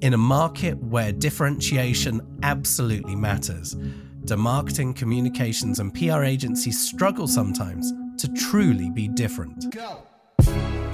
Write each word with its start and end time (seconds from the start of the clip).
In 0.00 0.14
a 0.14 0.18
market 0.18 0.76
where 0.78 1.12
differentiation 1.12 2.20
absolutely 2.42 3.16
matters, 3.16 3.76
do 4.24 4.36
marketing, 4.36 4.94
communications, 4.94 5.78
and 5.78 5.94
PR 5.94 6.24
agencies 6.24 6.80
struggle 6.80 7.26
sometimes 7.26 7.92
to 8.18 8.28
truly 8.34 8.90
be 8.90 9.08
different? 9.08 9.72
Go. 9.72 10.85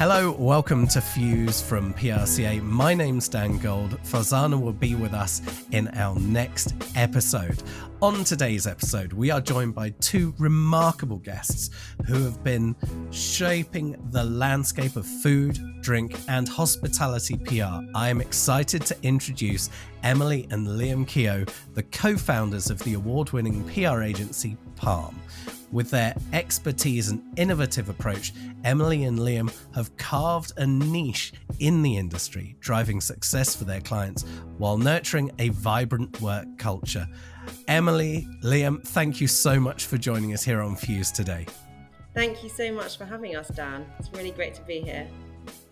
Hello, 0.00 0.32
welcome 0.38 0.86
to 0.86 0.98
Fuse 0.98 1.60
from 1.60 1.92
PRCA. 1.92 2.62
My 2.62 2.94
name's 2.94 3.28
Dan 3.28 3.58
Gold. 3.58 4.00
Farzana 4.02 4.58
will 4.58 4.72
be 4.72 4.94
with 4.94 5.12
us 5.12 5.42
in 5.72 5.88
our 5.88 6.18
next 6.18 6.72
episode. 6.96 7.62
On 8.00 8.24
today's 8.24 8.66
episode, 8.66 9.12
we 9.12 9.30
are 9.30 9.42
joined 9.42 9.74
by 9.74 9.90
two 10.00 10.32
remarkable 10.38 11.18
guests 11.18 11.68
who 12.06 12.14
have 12.24 12.42
been 12.42 12.74
shaping 13.10 13.94
the 14.10 14.24
landscape 14.24 14.96
of 14.96 15.04
food, 15.04 15.60
drink, 15.82 16.18
and 16.28 16.48
hospitality 16.48 17.36
PR. 17.36 17.84
I 17.94 18.08
am 18.08 18.22
excited 18.22 18.86
to 18.86 18.96
introduce 19.02 19.68
Emily 20.02 20.48
and 20.50 20.66
Liam 20.66 21.06
Keogh, 21.06 21.44
the 21.74 21.82
co 21.82 22.16
founders 22.16 22.70
of 22.70 22.78
the 22.84 22.94
award 22.94 23.32
winning 23.32 23.64
PR 23.64 24.00
agency 24.00 24.56
Palm. 24.76 25.20
With 25.72 25.90
their 25.90 26.14
expertise 26.32 27.10
and 27.10 27.22
innovative 27.36 27.88
approach, 27.88 28.32
Emily 28.64 29.04
and 29.04 29.18
Liam 29.18 29.52
have 29.74 29.96
carved 29.96 30.52
a 30.56 30.66
niche 30.66 31.32
in 31.60 31.82
the 31.82 31.96
industry, 31.96 32.56
driving 32.60 33.00
success 33.00 33.54
for 33.54 33.64
their 33.64 33.80
clients 33.80 34.24
while 34.58 34.76
nurturing 34.76 35.30
a 35.38 35.50
vibrant 35.50 36.20
work 36.20 36.46
culture. 36.58 37.06
Emily, 37.68 38.26
Liam, 38.42 38.82
thank 38.84 39.20
you 39.20 39.28
so 39.28 39.60
much 39.60 39.86
for 39.86 39.96
joining 39.96 40.32
us 40.32 40.42
here 40.42 40.60
on 40.60 40.74
Fuse 40.74 41.12
today. 41.12 41.46
Thank 42.14 42.42
you 42.42 42.48
so 42.48 42.72
much 42.72 42.98
for 42.98 43.04
having 43.04 43.36
us, 43.36 43.48
Dan. 43.48 43.86
It's 44.00 44.12
really 44.12 44.32
great 44.32 44.54
to 44.54 44.62
be 44.62 44.80
here. 44.80 45.06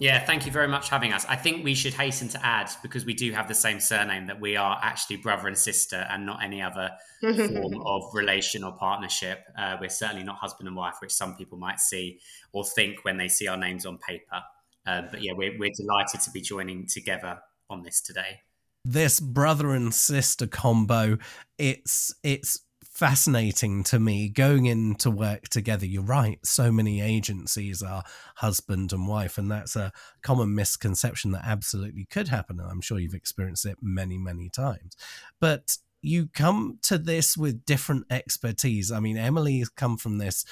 Yeah, 0.01 0.25
thank 0.25 0.47
you 0.47 0.53
very 0.53 0.69
much 0.69 0.89
for 0.89 0.95
having 0.95 1.13
us. 1.13 1.27
I 1.29 1.35
think 1.35 1.65
we 1.65 1.75
should 1.75 1.93
hasten 1.93 2.29
to 2.29 2.47
add, 2.47 2.71
because 2.83 3.05
we 3.05 3.15
do 3.15 3.33
have 3.33 3.49
the 3.49 3.55
same 3.55 3.81
surname, 3.81 4.29
that 4.29 4.41
we 4.41 4.57
are 4.57 4.79
actually 4.81 5.17
brother 5.17 5.49
and 5.49 5.59
sister 5.59 6.07
and 6.09 6.25
not 6.25 6.43
any 6.43 6.63
other 6.63 6.93
form 7.21 7.83
of 7.87 8.03
relation 8.15 8.63
or 8.63 8.73
partnership. 8.73 9.41
Uh, 9.59 9.77
we're 9.81 9.89
certainly 9.89 10.23
not 10.23 10.37
husband 10.37 10.69
and 10.69 10.77
wife, 10.77 10.95
which 11.01 11.13
some 11.13 11.37
people 11.37 11.59
might 11.59 11.81
see 11.81 12.21
or 12.53 12.65
think 12.65 13.05
when 13.05 13.17
they 13.17 13.27
see 13.27 13.49
our 13.49 13.57
names 13.57 13.85
on 13.85 13.99
paper. 13.99 14.41
Uh, 14.87 15.03
but 15.11 15.21
yeah, 15.21 15.33
we're, 15.35 15.59
we're 15.59 15.73
delighted 15.77 16.21
to 16.21 16.31
be 16.31 16.41
joining 16.41 16.87
together 16.87 17.41
on 17.69 17.83
this 17.83 18.01
today. 18.01 18.41
This 18.85 19.19
brother 19.19 19.75
and 19.75 19.93
sister 19.93 20.47
combo, 20.47 21.19
it's 21.59 22.15
it's 22.23 22.61
fascinating 22.99 23.85
to 23.85 24.01
me 24.01 24.29
going 24.29 24.67
into 24.67 25.09
work 25.09 25.49
together. 25.49 25.87
You're 25.87 26.03
right. 26.03 26.45
So 26.45 26.73
many 26.73 27.01
agencies 27.01 27.81
are 27.81 28.03
husband 28.35 28.93
and 28.93 29.07
wife, 29.07 29.39
and 29.39 29.49
that's 29.49 29.77
a 29.77 29.93
common 30.21 30.53
misconception 30.57 31.31
that 31.31 31.45
absolutely 31.45 32.07
could 32.11 32.27
happen. 32.27 32.59
And 32.59 32.69
I'm 32.69 32.81
sure 32.81 32.99
you've 32.99 33.15
experienced 33.15 33.67
it 33.67 33.77
many, 33.81 34.19
many 34.19 34.49
times. 34.49 34.97
But 35.41 35.79
you 36.03 36.29
come 36.35 36.81
to 36.83 36.99
this 36.99 37.37
with 37.37 37.65
different 37.65 38.07
expertise. 38.11 38.91
I 38.91 38.99
mean, 38.99 39.17
Emily 39.17 39.61
has 39.61 39.69
come 39.69 39.97
from 39.97 40.19
this 40.19 40.45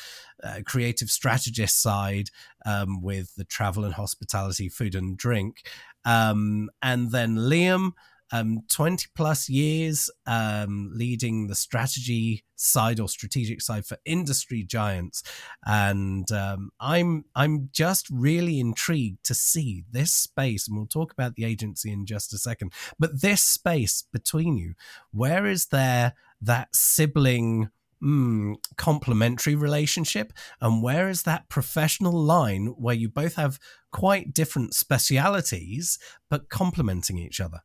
uh, 0.44 0.60
creative 0.64 1.10
strategist 1.10 1.82
side 1.82 2.28
um, 2.64 3.02
with 3.02 3.34
the 3.34 3.44
travel 3.44 3.84
and 3.84 3.94
hospitality, 3.94 4.68
food 4.68 4.94
and 4.94 5.16
drink. 5.16 5.68
Um, 6.04 6.70
and 6.80 7.10
then 7.10 7.36
Liam 7.36 7.92
um, 8.32 8.62
20 8.70 9.06
plus 9.14 9.48
years 9.48 10.10
um, 10.26 10.90
leading 10.94 11.46
the 11.46 11.54
strategy 11.54 12.44
side 12.56 12.98
or 12.98 13.08
strategic 13.08 13.60
side 13.60 13.86
for 13.86 13.98
industry 14.04 14.62
giants. 14.62 15.22
And 15.64 16.30
um, 16.32 16.70
i'm 16.80 17.24
i'm 17.34 17.68
just 17.72 18.08
really 18.10 18.60
intrigued 18.60 19.24
to 19.24 19.34
see 19.34 19.84
this 19.90 20.12
space 20.12 20.66
and 20.66 20.76
we'll 20.76 20.86
talk 20.86 21.12
about 21.12 21.34
the 21.34 21.44
agency 21.44 21.92
in 21.92 22.06
just 22.06 22.32
a 22.32 22.38
second 22.38 22.72
but 22.98 23.20
this 23.20 23.42
space 23.42 24.04
between 24.12 24.56
you 24.56 24.74
where 25.12 25.46
is 25.46 25.66
there 25.66 26.14
that 26.40 26.74
sibling 26.74 27.70
mm, 28.02 28.54
complementary 28.76 29.54
relationship? 29.54 30.32
And 30.60 30.82
where 30.82 31.08
is 31.08 31.22
that 31.22 31.48
professional 31.48 32.12
line 32.12 32.66
where 32.78 32.94
you 32.94 33.08
both 33.08 33.36
have 33.36 33.58
quite 33.92 34.34
different 34.34 34.74
specialities 34.74 35.98
but 36.28 36.48
complementing 36.48 37.18
each 37.18 37.40
other 37.40 37.60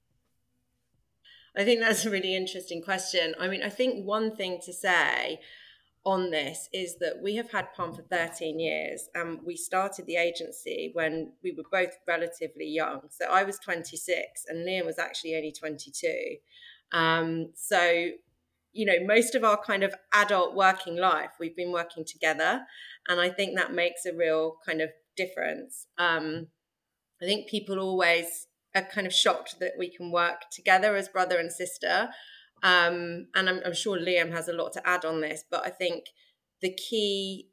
I 1.55 1.63
think 1.63 1.81
that's 1.81 2.05
a 2.05 2.09
really 2.09 2.35
interesting 2.35 2.81
question. 2.81 3.35
I 3.39 3.47
mean, 3.47 3.61
I 3.61 3.69
think 3.69 4.05
one 4.05 4.35
thing 4.35 4.59
to 4.63 4.71
say 4.71 5.39
on 6.05 6.31
this 6.31 6.67
is 6.73 6.97
that 6.99 7.21
we 7.21 7.35
have 7.35 7.51
had 7.51 7.73
Palm 7.73 7.93
for 7.93 8.01
13 8.01 8.59
years 8.59 9.09
and 9.13 9.39
we 9.45 9.55
started 9.55 10.05
the 10.05 10.15
agency 10.15 10.91
when 10.93 11.33
we 11.43 11.51
were 11.51 11.65
both 11.71 11.97
relatively 12.07 12.67
young. 12.67 13.01
So 13.09 13.25
I 13.25 13.43
was 13.43 13.59
26 13.59 14.45
and 14.47 14.65
Liam 14.67 14.85
was 14.85 14.97
actually 14.97 15.35
only 15.35 15.51
22. 15.51 16.37
Um, 16.91 17.51
so, 17.53 18.09
you 18.73 18.85
know, 18.85 19.05
most 19.05 19.35
of 19.35 19.43
our 19.43 19.57
kind 19.57 19.83
of 19.83 19.93
adult 20.13 20.55
working 20.55 20.95
life, 20.95 21.31
we've 21.39 21.55
been 21.55 21.71
working 21.71 22.05
together. 22.05 22.61
And 23.07 23.19
I 23.19 23.29
think 23.29 23.55
that 23.57 23.73
makes 23.73 24.05
a 24.05 24.13
real 24.13 24.57
kind 24.65 24.81
of 24.81 24.89
difference. 25.15 25.87
Um, 25.97 26.47
I 27.21 27.25
think 27.25 27.47
people 27.47 27.77
always 27.77 28.47
are 28.75 28.83
kind 28.83 29.07
of 29.07 29.13
shocked 29.13 29.59
that 29.59 29.73
we 29.77 29.89
can 29.89 30.11
work 30.11 30.49
together 30.51 30.95
as 30.95 31.07
brother 31.07 31.37
and 31.37 31.51
sister. 31.51 32.09
Um, 32.63 33.27
and 33.35 33.49
I'm, 33.49 33.59
I'm 33.65 33.73
sure 33.73 33.97
Liam 33.97 34.31
has 34.31 34.47
a 34.47 34.53
lot 34.53 34.73
to 34.73 34.87
add 34.87 35.03
on 35.05 35.21
this, 35.21 35.43
but 35.49 35.65
I 35.65 35.69
think 35.69 36.05
the 36.61 36.73
key 36.73 37.49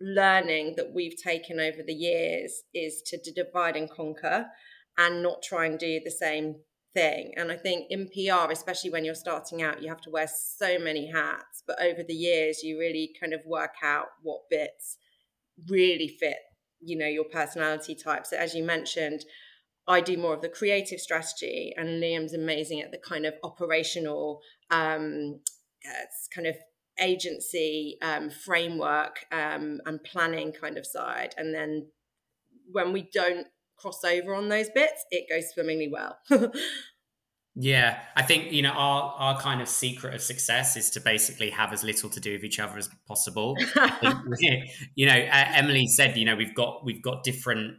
learning 0.00 0.74
that 0.76 0.92
we've 0.92 1.16
taken 1.16 1.58
over 1.58 1.82
the 1.84 1.94
years 1.94 2.62
is 2.74 3.02
to 3.06 3.18
divide 3.32 3.76
and 3.76 3.90
conquer 3.90 4.46
and 4.96 5.22
not 5.22 5.42
try 5.42 5.66
and 5.66 5.78
do 5.78 6.00
the 6.04 6.10
same 6.10 6.56
thing. 6.94 7.32
And 7.36 7.52
I 7.52 7.56
think 7.56 7.86
in 7.90 8.08
PR, 8.08 8.50
especially 8.50 8.90
when 8.90 9.04
you're 9.04 9.14
starting 9.14 9.62
out, 9.62 9.82
you 9.82 9.88
have 9.88 10.00
to 10.02 10.10
wear 10.10 10.28
so 10.28 10.78
many 10.78 11.10
hats. 11.10 11.62
But 11.66 11.80
over 11.80 12.02
the 12.02 12.14
years, 12.14 12.62
you 12.62 12.78
really 12.78 13.14
kind 13.20 13.32
of 13.32 13.40
work 13.46 13.74
out 13.82 14.06
what 14.22 14.48
bits 14.50 14.98
really 15.68 16.08
fit, 16.08 16.38
you 16.80 16.96
know, 16.96 17.06
your 17.06 17.24
personality 17.24 17.94
type. 17.94 18.26
So 18.26 18.36
as 18.36 18.54
you 18.54 18.64
mentioned, 18.64 19.24
I 19.88 20.00
do 20.00 20.16
more 20.18 20.34
of 20.34 20.42
the 20.42 20.48
creative 20.48 21.00
strategy, 21.00 21.72
and 21.76 22.02
Liam's 22.02 22.34
amazing 22.34 22.82
at 22.82 22.90
the 22.90 22.98
kind 22.98 23.24
of 23.26 23.34
operational, 23.42 24.40
um, 24.70 25.40
uh, 25.84 26.04
kind 26.34 26.46
of 26.46 26.56
agency 27.00 27.96
um, 28.02 28.28
framework 28.30 29.24
um, 29.32 29.80
and 29.86 30.02
planning 30.04 30.52
kind 30.52 30.76
of 30.76 30.86
side. 30.86 31.34
And 31.38 31.54
then 31.54 31.86
when 32.70 32.92
we 32.92 33.08
don't 33.12 33.46
cross 33.78 34.04
over 34.04 34.34
on 34.34 34.48
those 34.48 34.68
bits, 34.74 35.04
it 35.10 35.26
goes 35.30 35.50
swimmingly 35.52 35.88
well. 35.88 36.18
Yeah, 37.60 37.98
I 38.14 38.22
think 38.22 38.52
you 38.52 38.62
know 38.62 38.70
our 38.70 39.14
our 39.18 39.40
kind 39.40 39.60
of 39.60 39.68
secret 39.68 40.14
of 40.14 40.22
success 40.22 40.76
is 40.76 40.90
to 40.90 41.00
basically 41.00 41.50
have 41.50 41.72
as 41.72 41.82
little 41.82 42.08
to 42.10 42.20
do 42.20 42.34
with 42.34 42.44
each 42.44 42.60
other 42.60 42.78
as 42.78 42.88
possible. 43.08 43.56
you 44.94 45.06
know, 45.06 45.28
Emily 45.32 45.88
said, 45.88 46.16
you 46.16 46.24
know, 46.24 46.36
we've 46.36 46.54
got 46.54 46.84
we've 46.84 47.02
got 47.02 47.24
different 47.24 47.78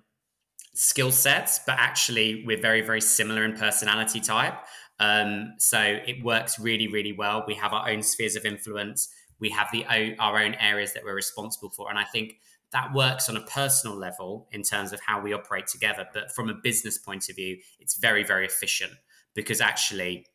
skill 0.74 1.12
sets, 1.12 1.60
but 1.66 1.76
actually 1.78 2.44
we're 2.46 2.62
very, 2.62 2.82
very 2.82 3.02
similar 3.02 3.44
in 3.44 3.54
personality 3.54 4.20
type. 4.20 4.56
Um, 5.00 5.54
so 5.58 5.80
it 5.80 6.24
works 6.24 6.60
really, 6.60 6.88
really 6.88 7.14
well. 7.14 7.44
We 7.48 7.56
have 7.56 7.74
our 7.74 7.90
own 7.90 8.04
spheres 8.04 8.36
of 8.36 8.46
influence. 8.46 9.10
We 9.40 9.50
have 9.52 9.70
the 9.72 9.86
our 10.20 10.38
own 10.38 10.56
areas 10.56 10.94
that 10.94 11.04
we're 11.04 11.16
responsible 11.16 11.70
for, 11.70 11.90
and 11.90 11.98
I 11.98 12.04
think 12.04 12.40
that 12.72 12.94
works 12.94 13.30
on 13.30 13.38
a 13.38 13.42
personal 13.42 13.96
level 13.96 14.48
in 14.52 14.62
terms 14.62 14.94
of 14.94 15.00
how 15.02 15.22
we 15.22 15.34
operate 15.34 15.68
together. 15.68 16.06
But 16.14 16.32
from 16.32 16.50
a 16.50 16.54
business 16.54 16.98
point 16.98 17.30
of 17.30 17.36
view, 17.36 17.58
it's 17.80 17.98
very, 17.98 18.24
very 18.24 18.46
efficient 18.46 18.94
because 19.34 19.62
actually 19.62 20.26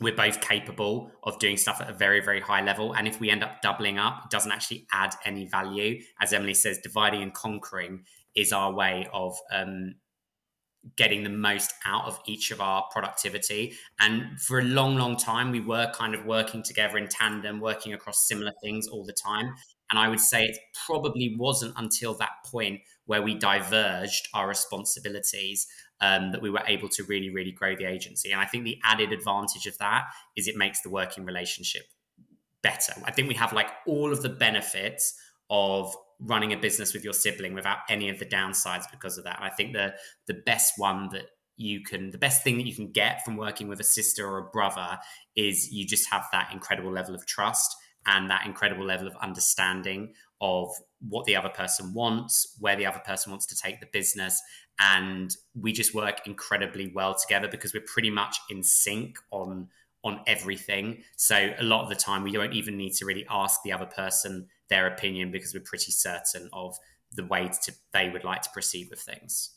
we're 0.00 0.14
both 0.14 0.40
capable 0.40 1.10
of 1.22 1.38
doing 1.38 1.56
stuff 1.56 1.80
at 1.80 1.88
a 1.88 1.92
very, 1.92 2.20
very 2.20 2.40
high 2.40 2.62
level. 2.62 2.92
And 2.92 3.06
if 3.06 3.20
we 3.20 3.30
end 3.30 3.44
up 3.44 3.62
doubling 3.62 3.98
up, 3.98 4.22
it 4.24 4.30
doesn't 4.30 4.50
actually 4.50 4.86
add 4.92 5.14
any 5.24 5.46
value. 5.46 6.00
As 6.20 6.32
Emily 6.32 6.54
says, 6.54 6.78
dividing 6.78 7.22
and 7.22 7.32
conquering 7.32 8.04
is 8.34 8.52
our 8.52 8.72
way 8.72 9.08
of 9.12 9.36
um, 9.52 9.94
getting 10.96 11.22
the 11.22 11.30
most 11.30 11.72
out 11.84 12.06
of 12.06 12.18
each 12.26 12.50
of 12.50 12.60
our 12.60 12.84
productivity. 12.90 13.74
And 14.00 14.40
for 14.40 14.58
a 14.58 14.64
long, 14.64 14.96
long 14.96 15.16
time, 15.16 15.52
we 15.52 15.60
were 15.60 15.90
kind 15.94 16.14
of 16.14 16.24
working 16.24 16.62
together 16.62 16.98
in 16.98 17.08
tandem, 17.08 17.60
working 17.60 17.92
across 17.92 18.26
similar 18.26 18.52
things 18.62 18.88
all 18.88 19.04
the 19.04 19.12
time. 19.12 19.54
And 19.90 19.98
I 19.98 20.08
would 20.08 20.20
say 20.20 20.44
it 20.44 20.58
probably 20.86 21.36
wasn't 21.38 21.74
until 21.76 22.14
that 22.14 22.30
point 22.46 22.80
where 23.06 23.22
we 23.22 23.34
diverged 23.34 24.28
our 24.34 24.48
responsibilities 24.48 25.66
um, 26.00 26.32
that 26.32 26.42
we 26.42 26.50
were 26.50 26.62
able 26.66 26.88
to 26.88 27.04
really, 27.04 27.30
really 27.30 27.52
grow 27.52 27.76
the 27.76 27.84
agency. 27.84 28.32
And 28.32 28.40
I 28.40 28.46
think 28.46 28.64
the 28.64 28.78
added 28.84 29.12
advantage 29.12 29.66
of 29.66 29.78
that 29.78 30.06
is 30.36 30.48
it 30.48 30.56
makes 30.56 30.80
the 30.80 30.90
working 30.90 31.24
relationship 31.24 31.82
better. 32.62 32.94
I 33.04 33.10
think 33.12 33.28
we 33.28 33.34
have 33.34 33.52
like 33.52 33.68
all 33.86 34.12
of 34.12 34.22
the 34.22 34.28
benefits 34.28 35.14
of 35.50 35.94
running 36.24 36.52
a 36.52 36.56
business 36.56 36.94
with 36.94 37.04
your 37.04 37.12
sibling 37.12 37.54
without 37.54 37.78
any 37.88 38.08
of 38.08 38.18
the 38.18 38.26
downsides 38.26 38.84
because 38.90 39.18
of 39.18 39.24
that. 39.24 39.36
And 39.36 39.44
I 39.44 39.50
think 39.54 39.72
the 39.72 39.94
the 40.26 40.34
best 40.34 40.74
one 40.76 41.08
that 41.12 41.26
you 41.56 41.82
can 41.82 42.10
the 42.10 42.18
best 42.18 42.42
thing 42.42 42.56
that 42.58 42.66
you 42.66 42.74
can 42.74 42.90
get 42.90 43.24
from 43.24 43.36
working 43.36 43.68
with 43.68 43.80
a 43.80 43.84
sister 43.84 44.26
or 44.26 44.38
a 44.38 44.50
brother 44.50 44.98
is 45.36 45.70
you 45.70 45.86
just 45.86 46.10
have 46.10 46.26
that 46.32 46.50
incredible 46.52 46.90
level 46.90 47.14
of 47.14 47.26
trust 47.26 47.76
and 48.06 48.30
that 48.30 48.46
incredible 48.46 48.84
level 48.84 49.06
of 49.06 49.14
understanding 49.22 50.12
of 50.40 50.68
what 51.08 51.24
the 51.24 51.36
other 51.36 51.48
person 51.48 51.94
wants, 51.94 52.56
where 52.58 52.74
the 52.74 52.86
other 52.86 53.00
person 53.06 53.30
wants 53.30 53.46
to 53.46 53.56
take 53.56 53.80
the 53.80 53.86
business. 53.92 54.40
And 54.80 55.34
we 55.54 55.72
just 55.72 55.94
work 55.94 56.26
incredibly 56.26 56.90
well 56.92 57.14
together 57.14 57.46
because 57.46 57.72
we're 57.72 57.84
pretty 57.86 58.10
much 58.10 58.36
in 58.50 58.62
sync 58.62 59.16
on 59.30 59.68
on 60.04 60.20
everything. 60.26 61.04
So 61.16 61.52
a 61.56 61.62
lot 61.62 61.84
of 61.84 61.88
the 61.88 61.94
time 61.94 62.24
we 62.24 62.32
don't 62.32 62.52
even 62.52 62.76
need 62.76 62.92
to 62.94 63.04
really 63.04 63.24
ask 63.30 63.60
the 63.62 63.70
other 63.70 63.86
person 63.86 64.48
their 64.72 64.86
opinion 64.86 65.30
because 65.30 65.52
we're 65.52 65.60
pretty 65.60 65.92
certain 65.92 66.48
of 66.52 66.74
the 67.14 67.26
way 67.26 67.50
to, 67.64 67.72
they 67.92 68.08
would 68.08 68.24
like 68.24 68.40
to 68.40 68.50
proceed 68.50 68.88
with 68.90 69.00
things. 69.00 69.50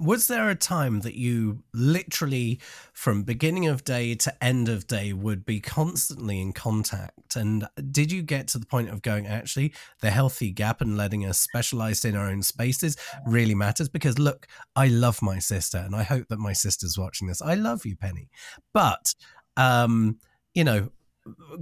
Was 0.00 0.26
there 0.26 0.50
a 0.50 0.56
time 0.56 1.00
that 1.02 1.16
you 1.16 1.62
literally, 1.72 2.58
from 2.92 3.22
beginning 3.22 3.68
of 3.68 3.84
day 3.84 4.16
to 4.16 4.44
end 4.44 4.68
of 4.68 4.88
day, 4.88 5.12
would 5.12 5.46
be 5.46 5.60
constantly 5.60 6.40
in 6.40 6.52
contact? 6.52 7.36
And 7.36 7.68
did 7.92 8.10
you 8.10 8.22
get 8.22 8.48
to 8.48 8.58
the 8.58 8.66
point 8.66 8.90
of 8.90 9.02
going, 9.02 9.28
actually, 9.28 9.72
the 10.00 10.10
healthy 10.10 10.50
gap 10.50 10.80
and 10.80 10.96
letting 10.96 11.24
us 11.24 11.38
specialize 11.38 12.04
in 12.04 12.16
our 12.16 12.26
own 12.26 12.42
spaces 12.42 12.96
really 13.24 13.54
matters? 13.54 13.88
Because 13.88 14.18
look, 14.18 14.48
I 14.74 14.88
love 14.88 15.22
my 15.22 15.38
sister, 15.38 15.78
and 15.78 15.94
I 15.94 16.02
hope 16.02 16.26
that 16.26 16.40
my 16.40 16.54
sister's 16.54 16.98
watching 16.98 17.28
this. 17.28 17.40
I 17.40 17.54
love 17.54 17.86
you, 17.86 17.94
Penny. 17.94 18.30
But, 18.72 19.14
um, 19.56 20.18
you 20.54 20.64
know, 20.64 20.90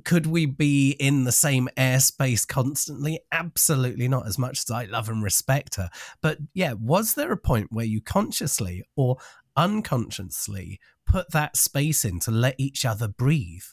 could 0.05 0.27
we 0.27 0.47
be 0.47 0.91
in 0.93 1.25
the 1.25 1.33
same 1.33 1.69
airspace 1.77 2.47
constantly? 2.47 3.21
Absolutely 3.31 4.09
not, 4.09 4.27
as 4.27 4.39
much 4.39 4.59
as 4.59 4.71
I 4.71 4.85
love 4.85 5.09
and 5.09 5.23
respect 5.23 5.77
her. 5.77 5.91
But 6.21 6.39
yeah, 6.55 6.75
was 6.75 7.15
there 7.15 7.33
a 7.33 7.37
point 7.37 7.69
where 7.71 7.85
you 7.85 8.01
consciously 8.01 8.83
or 8.97 9.19
unconsciously 9.57 10.81
put 11.07 11.31
that 11.31 11.57
space 11.57 12.05
in 12.05 12.19
to 12.21 12.31
let 12.31 12.55
each 12.59 12.85
other 12.85 13.09
breathe? 13.09 13.65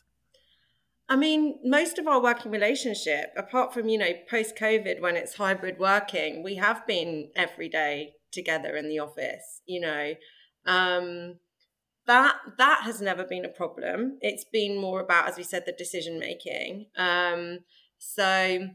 I 1.08 1.16
mean, 1.16 1.58
most 1.64 1.98
of 1.98 2.08
our 2.08 2.22
working 2.22 2.52
relationship, 2.52 3.34
apart 3.36 3.74
from, 3.74 3.90
you 3.90 3.98
know, 3.98 4.12
post 4.30 4.56
COVID 4.56 5.02
when 5.02 5.16
it's 5.16 5.34
hybrid 5.34 5.80
working, 5.80 6.44
we 6.44 6.56
have 6.56 6.86
been 6.86 7.32
every 7.36 7.68
day 7.68 8.14
together 8.32 8.76
in 8.76 8.90
the 8.90 9.00
office, 9.00 9.62
you 9.66 9.80
know. 9.82 10.14
Um, 10.68 11.40
that 12.10 12.38
that 12.58 12.82
has 12.86 13.02
never 13.02 13.24
been 13.24 13.46
a 13.46 13.50
problem. 13.50 14.18
It's 14.22 14.44
been 14.44 14.82
more 14.82 15.00
about, 15.00 15.30
as 15.30 15.38
we 15.38 15.44
said, 15.44 15.64
the 15.68 15.72
decision 15.72 16.20
making. 16.20 16.88
Um, 16.98 17.60
so, 18.00 18.70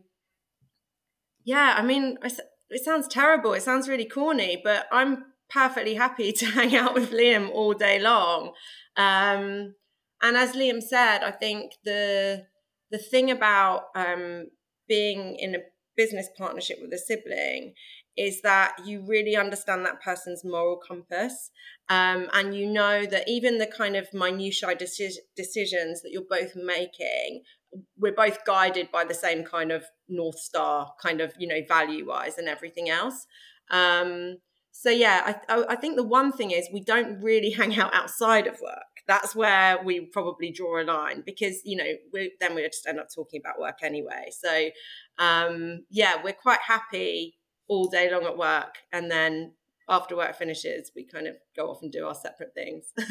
yeah, 1.45 1.75
I 1.77 1.83
mean, 1.83 2.17
it 2.23 2.85
sounds 2.85 3.09
terrible. 3.09 3.53
It 3.53 3.63
sounds 3.63 3.89
really 3.89 4.05
corny, 4.05 4.61
but 4.63 4.87
I'm 4.93 5.25
perfectly 5.51 5.97
happy 5.97 6.31
to 6.41 6.47
hang 6.47 6.77
out 6.77 6.95
with 6.95 7.11
Liam 7.11 7.51
all 7.51 7.75
day 7.75 7.99
long. 7.99 8.53
Um, 8.97 9.75
and 10.23 10.37
as 10.37 10.53
Liam 10.53 10.81
said, 10.81 11.25
I 11.25 11.33
think 11.33 11.73
the 11.85 12.47
the 12.93 12.99
thing 12.99 13.33
about 13.33 13.87
um, 13.97 14.47
being 14.87 15.37
in 15.41 15.57
a 15.57 15.65
business 15.97 16.29
partnership 16.39 16.79
with 16.81 16.93
a 16.93 16.99
sibling 16.99 17.75
is 18.17 18.43
that 18.43 18.75
you 18.85 19.05
really 19.07 19.37
understand 19.37 19.85
that 19.85 20.01
person's 20.01 20.45
moral 20.45 20.77
compass 20.77 21.51
um, 21.89 22.29
and 22.33 22.55
you 22.55 22.67
know 22.67 23.05
that 23.07 23.29
even 23.29 23.59
the 23.59 23.67
kind 23.67 23.97
of 23.97 24.13
minutiae 24.13 24.75
deci- 24.75 25.19
decisions 25.37 26.03
that 26.03 26.11
you're 26.13 26.23
both 26.29 26.55
making 26.55 27.43
we're 27.99 28.13
both 28.13 28.45
guided 28.45 28.91
by 28.93 29.05
the 29.05 29.15
same 29.15 29.45
kind 29.45 29.73
of 29.73 29.85
north 30.09 30.39
star 30.39 30.93
kind 31.03 31.21
of 31.21 31.33
you 31.39 31.47
know 31.49 31.61
value 31.67 32.07
wise 32.07 32.39
and 32.39 32.49
everything 32.49 32.89
else. 32.89 33.27
Um, 33.71 34.37
so 34.71 34.91
yeah 34.91 35.39
I, 35.49 35.65
I 35.71 35.77
think 35.77 35.97
the 35.97 36.05
one 36.05 36.33
thing 36.33 36.51
is 36.51 36.69
we 36.73 36.81
don't 36.81 37.21
really 37.21 37.51
hang 37.59 37.77
out 37.79 37.95
outside 37.95 38.47
of 38.47 38.61
work. 38.61 38.83
That's 39.07 39.37
where 39.37 39.83
we 39.85 40.07
probably 40.07 40.51
draw 40.51 40.81
a 40.81 40.85
line 40.85 41.23
because 41.27 41.61
you 41.65 41.77
know 41.77 41.85
we, 42.13 42.33
then 42.41 42.55
we 42.55 42.63
just 42.63 42.87
end 42.87 43.01
up 43.01 43.09
talking 43.15 43.41
about 43.41 43.61
work 43.61 43.79
anyway. 43.83 44.29
So 44.31 44.71
um, 45.19 45.85
yeah 45.91 46.23
we're 46.23 46.33
quite 46.33 46.61
happy 46.61 47.37
all 47.69 47.89
day 47.89 48.11
long 48.11 48.25
at 48.25 48.37
work 48.37 48.77
and 48.93 49.11
then 49.11 49.53
after 49.89 50.17
work 50.17 50.35
finishes 50.37 50.91
we 50.95 51.05
kind 51.05 51.27
of 51.27 51.37
go 51.57 51.71
off 51.71 51.83
and 51.83 51.93
do 51.93 52.07
our 52.07 52.15
separate 52.15 52.55
things. 52.55 52.93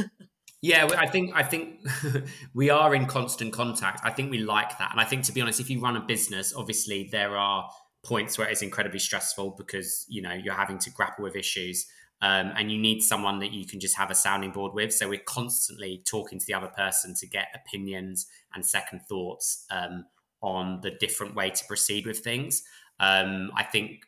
Yeah 0.65 0.87
i 0.97 1.07
think 1.07 1.35
i 1.35 1.43
think 1.43 1.81
we 2.53 2.69
are 2.69 2.95
in 2.95 3.05
constant 3.05 3.51
contact. 3.51 3.99
I 4.05 4.11
think 4.11 4.31
we 4.31 4.37
like 4.37 4.77
that. 4.77 4.91
And 4.91 5.01
i 5.01 5.03
think 5.03 5.25
to 5.25 5.33
be 5.33 5.41
honest 5.41 5.59
if 5.59 5.69
you 5.69 5.81
run 5.81 5.97
a 5.97 5.99
business 5.99 6.53
obviously 6.55 7.09
there 7.11 7.35
are 7.35 7.69
points 8.01 8.37
where 8.37 8.47
it's 8.47 8.61
incredibly 8.61 8.99
stressful 8.99 9.55
because 9.57 10.05
you 10.07 10.21
know 10.21 10.31
you're 10.31 10.53
having 10.53 10.79
to 10.79 10.89
grapple 10.89 11.25
with 11.25 11.35
issues 11.35 11.85
um, 12.21 12.53
and 12.57 12.71
you 12.71 12.77
need 12.77 13.01
someone 13.01 13.39
that 13.39 13.51
you 13.51 13.67
can 13.67 13.81
just 13.81 13.97
have 13.97 14.09
a 14.09 14.15
sounding 14.15 14.51
board 14.51 14.73
with. 14.73 14.93
So 14.93 15.09
we're 15.09 15.19
constantly 15.25 16.01
talking 16.09 16.39
to 16.39 16.45
the 16.45 16.53
other 16.53 16.69
person 16.69 17.13
to 17.15 17.27
get 17.27 17.47
opinions 17.53 18.27
and 18.53 18.65
second 18.65 19.01
thoughts 19.09 19.65
um, 19.69 20.05
on 20.41 20.79
the 20.81 20.91
different 20.91 21.35
way 21.35 21.49
to 21.49 21.65
proceed 21.65 22.05
with 22.05 22.19
things. 22.19 22.63
Um, 22.99 23.51
i 23.55 23.63
think 23.63 24.05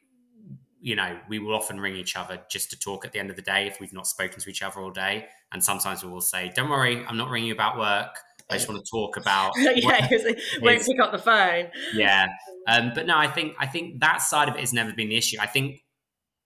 you 0.85 0.95
know, 0.95 1.17
we 1.27 1.39
will 1.39 1.55
often 1.55 1.79
ring 1.79 1.95
each 1.95 2.15
other 2.15 2.39
just 2.47 2.69
to 2.69 2.79
talk 2.79 3.05
at 3.05 3.11
the 3.11 3.17
end 3.17 3.31
of 3.31 3.35
the 3.35 3.41
day 3.41 3.65
if 3.65 3.79
we've 3.79 3.91
not 3.91 4.05
spoken 4.05 4.39
to 4.39 4.49
each 4.51 4.61
other 4.61 4.79
all 4.79 4.91
day. 4.91 5.25
And 5.51 5.63
sometimes 5.63 6.03
we 6.03 6.11
will 6.11 6.21
say, 6.21 6.51
"Don't 6.55 6.69
worry, 6.69 7.03
I'm 7.03 7.17
not 7.17 7.31
ringing 7.31 7.47
you 7.47 7.55
about 7.55 7.79
work. 7.79 8.19
I 8.51 8.53
just 8.53 8.69
want 8.69 8.85
to 8.85 8.91
talk 8.91 9.17
about." 9.17 9.53
yeah, 9.57 10.07
won't 10.61 10.85
pick 10.85 10.99
up 11.01 11.11
the 11.11 11.17
phone. 11.17 11.71
Yeah, 11.95 12.27
um, 12.67 12.91
but 12.93 13.07
no, 13.07 13.17
I 13.17 13.25
think 13.25 13.55
I 13.57 13.65
think 13.65 13.99
that 14.01 14.21
side 14.21 14.47
of 14.47 14.53
it 14.53 14.59
has 14.59 14.73
never 14.73 14.93
been 14.93 15.09
the 15.09 15.15
issue. 15.15 15.37
I 15.41 15.47
think 15.47 15.83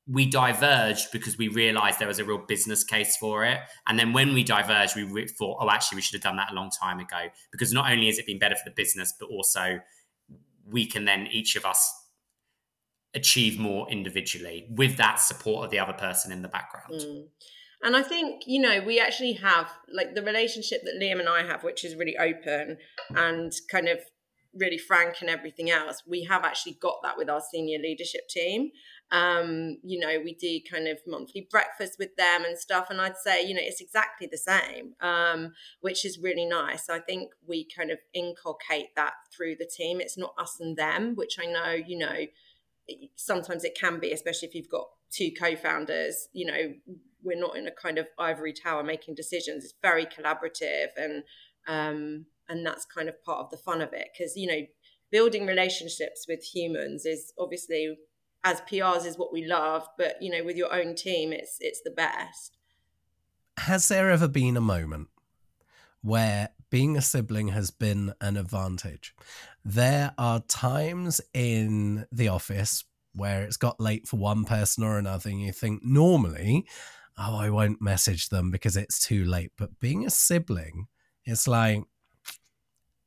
we 0.07 0.25
diverged 0.25 1.11
because 1.11 1.37
we 1.37 1.49
realized 1.49 1.99
there 1.99 2.07
was 2.07 2.19
a 2.19 2.23
real 2.23 2.37
business 2.47 2.85
case 2.85 3.17
for 3.17 3.43
it. 3.43 3.59
And 3.87 3.99
then 3.99 4.13
when 4.13 4.33
we 4.33 4.45
diverged, 4.45 4.95
we 4.95 5.27
thought, 5.27 5.57
oh, 5.59 5.69
actually, 5.69 5.97
we 5.97 6.01
should 6.01 6.15
have 6.15 6.23
done 6.23 6.37
that 6.37 6.51
a 6.51 6.55
long 6.55 6.71
time 6.71 6.99
ago. 6.99 7.27
Because 7.51 7.73
not 7.73 7.91
only 7.91 8.05
has 8.05 8.17
it 8.17 8.25
been 8.25 8.39
better 8.39 8.55
for 8.55 8.63
the 8.65 8.73
business, 8.73 9.13
but 9.19 9.27
also 9.27 9.79
we 10.65 10.85
can 10.85 11.03
then 11.03 11.27
each 11.29 11.57
of 11.57 11.65
us 11.65 11.98
achieve 13.13 13.59
more 13.59 13.89
individually 13.89 14.67
with 14.69 14.97
that 14.97 15.19
support 15.19 15.65
of 15.65 15.71
the 15.71 15.79
other 15.79 15.93
person 15.93 16.31
in 16.31 16.41
the 16.41 16.47
background. 16.47 17.01
Mm. 17.01 17.23
And 17.81 17.95
I 17.95 18.03
think, 18.03 18.43
you 18.45 18.61
know, 18.61 18.81
we 18.85 18.99
actually 18.99 19.33
have 19.33 19.71
like 19.91 20.13
the 20.13 20.21
relationship 20.21 20.81
that 20.83 20.99
Liam 21.01 21.19
and 21.19 21.29
I 21.29 21.43
have, 21.43 21.63
which 21.63 21.85
is 21.85 21.95
really 21.95 22.17
open 22.17 22.77
and 23.15 23.51
kind 23.71 23.87
of 23.87 23.99
really 24.53 24.77
frank 24.77 25.17
and 25.21 25.29
everything 25.29 25.69
else. 25.69 26.03
We 26.07 26.23
have 26.23 26.43
actually 26.43 26.77
got 26.81 26.99
that 27.03 27.17
with 27.17 27.29
our 27.29 27.41
senior 27.51 27.79
leadership 27.79 28.27
team. 28.27 28.71
Um, 29.11 29.77
you 29.83 29.99
know, 29.99 30.19
we 30.23 30.35
do 30.35 30.59
kind 30.69 30.87
of 30.87 30.99
monthly 31.07 31.47
breakfast 31.49 31.95
with 31.97 32.15
them 32.17 32.43
and 32.43 32.57
stuff. 32.57 32.87
And 32.89 32.99
I'd 32.99 33.17
say, 33.17 33.45
you 33.45 33.53
know, 33.53 33.61
it's 33.63 33.81
exactly 33.81 34.27
the 34.29 34.37
same, 34.37 34.93
um, 35.01 35.53
which 35.81 36.03
is 36.03 36.19
really 36.19 36.45
nice. 36.45 36.89
I 36.89 36.99
think 36.99 37.31
we 37.47 37.65
kind 37.75 37.91
of 37.91 37.99
inculcate 38.13 38.95
that 38.95 39.13
through 39.35 39.55
the 39.57 39.69
team. 39.73 40.01
It's 40.01 40.17
not 40.17 40.33
us 40.37 40.57
and 40.59 40.75
them, 40.77 41.15
which 41.15 41.37
I 41.39 41.45
know, 41.45 41.71
you 41.71 41.97
know, 41.97 42.25
sometimes 43.15 43.63
it 43.63 43.77
can 43.79 43.99
be, 43.99 44.11
especially 44.11 44.47
if 44.47 44.55
you've 44.55 44.69
got 44.69 44.87
two 45.11 45.31
co-founders. 45.37 46.27
You 46.33 46.45
know, 46.45 46.73
we're 47.23 47.39
not 47.39 47.57
in 47.57 47.67
a 47.67 47.71
kind 47.71 47.97
of 47.97 48.07
ivory 48.17 48.53
tower 48.53 48.83
making 48.83 49.15
decisions. 49.15 49.63
It's 49.63 49.73
very 49.81 50.05
collaborative, 50.05 50.87
and 50.97 51.23
um, 51.67 52.25
and 52.47 52.65
that's 52.65 52.85
kind 52.85 53.09
of 53.09 53.23
part 53.23 53.39
of 53.39 53.49
the 53.51 53.57
fun 53.57 53.81
of 53.81 53.93
it. 53.93 54.09
Because 54.13 54.35
you 54.35 54.47
know, 54.47 54.61
building 55.11 55.45
relationships 55.45 56.25
with 56.27 56.43
humans 56.43 57.05
is 57.05 57.33
obviously 57.37 57.97
as 58.43 58.61
PRs 58.61 59.05
is 59.05 59.17
what 59.17 59.33
we 59.33 59.45
love, 59.45 59.87
but 59.97 60.21
you 60.21 60.31
know, 60.31 60.43
with 60.43 60.55
your 60.55 60.73
own 60.73 60.95
team, 60.95 61.33
it's 61.33 61.57
it's 61.59 61.81
the 61.83 61.91
best. 61.91 62.57
Has 63.57 63.89
there 63.89 64.09
ever 64.09 64.27
been 64.27 64.55
a 64.55 64.61
moment 64.61 65.09
where 66.01 66.49
being 66.69 66.95
a 66.95 67.01
sibling 67.01 67.49
has 67.49 67.71
been 67.71 68.13
an 68.21 68.37
advantage. 68.37 69.15
There 69.65 70.13
are 70.17 70.39
times 70.41 71.21
in 71.33 72.05
the 72.11 72.29
office 72.29 72.85
where 73.13 73.43
it's 73.43 73.57
got 73.57 73.79
late 73.79 74.07
for 74.07 74.17
one 74.17 74.45
person 74.45 74.83
or 74.83 74.97
another, 74.97 75.29
and 75.29 75.41
you 75.41 75.51
think 75.51 75.83
normally, 75.83 76.65
oh, 77.17 77.37
I 77.37 77.49
won't 77.49 77.81
message 77.81 78.29
them 78.29 78.51
because 78.51 78.77
it's 78.77 78.99
too 78.99 79.25
late. 79.25 79.51
But 79.57 79.79
being 79.79 80.05
a 80.05 80.09
sibling, 80.09 80.87
it's 81.25 81.47
like 81.47 81.83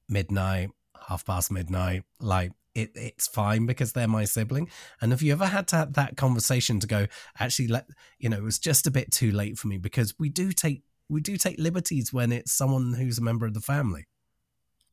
midnight, 0.08 0.70
half 1.08 1.24
past 1.24 1.50
midnight, 1.50 2.04
like 2.20 2.52
it, 2.74 2.90
it's 2.94 3.26
fine 3.26 3.66
because 3.66 3.92
they're 3.92 4.08
my 4.08 4.24
sibling. 4.24 4.70
And 5.00 5.12
have 5.12 5.22
you 5.22 5.32
ever 5.32 5.46
had 5.46 5.66
to 5.68 5.76
have 5.76 5.92
that 5.94 6.16
conversation 6.16 6.80
to 6.80 6.86
go, 6.86 7.06
actually, 7.38 7.68
let 7.68 7.86
you 8.18 8.28
know, 8.28 8.38
it 8.38 8.42
was 8.42 8.58
just 8.58 8.86
a 8.86 8.90
bit 8.90 9.10
too 9.10 9.30
late 9.30 9.58
for 9.58 9.68
me 9.68 9.78
because 9.78 10.18
we 10.18 10.28
do 10.28 10.52
take 10.52 10.82
we 11.08 11.20
do 11.20 11.36
take 11.36 11.58
liberties 11.58 12.12
when 12.12 12.32
it's 12.32 12.52
someone 12.52 12.94
who's 12.94 13.18
a 13.18 13.22
member 13.22 13.44
of 13.44 13.54
the 13.54 13.60
family. 13.60 14.06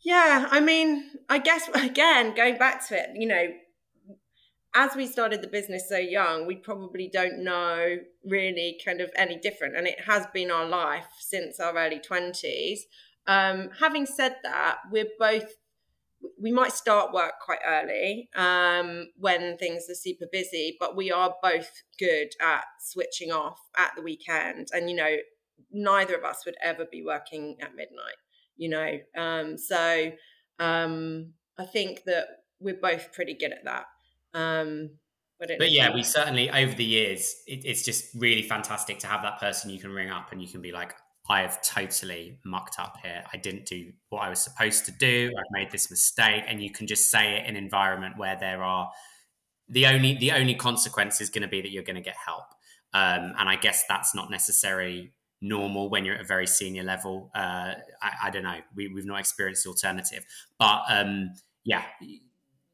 Yeah, 0.03 0.48
I 0.50 0.60
mean, 0.60 1.10
I 1.29 1.39
guess 1.39 1.70
again, 1.74 2.36
going 2.36 2.58
back 2.58 2.88
to 2.88 2.98
it, 2.98 3.10
you 3.15 3.27
know, 3.27 3.48
as 4.75 4.96
we 4.96 5.08
started 5.08 5.41
the 5.41 5.48
business 5.48 5.89
so 5.89 5.98
young, 5.98 6.46
we 6.46 6.56
probably 6.56 7.10
don't 7.12 7.44
know 7.44 7.98
really 8.24 8.79
kind 8.84 9.01
of 9.01 9.10
any 9.15 9.38
different. 9.38 9.75
And 9.75 9.88
it 9.88 10.01
has 10.01 10.27
been 10.34 10.51
our 10.51 10.65
life 10.65 11.08
since 11.20 11.60
our 11.60 11.75
early 11.75 12.00
20s. 12.00 12.79
Um, 13.25 13.70
having 13.79 14.06
said 14.06 14.36
that, 14.44 14.77
we're 14.91 15.08
both, 15.18 15.53
we 16.39 16.51
might 16.51 16.72
start 16.72 17.13
work 17.13 17.34
quite 17.44 17.60
early 17.65 18.29
um, 18.36 19.08
when 19.18 19.58
things 19.58 19.88
are 19.89 19.96
super 19.96 20.25
busy, 20.32 20.77
but 20.79 20.96
we 20.96 21.12
are 21.12 21.34
both 21.41 21.82
good 21.98 22.29
at 22.39 22.65
switching 22.79 23.32
off 23.32 23.60
at 23.75 23.94
the 23.96 24.03
weekend. 24.03 24.68
And, 24.72 24.88
you 24.88 24.96
know, 24.96 25.15
neither 25.72 26.15
of 26.15 26.24
us 26.24 26.44
would 26.46 26.56
ever 26.62 26.86
be 26.89 27.03
working 27.03 27.58
at 27.60 27.75
midnight, 27.75 28.18
you 28.60 28.70
know. 28.70 29.00
Um, 29.18 29.58
so 29.58 30.12
um, 30.60 31.34
I 31.58 31.66
think 31.66 32.04
that 32.06 32.28
we're 32.60 32.80
both 32.80 33.12
pretty 33.12 33.34
good 33.34 33.51
at 33.51 33.66
that. 33.66 33.86
Um, 34.34 34.92
but 35.39 35.72
yeah, 35.72 35.94
we 35.94 36.04
certainly 36.04 36.50
over 36.50 36.74
the 36.74 36.84
years, 36.84 37.34
it, 37.48 37.62
it's 37.63 37.84
just 37.84 38.13
really 38.13 38.44
fantastic 38.44 39.00
to 39.00 39.08
have 39.08 39.22
that 39.24 39.39
person 39.39 39.72
you 39.72 39.80
can 39.80 39.92
ring 39.92 40.10
up 40.10 40.34
and 40.34 40.42
you 40.42 40.50
can 40.50 40.62
be 40.62 40.74
like, 40.74 40.94
I 41.30 41.42
have 41.42 41.62
totally 41.62 42.39
mucked 42.44 42.80
up 42.80 42.98
here. 43.04 43.24
I 43.32 43.38
didn't 43.38 43.66
do 43.66 43.94
what 44.10 44.20
I 44.20 44.30
was 44.30 44.39
supposed 44.39 44.86
to 44.86 44.92
do. 44.92 45.32
I've 45.38 45.51
made 45.51 45.72
this 45.72 45.89
mistake, 45.89 46.44
and 46.48 46.62
you 46.62 46.72
can 46.72 46.88
just 46.88 47.12
say 47.12 47.36
it 47.38 47.46
in 47.46 47.56
an 47.56 47.63
environment 47.63 48.18
where 48.18 48.36
there 48.38 48.63
are 48.63 48.92
the 49.70 49.86
only 49.86 50.18
the 50.18 50.32
only 50.32 50.56
consequence 50.56 51.22
is 51.22 51.30
going 51.30 51.44
to 51.44 51.48
be 51.48 51.62
that 51.62 51.70
you're 51.70 51.84
going 51.84 51.96
to 51.96 52.01
get 52.01 52.16
help. 52.25 52.46
Um, 52.94 53.34
and 53.38 53.48
I 53.48 53.56
guess 53.56 53.86
that's 53.88 54.16
not 54.16 54.32
necessarily 54.32 55.13
normal 55.41 55.89
when 55.89 56.05
you're 56.05 56.15
at 56.15 56.22
a 56.22 56.25
very 56.25 56.48
senior 56.48 56.84
level. 56.84 57.31
Uh, 57.34 57.74
I, 58.01 58.12
I, 58.24 58.29
don't 58.29 58.43
know. 58.43 58.58
We, 58.75 58.91
have 58.96 59.05
not 59.05 59.19
experienced 59.19 59.63
the 59.63 59.69
alternative, 59.69 60.25
but 60.58 60.84
um, 60.89 61.34
yeah, 61.63 61.84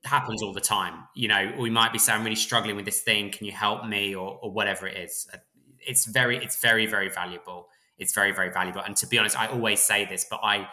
happens 0.03 0.41
all 0.41 0.53
the 0.53 0.62
time. 0.62 1.03
You 1.15 1.27
know, 1.27 1.53
we 1.60 1.69
might 1.69 1.93
be 1.93 2.00
saying, 2.00 2.19
I'm 2.19 2.24
really 2.24 2.36
struggling 2.36 2.75
with 2.75 2.86
this 2.86 3.01
thing. 3.01 3.31
Can 3.31 3.45
you 3.45 3.51
help 3.51 3.86
me 3.86 4.15
or, 4.15 4.39
or 4.41 4.51
whatever 4.51 4.88
it 4.88 4.98
is? 4.98 5.27
It's 5.79 6.05
very, 6.05 6.38
it's 6.38 6.60
very, 6.60 6.86
very 6.86 7.10
valuable. 7.10 7.67
It's 7.98 8.13
very, 8.13 8.31
very 8.31 8.51
valuable. 8.51 8.81
And 8.81 8.95
to 8.98 9.07
be 9.07 9.17
honest, 9.17 9.39
I 9.39 9.48
always 9.48 9.81
say 9.81 10.05
this, 10.05 10.25
but 10.29 10.39
I, 10.43 10.67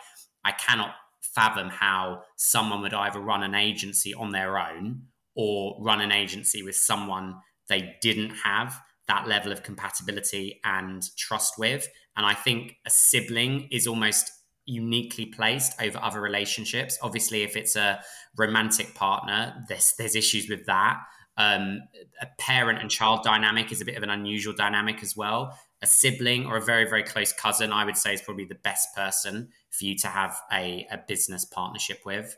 I 0.44 0.52
cannot 0.52 0.94
fathom 1.20 1.68
how 1.68 2.22
someone 2.37 2.82
would 2.82 2.94
either 2.94 3.20
run 3.20 3.42
an 3.42 3.54
agency 3.54 4.12
on 4.14 4.32
their 4.32 4.58
own 4.58 5.02
or 5.34 5.76
run 5.80 6.00
an 6.00 6.12
agency 6.12 6.62
with 6.62 6.76
someone 6.76 7.37
they 7.68 7.96
didn't 8.00 8.30
have 8.30 8.80
that 9.12 9.28
level 9.28 9.52
of 9.52 9.62
compatibility 9.62 10.61
and 10.64 11.04
trust 11.16 11.59
with. 11.59 11.87
And 12.16 12.25
I 12.25 12.35
think 12.35 12.76
a 12.87 12.90
sibling 12.90 13.69
is 13.71 13.87
almost 13.87 14.31
uniquely 14.64 15.26
placed 15.26 15.81
over 15.83 15.99
other 16.00 16.21
relationships. 16.21 16.99
Obviously, 17.02 17.42
if 17.42 17.57
it's 17.57 17.76
a 17.76 18.00
romantic 18.37 18.95
partner, 18.95 19.64
there's 19.69 19.95
there's 19.99 20.16
issues 20.16 20.49
with 20.49 20.66
that. 20.66 21.00
Um, 21.37 21.81
a 22.21 22.26
parent 22.38 22.81
and 22.81 22.90
child 22.90 23.23
dynamic 23.23 23.73
is 23.73 23.81
a 23.81 23.85
bit 23.85 23.97
of 23.97 24.02
an 24.02 24.11
unusual 24.11 24.54
dynamic 24.54 25.02
as 25.02 25.16
well. 25.16 25.59
A 25.83 25.87
sibling 25.87 26.47
or 26.47 26.57
a 26.57 26.62
very 26.62 26.88
very 26.88 27.02
close 27.02 27.33
cousin, 27.33 27.73
I 27.73 27.85
would 27.85 27.97
say, 27.97 28.14
is 28.14 28.23
probably 28.23 28.47
the 28.47 28.54
best 28.62 28.95
person 28.95 29.49
for 29.71 29.85
you 29.85 29.97
to 29.99 30.07
have 30.07 30.40
a, 30.52 30.87
a 30.90 30.99
business 31.07 31.45
partnership 31.45 32.00
with. 32.07 32.37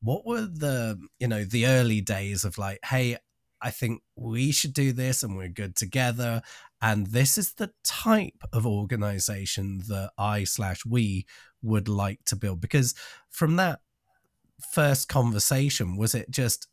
What 0.00 0.24
were 0.26 0.42
the 0.42 0.98
you 1.18 1.28
know 1.28 1.44
the 1.44 1.66
early 1.66 2.00
days 2.00 2.44
of 2.44 2.56
like, 2.56 2.78
hey, 2.84 3.16
I 3.64 3.70
think 3.70 4.02
we 4.14 4.52
should 4.52 4.74
do 4.74 4.92
this 4.92 5.22
and 5.22 5.36
we're 5.36 5.48
good 5.48 5.74
together. 5.74 6.42
And 6.82 7.06
this 7.06 7.38
is 7.38 7.54
the 7.54 7.72
type 7.82 8.42
of 8.52 8.66
organization 8.66 9.78
that 9.88 10.10
I 10.18 10.44
slash 10.44 10.84
we 10.84 11.24
would 11.62 11.88
like 11.88 12.20
to 12.26 12.36
build. 12.36 12.60
Because 12.60 12.94
from 13.30 13.56
that 13.56 13.80
first 14.70 15.08
conversation, 15.08 15.96
was 15.96 16.14
it 16.14 16.30
just 16.30 16.68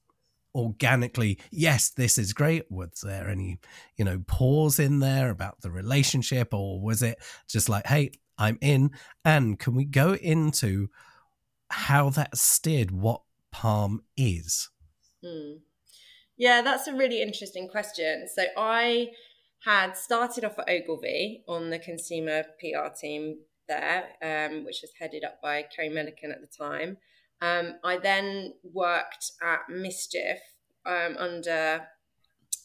organically, 0.53 1.39
yes, 1.49 1.91
this 1.91 2.17
is 2.17 2.33
great? 2.33 2.69
Was 2.69 2.99
there 3.01 3.29
any, 3.29 3.61
you 3.95 4.03
know, 4.03 4.21
pause 4.27 4.77
in 4.77 4.99
there 4.99 5.29
about 5.29 5.61
the 5.61 5.71
relationship? 5.71 6.53
Or 6.53 6.81
was 6.81 7.01
it 7.01 7.19
just 7.47 7.69
like, 7.69 7.87
hey, 7.87 8.11
I'm 8.37 8.57
in? 8.59 8.91
And 9.23 9.57
can 9.57 9.75
we 9.75 9.85
go 9.85 10.15
into 10.15 10.89
how 11.69 12.09
that 12.09 12.37
steered 12.37 12.91
what 12.91 13.21
Palm 13.49 14.01
is? 14.17 14.69
Hmm. 15.23 15.53
Yeah, 16.37 16.61
that's 16.61 16.87
a 16.87 16.93
really 16.93 17.21
interesting 17.21 17.67
question. 17.67 18.27
So 18.33 18.43
I 18.57 19.11
had 19.63 19.95
started 19.95 20.43
off 20.43 20.57
at 20.57 20.69
Ogilvy 20.69 21.43
on 21.47 21.69
the 21.69 21.79
consumer 21.79 22.43
PR 22.59 22.87
team 22.99 23.39
there, 23.67 24.05
um, 24.21 24.65
which 24.65 24.79
was 24.81 24.91
headed 24.99 25.23
up 25.23 25.41
by 25.41 25.63
Kerry 25.63 25.89
Milliken 25.89 26.31
at 26.31 26.41
the 26.41 26.47
time. 26.47 26.97
Um, 27.41 27.75
I 27.83 27.97
then 27.97 28.53
worked 28.63 29.31
at 29.41 29.61
Mischief 29.69 30.39
um, 30.85 31.15
under 31.17 31.87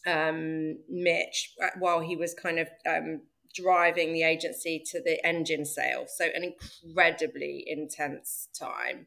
um, 0.06 0.78
Mitch 0.88 1.54
uh, 1.62 1.70
while 1.78 2.00
he 2.00 2.16
was 2.16 2.34
kind 2.34 2.58
of 2.58 2.68
um, 2.88 3.22
driving 3.54 4.12
the 4.12 4.22
agency 4.22 4.82
to 4.92 5.02
the 5.02 5.24
engine 5.26 5.64
sale. 5.64 6.06
So, 6.08 6.26
an 6.26 6.44
incredibly 6.44 7.64
intense 7.66 8.48
time. 8.58 9.06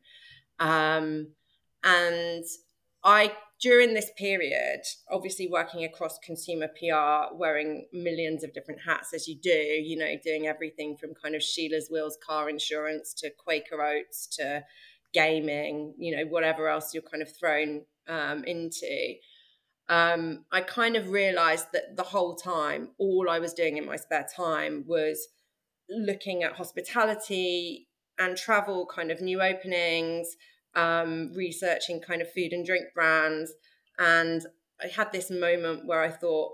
Um, 0.59 1.33
and 1.83 2.43
I 3.03 3.33
during 3.61 3.93
this 3.93 4.09
period, 4.17 4.81
obviously 5.11 5.47
working 5.47 5.83
across 5.83 6.17
consumer 6.19 6.67
PR, 6.67 7.35
wearing 7.35 7.87
millions 7.91 8.43
of 8.43 8.53
different 8.53 8.79
hats 8.85 9.13
as 9.13 9.27
you 9.27 9.35
do, 9.35 9.49
you 9.49 9.97
know, 9.97 10.15
doing 10.23 10.47
everything 10.47 10.95
from 10.95 11.13
kind 11.13 11.35
of 11.35 11.43
Sheila's 11.43 11.89
Wheels 11.91 12.17
car 12.25 12.49
insurance 12.49 13.13
to 13.15 13.29
Quaker 13.29 13.81
Oats 13.81 14.27
to 14.37 14.63
gaming, 15.13 15.93
you 15.97 16.15
know, 16.15 16.23
whatever 16.23 16.69
else 16.69 16.93
you're 16.93 17.03
kind 17.03 17.21
of 17.21 17.35
thrown 17.35 17.81
um, 18.07 18.43
into. 18.45 19.15
Um, 19.89 20.45
I 20.51 20.61
kind 20.61 20.95
of 20.95 21.09
realized 21.09 21.67
that 21.73 21.97
the 21.97 22.03
whole 22.03 22.35
time, 22.35 22.89
all 22.97 23.29
I 23.29 23.39
was 23.39 23.53
doing 23.53 23.77
in 23.77 23.85
my 23.85 23.95
spare 23.95 24.27
time 24.35 24.85
was 24.87 25.27
looking 25.89 26.43
at 26.43 26.53
hospitality 26.53 27.87
and 28.19 28.37
travel, 28.37 28.85
kind 28.85 29.11
of 29.11 29.19
new 29.19 29.41
openings, 29.41 30.35
um, 30.75 31.31
researching 31.35 32.01
kind 32.01 32.21
of 32.21 32.31
food 32.31 32.53
and 32.53 32.65
drink 32.65 32.85
brands. 32.93 33.53
And 33.97 34.41
I 34.81 34.87
had 34.87 35.11
this 35.11 35.29
moment 35.29 35.85
where 35.85 36.01
I 36.01 36.09
thought, 36.09 36.51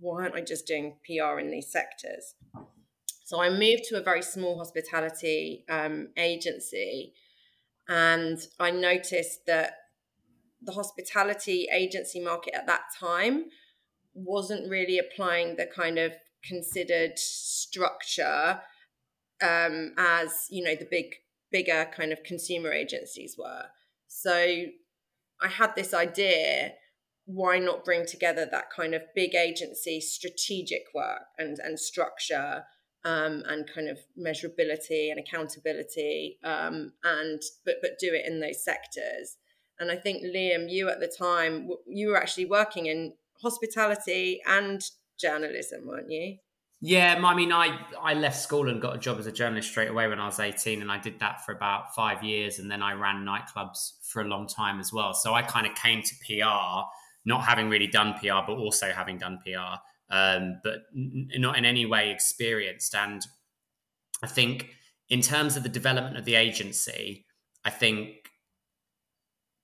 why 0.00 0.22
aren't 0.22 0.34
I 0.34 0.40
just 0.40 0.66
doing 0.66 0.96
PR 1.06 1.38
in 1.38 1.50
these 1.50 1.70
sectors? 1.70 2.34
So 3.24 3.42
I 3.42 3.50
moved 3.50 3.84
to 3.88 3.98
a 3.98 4.02
very 4.02 4.22
small 4.22 4.58
hospitality 4.58 5.64
um, 5.68 6.08
agency, 6.16 7.12
and 7.88 8.38
I 8.58 8.70
noticed 8.70 9.46
that 9.46 9.74
the 10.62 10.72
hospitality 10.72 11.68
agency 11.72 12.20
market 12.20 12.54
at 12.54 12.66
that 12.66 12.82
time 12.98 13.44
wasn't 14.14 14.70
really 14.70 14.98
applying 14.98 15.56
the 15.56 15.66
kind 15.66 15.98
of 15.98 16.12
considered 16.42 17.18
structure 17.18 18.60
um, 19.42 19.92
as 19.96 20.46
you 20.50 20.64
know 20.64 20.74
the 20.74 20.88
big 20.90 21.14
bigger 21.50 21.88
kind 21.94 22.12
of 22.12 22.22
consumer 22.22 22.72
agencies 22.72 23.36
were. 23.38 23.64
So 24.06 24.32
I 25.40 25.48
had 25.48 25.74
this 25.76 25.94
idea 25.94 26.72
why 27.26 27.58
not 27.58 27.84
bring 27.84 28.06
together 28.06 28.48
that 28.50 28.70
kind 28.74 28.94
of 28.94 29.02
big 29.14 29.34
agency 29.34 30.00
strategic 30.00 30.84
work 30.94 31.24
and, 31.36 31.58
and 31.62 31.78
structure 31.78 32.64
um, 33.04 33.42
and 33.46 33.68
kind 33.72 33.88
of 33.88 33.98
measurability 34.18 35.10
and 35.10 35.20
accountability 35.20 36.38
um, 36.42 36.92
and 37.04 37.42
but 37.66 37.76
but 37.82 37.98
do 38.00 38.12
it 38.14 38.26
in 38.26 38.40
those 38.40 38.64
sectors 38.64 39.36
and 39.78 39.90
i 39.90 39.96
think 39.96 40.22
liam 40.24 40.70
you 40.70 40.88
at 40.88 41.00
the 41.00 41.06
time 41.18 41.68
you 41.86 42.08
were 42.08 42.16
actually 42.16 42.46
working 42.46 42.86
in 42.86 43.12
hospitality 43.42 44.40
and 44.46 44.82
journalism 45.20 45.86
weren't 45.86 46.10
you 46.10 46.38
yeah, 46.80 47.20
I 47.22 47.34
mean, 47.34 47.52
I 47.52 47.76
I 48.00 48.14
left 48.14 48.38
school 48.40 48.68
and 48.68 48.80
got 48.80 48.94
a 48.94 48.98
job 48.98 49.18
as 49.18 49.26
a 49.26 49.32
journalist 49.32 49.68
straight 49.68 49.88
away 49.88 50.06
when 50.06 50.20
I 50.20 50.26
was 50.26 50.38
eighteen, 50.38 50.80
and 50.80 50.92
I 50.92 50.98
did 50.98 51.18
that 51.20 51.44
for 51.44 51.52
about 51.52 51.94
five 51.94 52.22
years, 52.22 52.58
and 52.58 52.70
then 52.70 52.82
I 52.82 52.92
ran 52.92 53.24
nightclubs 53.24 53.94
for 54.02 54.22
a 54.22 54.24
long 54.24 54.46
time 54.46 54.78
as 54.78 54.92
well. 54.92 55.12
So 55.12 55.34
I 55.34 55.42
kind 55.42 55.66
of 55.66 55.74
came 55.74 56.02
to 56.02 56.14
PR 56.24 56.86
not 57.24 57.44
having 57.44 57.68
really 57.68 57.86
done 57.88 58.14
PR, 58.14 58.40
but 58.46 58.56
also 58.56 58.90
having 58.90 59.18
done 59.18 59.38
PR, 59.44 59.76
um, 60.10 60.60
but 60.62 60.84
n- 60.96 61.28
not 61.36 61.58
in 61.58 61.64
any 61.64 61.84
way 61.84 62.10
experienced. 62.10 62.94
And 62.94 63.22
I 64.22 64.28
think 64.28 64.70
in 65.08 65.20
terms 65.20 65.56
of 65.56 65.62
the 65.62 65.68
development 65.68 66.16
of 66.16 66.24
the 66.24 66.36
agency, 66.36 67.26
I 67.64 67.70
think 67.70 68.30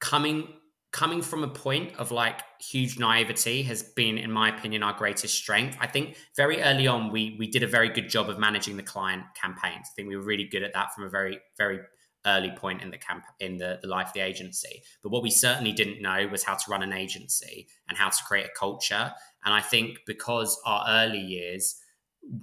coming 0.00 0.48
coming 0.94 1.20
from 1.20 1.42
a 1.42 1.48
point 1.48 1.92
of 1.96 2.12
like 2.12 2.40
huge 2.60 3.00
naivety 3.00 3.64
has 3.64 3.82
been 3.82 4.16
in 4.16 4.30
my 4.30 4.48
opinion 4.48 4.80
our 4.84 4.92
greatest 4.92 5.34
strength. 5.34 5.76
I 5.80 5.88
think 5.88 6.16
very 6.36 6.62
early 6.62 6.86
on 6.86 7.10
we 7.10 7.34
we 7.36 7.48
did 7.48 7.64
a 7.64 7.66
very 7.66 7.88
good 7.88 8.08
job 8.08 8.30
of 8.30 8.38
managing 8.38 8.76
the 8.76 8.84
client 8.84 9.24
campaigns. 9.34 9.88
I 9.90 9.94
think 9.96 10.08
we 10.08 10.16
were 10.16 10.22
really 10.22 10.44
good 10.44 10.62
at 10.62 10.72
that 10.74 10.94
from 10.94 11.02
a 11.02 11.08
very 11.08 11.40
very 11.58 11.80
early 12.24 12.52
point 12.52 12.80
in 12.80 12.92
the 12.92 12.96
camp 12.96 13.24
in 13.40 13.58
the, 13.58 13.80
the 13.82 13.88
life 13.88 14.06
of 14.06 14.12
the 14.12 14.20
agency. 14.20 14.82
But 15.02 15.10
what 15.10 15.24
we 15.24 15.30
certainly 15.30 15.72
didn't 15.72 16.00
know 16.00 16.28
was 16.30 16.44
how 16.44 16.54
to 16.54 16.70
run 16.70 16.84
an 16.84 16.92
agency 16.92 17.66
and 17.88 17.98
how 17.98 18.08
to 18.08 18.24
create 18.24 18.46
a 18.46 18.58
culture. 18.58 19.12
And 19.44 19.52
i 19.52 19.60
think 19.60 19.98
because 20.06 20.56
our 20.64 20.86
early 20.88 21.18
years 21.18 21.74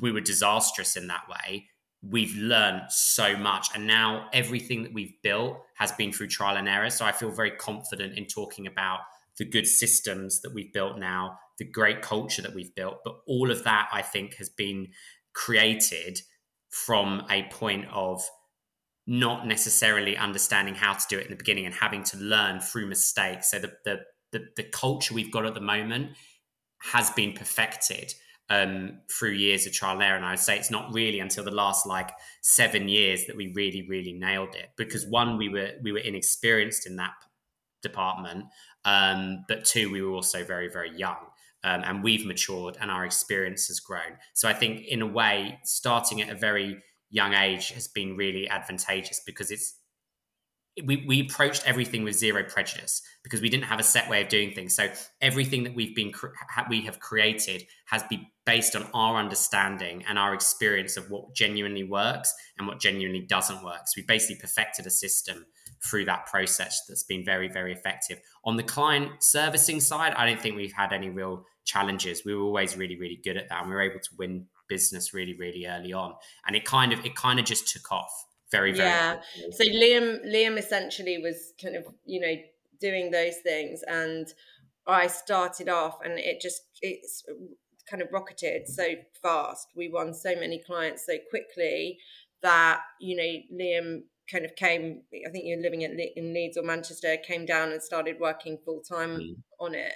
we 0.01 0.11
were 0.11 0.21
disastrous 0.21 0.97
in 0.97 1.07
that 1.07 1.23
way 1.29 1.67
we've 2.01 2.35
learned 2.35 2.81
so 2.89 3.37
much. 3.37 3.69
And 3.75 3.85
now 3.85 4.27
everything 4.33 4.83
that 4.83 4.93
we've 4.93 5.13
built 5.21 5.57
has 5.81 5.91
been 5.93 6.11
through 6.11 6.27
trial 6.27 6.57
and 6.57 6.69
error. 6.69 6.91
So 6.91 7.05
i 7.05 7.11
feel 7.11 7.31
very 7.31 7.51
confident 7.51 8.17
in 8.17 8.25
talking 8.25 8.67
about 8.67 8.99
the 9.37 9.45
good 9.45 9.65
systems 9.65 10.41
that 10.41 10.53
we've 10.53 10.71
built 10.71 10.99
now 10.99 11.39
the 11.57 11.65
great 11.65 12.01
culture 12.01 12.41
that 12.43 12.53
we've 12.53 12.73
built. 12.75 12.97
But 13.03 13.15
all 13.27 13.49
of 13.51 13.63
that 13.63 13.89
i 13.91 14.01
think 14.03 14.35
has 14.35 14.49
been 14.49 14.89
created 15.33 16.21
from 16.69 17.25
a 17.29 17.43
point 17.43 17.85
of 17.91 18.23
not 19.07 19.47
necessarily 19.47 20.15
understanding 20.15 20.75
how 20.75 20.93
to 20.93 21.05
do 21.09 21.17
it 21.17 21.25
in 21.25 21.31
the 21.31 21.43
beginning 21.43 21.65
and 21.65 21.73
having 21.73 22.03
to 22.03 22.17
learn 22.17 22.61
through 22.61 22.87
mistakes. 22.87 23.49
So 23.49 23.57
the 23.59 23.71
the 23.83 23.95
the, 24.31 24.45
the 24.55 24.63
culture 24.63 25.13
we've 25.13 25.31
got 25.31 25.45
at 25.45 25.55
the 25.55 25.67
moment 25.75 26.11
has 26.93 27.09
been 27.11 27.33
perfected 27.33 28.13
um, 28.51 28.99
through 29.09 29.31
years 29.31 29.65
of 29.65 29.71
trial 29.71 29.93
and 29.93 30.03
error. 30.03 30.17
And 30.17 30.25
I'd 30.25 30.37
say 30.37 30.57
it's 30.57 30.69
not 30.69 30.93
really 30.93 31.21
until 31.21 31.45
the 31.45 31.51
last 31.51 31.87
like 31.87 32.11
seven 32.41 32.89
years 32.89 33.25
that 33.27 33.37
we 33.37 33.53
really, 33.55 33.87
really 33.87 34.11
nailed 34.11 34.55
it. 34.55 34.71
Because 34.75 35.07
one, 35.07 35.37
we 35.37 35.47
were 35.47 35.71
we 35.81 35.93
were 35.93 35.99
inexperienced 35.99 36.85
in 36.85 36.97
that 36.97 37.13
department, 37.81 38.45
um, 38.83 39.45
but 39.47 39.63
two, 39.63 39.89
we 39.89 40.01
were 40.01 40.11
also 40.11 40.43
very, 40.43 40.69
very 40.69 40.95
young. 40.95 41.17
Um, 41.63 41.83
and 41.85 42.03
we've 42.03 42.25
matured 42.25 42.75
and 42.81 42.89
our 42.89 43.05
experience 43.05 43.67
has 43.67 43.79
grown. 43.79 44.17
So 44.33 44.49
I 44.49 44.53
think, 44.53 44.81
in 44.81 45.01
a 45.01 45.07
way, 45.07 45.59
starting 45.63 46.19
at 46.19 46.29
a 46.29 46.35
very 46.35 46.81
young 47.09 47.33
age 47.33 47.69
has 47.69 47.87
been 47.87 48.17
really 48.17 48.49
advantageous 48.49 49.21
because 49.25 49.51
it's 49.51 49.75
we, 50.85 51.03
we 51.05 51.21
approached 51.21 51.63
everything 51.65 52.03
with 52.03 52.15
zero 52.15 52.43
prejudice 52.43 53.01
because 53.23 53.41
we 53.41 53.49
didn't 53.49 53.65
have 53.65 53.79
a 53.79 53.83
set 53.83 54.09
way 54.09 54.21
of 54.21 54.29
doing 54.29 54.53
things. 54.53 54.73
So 54.73 54.87
everything 55.21 55.63
that 55.63 55.75
we've 55.75 55.95
been 55.95 56.13
we 56.69 56.81
have 56.81 56.99
created 56.99 57.63
has 57.87 58.03
been 58.03 58.25
based 58.45 58.75
on 58.75 58.87
our 58.93 59.17
understanding 59.17 60.03
and 60.07 60.17
our 60.17 60.33
experience 60.33 60.95
of 60.95 61.09
what 61.11 61.35
genuinely 61.35 61.83
works 61.83 62.33
and 62.57 62.67
what 62.67 62.79
genuinely 62.79 63.21
doesn't 63.21 63.63
work. 63.63 63.81
So 63.85 63.93
we 63.97 64.03
basically 64.03 64.37
perfected 64.39 64.85
a 64.85 64.89
system 64.89 65.45
through 65.85 66.05
that 66.05 66.25
process 66.27 66.85
that's 66.87 67.03
been 67.03 67.25
very 67.25 67.49
very 67.49 67.73
effective. 67.73 68.19
On 68.45 68.55
the 68.55 68.63
client 68.63 69.11
servicing 69.21 69.81
side, 69.81 70.13
I 70.13 70.25
don't 70.25 70.39
think 70.39 70.55
we've 70.55 70.73
had 70.73 70.93
any 70.93 71.09
real 71.09 71.45
challenges. 71.65 72.23
We 72.25 72.33
were 72.33 72.43
always 72.43 72.77
really 72.77 72.97
really 72.97 73.19
good 73.21 73.35
at 73.35 73.49
that, 73.49 73.61
and 73.61 73.69
we 73.69 73.75
were 73.75 73.81
able 73.81 73.99
to 73.99 74.09
win 74.17 74.47
business 74.69 75.13
really 75.13 75.35
really 75.37 75.67
early 75.67 75.91
on, 75.91 76.13
and 76.47 76.55
it 76.55 76.63
kind 76.63 76.93
of 76.93 77.05
it 77.05 77.15
kind 77.15 77.39
of 77.39 77.45
just 77.45 77.67
took 77.67 77.91
off 77.91 78.25
very 78.51 78.71
very 78.71 78.89
yeah 78.89 79.15
quickly. 79.15 79.51
so 79.51 79.63
liam 79.63 80.25
liam 80.25 80.57
essentially 80.57 81.17
was 81.17 81.53
kind 81.61 81.75
of 81.75 81.85
you 82.05 82.19
know 82.19 82.35
doing 82.79 83.11
those 83.11 83.37
things 83.37 83.81
and 83.87 84.33
i 84.87 85.07
started 85.07 85.69
off 85.69 85.97
and 86.03 86.19
it 86.19 86.41
just 86.41 86.61
it's 86.81 87.23
kind 87.89 88.01
of 88.01 88.09
rocketed 88.11 88.67
so 88.67 88.85
fast 89.21 89.67
we 89.75 89.89
won 89.89 90.13
so 90.13 90.35
many 90.35 90.61
clients 90.65 91.05
so 91.05 91.13
quickly 91.29 91.97
that 92.41 92.81
you 92.99 93.15
know 93.15 93.63
liam 93.63 94.01
kind 94.31 94.45
of 94.45 94.55
came 94.55 95.01
i 95.27 95.29
think 95.29 95.45
you're 95.45 95.61
living 95.61 95.81
in, 95.81 95.99
in 96.15 96.33
leeds 96.33 96.57
or 96.57 96.63
manchester 96.63 97.17
came 97.25 97.45
down 97.45 97.71
and 97.71 97.81
started 97.81 98.17
working 98.19 98.57
full 98.63 98.81
time 98.81 99.17
mm. 99.17 99.35
on 99.59 99.73
it 99.73 99.93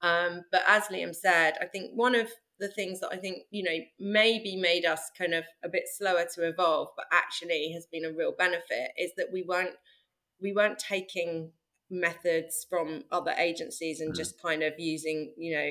um, 0.00 0.42
but 0.52 0.62
as 0.66 0.84
liam 0.84 1.14
said 1.14 1.54
i 1.60 1.64
think 1.64 1.90
one 1.94 2.14
of 2.14 2.28
the 2.58 2.68
things 2.68 3.00
that 3.00 3.10
I 3.12 3.16
think, 3.16 3.44
you 3.50 3.62
know, 3.62 3.78
maybe 4.00 4.56
made 4.56 4.84
us 4.84 5.10
kind 5.16 5.34
of 5.34 5.44
a 5.62 5.68
bit 5.68 5.84
slower 5.86 6.26
to 6.34 6.48
evolve, 6.48 6.88
but 6.96 7.06
actually 7.12 7.72
has 7.72 7.86
been 7.86 8.04
a 8.04 8.12
real 8.12 8.32
benefit 8.36 8.90
is 8.98 9.12
that 9.16 9.32
we 9.32 9.42
weren't 9.42 9.76
we 10.40 10.52
weren't 10.52 10.78
taking 10.78 11.50
methods 11.90 12.66
from 12.68 13.04
other 13.10 13.32
agencies 13.32 14.00
and 14.00 14.12
mm. 14.12 14.16
just 14.16 14.40
kind 14.40 14.62
of 14.62 14.74
using, 14.78 15.32
you 15.36 15.54
know, 15.56 15.70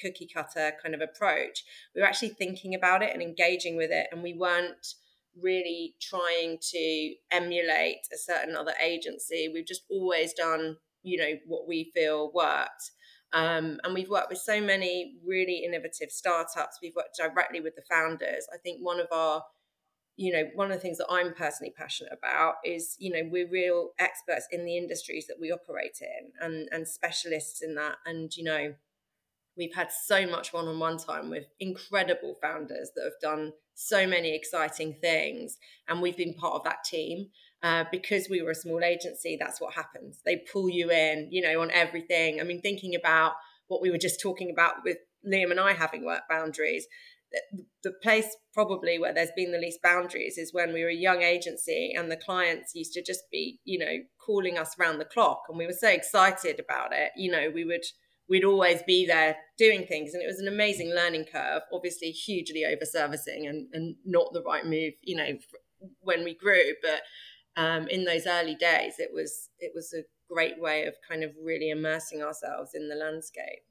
cookie 0.00 0.28
cutter 0.32 0.72
kind 0.82 0.94
of 0.94 1.00
approach. 1.00 1.64
We 1.94 2.00
were 2.00 2.06
actually 2.06 2.28
thinking 2.30 2.74
about 2.74 3.02
it 3.02 3.12
and 3.12 3.22
engaging 3.22 3.76
with 3.76 3.90
it 3.90 4.08
and 4.12 4.22
we 4.22 4.34
weren't 4.34 4.94
really 5.40 5.96
trying 6.00 6.58
to 6.60 7.14
emulate 7.30 8.06
a 8.12 8.18
certain 8.18 8.56
other 8.56 8.74
agency. 8.82 9.50
We've 9.52 9.66
just 9.66 9.82
always 9.90 10.32
done, 10.32 10.76
you 11.02 11.18
know, 11.18 11.38
what 11.46 11.66
we 11.66 11.90
feel 11.94 12.30
worked. 12.32 12.90
Um, 13.34 13.80
and 13.82 13.92
we've 13.92 14.08
worked 14.08 14.30
with 14.30 14.38
so 14.38 14.60
many 14.60 15.16
really 15.26 15.64
innovative 15.64 16.10
startups. 16.10 16.78
We've 16.80 16.94
worked 16.94 17.18
directly 17.18 17.60
with 17.60 17.74
the 17.74 17.82
founders. 17.82 18.46
I 18.54 18.58
think 18.58 18.78
one 18.80 19.00
of 19.00 19.08
our, 19.10 19.42
you 20.16 20.32
know, 20.32 20.44
one 20.54 20.70
of 20.70 20.76
the 20.76 20.80
things 20.80 20.98
that 20.98 21.10
I'm 21.10 21.34
personally 21.34 21.74
passionate 21.76 22.12
about 22.16 22.54
is, 22.64 22.94
you 23.00 23.12
know, 23.12 23.28
we're 23.28 23.50
real 23.50 23.90
experts 23.98 24.46
in 24.52 24.64
the 24.64 24.76
industries 24.78 25.26
that 25.26 25.40
we 25.40 25.50
operate 25.50 25.98
in 26.00 26.30
and, 26.40 26.68
and 26.70 26.86
specialists 26.86 27.60
in 27.60 27.74
that. 27.74 27.96
And, 28.06 28.34
you 28.36 28.44
know, 28.44 28.74
we've 29.56 29.74
had 29.74 29.90
so 29.90 30.26
much 30.28 30.52
one 30.52 30.68
on 30.68 30.78
one 30.78 30.98
time 30.98 31.28
with 31.28 31.46
incredible 31.58 32.36
founders 32.40 32.90
that 32.94 33.04
have 33.04 33.20
done 33.20 33.52
so 33.74 34.06
many 34.06 34.34
exciting 34.34 34.94
things. 35.00 35.58
And 35.88 36.00
we've 36.00 36.16
been 36.16 36.34
part 36.34 36.54
of 36.54 36.64
that 36.64 36.84
team. 36.84 37.30
Uh, 37.64 37.84
because 37.90 38.28
we 38.28 38.42
were 38.42 38.50
a 38.50 38.54
small 38.54 38.84
agency, 38.84 39.38
that's 39.40 39.58
what 39.58 39.72
happens. 39.72 40.20
They 40.26 40.44
pull 40.52 40.68
you 40.68 40.90
in, 40.90 41.28
you 41.30 41.40
know, 41.40 41.62
on 41.62 41.70
everything. 41.70 42.38
I 42.38 42.44
mean, 42.44 42.60
thinking 42.60 42.94
about 42.94 43.32
what 43.68 43.80
we 43.80 43.90
were 43.90 43.96
just 43.96 44.20
talking 44.20 44.50
about 44.50 44.84
with 44.84 44.98
Liam 45.26 45.50
and 45.50 45.58
I 45.58 45.72
having 45.72 46.04
work 46.04 46.24
boundaries, 46.28 46.86
the, 47.32 47.64
the 47.82 47.92
place 48.02 48.36
probably 48.52 48.98
where 48.98 49.14
there's 49.14 49.30
been 49.34 49.50
the 49.50 49.58
least 49.58 49.80
boundaries 49.82 50.36
is 50.36 50.52
when 50.52 50.74
we 50.74 50.82
were 50.82 50.90
a 50.90 50.94
young 50.94 51.22
agency 51.22 51.94
and 51.96 52.10
the 52.10 52.18
clients 52.18 52.74
used 52.74 52.92
to 52.92 53.02
just 53.02 53.22
be, 53.32 53.60
you 53.64 53.78
know, 53.78 53.96
calling 54.24 54.58
us 54.58 54.78
around 54.78 54.98
the 54.98 55.06
clock. 55.06 55.44
And 55.48 55.56
we 55.56 55.66
were 55.66 55.72
so 55.72 55.88
excited 55.88 56.60
about 56.60 56.92
it. 56.92 57.12
You 57.16 57.32
know, 57.32 57.50
we 57.52 57.64
would 57.64 57.84
we'd 58.28 58.44
always 58.44 58.82
be 58.82 59.06
there 59.06 59.36
doing 59.56 59.86
things 59.86 60.12
and 60.12 60.22
it 60.22 60.26
was 60.26 60.38
an 60.38 60.48
amazing 60.48 60.90
learning 60.94 61.26
curve 61.30 61.60
obviously 61.72 62.10
hugely 62.10 62.64
over 62.64 62.84
servicing 62.84 63.46
and, 63.46 63.68
and 63.74 63.96
not 64.06 64.32
the 64.32 64.42
right 64.42 64.64
move 64.64 64.94
you 65.02 65.14
know 65.14 65.36
when 66.00 66.24
we 66.24 66.34
grew 66.34 66.72
but 66.82 67.02
um, 67.56 67.88
in 67.88 68.04
those 68.04 68.26
early 68.26 68.54
days, 68.54 68.94
it 68.98 69.10
was 69.12 69.48
it 69.58 69.72
was 69.74 69.92
a 69.92 70.04
great 70.32 70.60
way 70.60 70.84
of 70.86 70.94
kind 71.06 71.22
of 71.22 71.32
really 71.42 71.70
immersing 71.70 72.22
ourselves 72.22 72.70
in 72.74 72.88
the 72.88 72.94
landscape. 72.94 73.62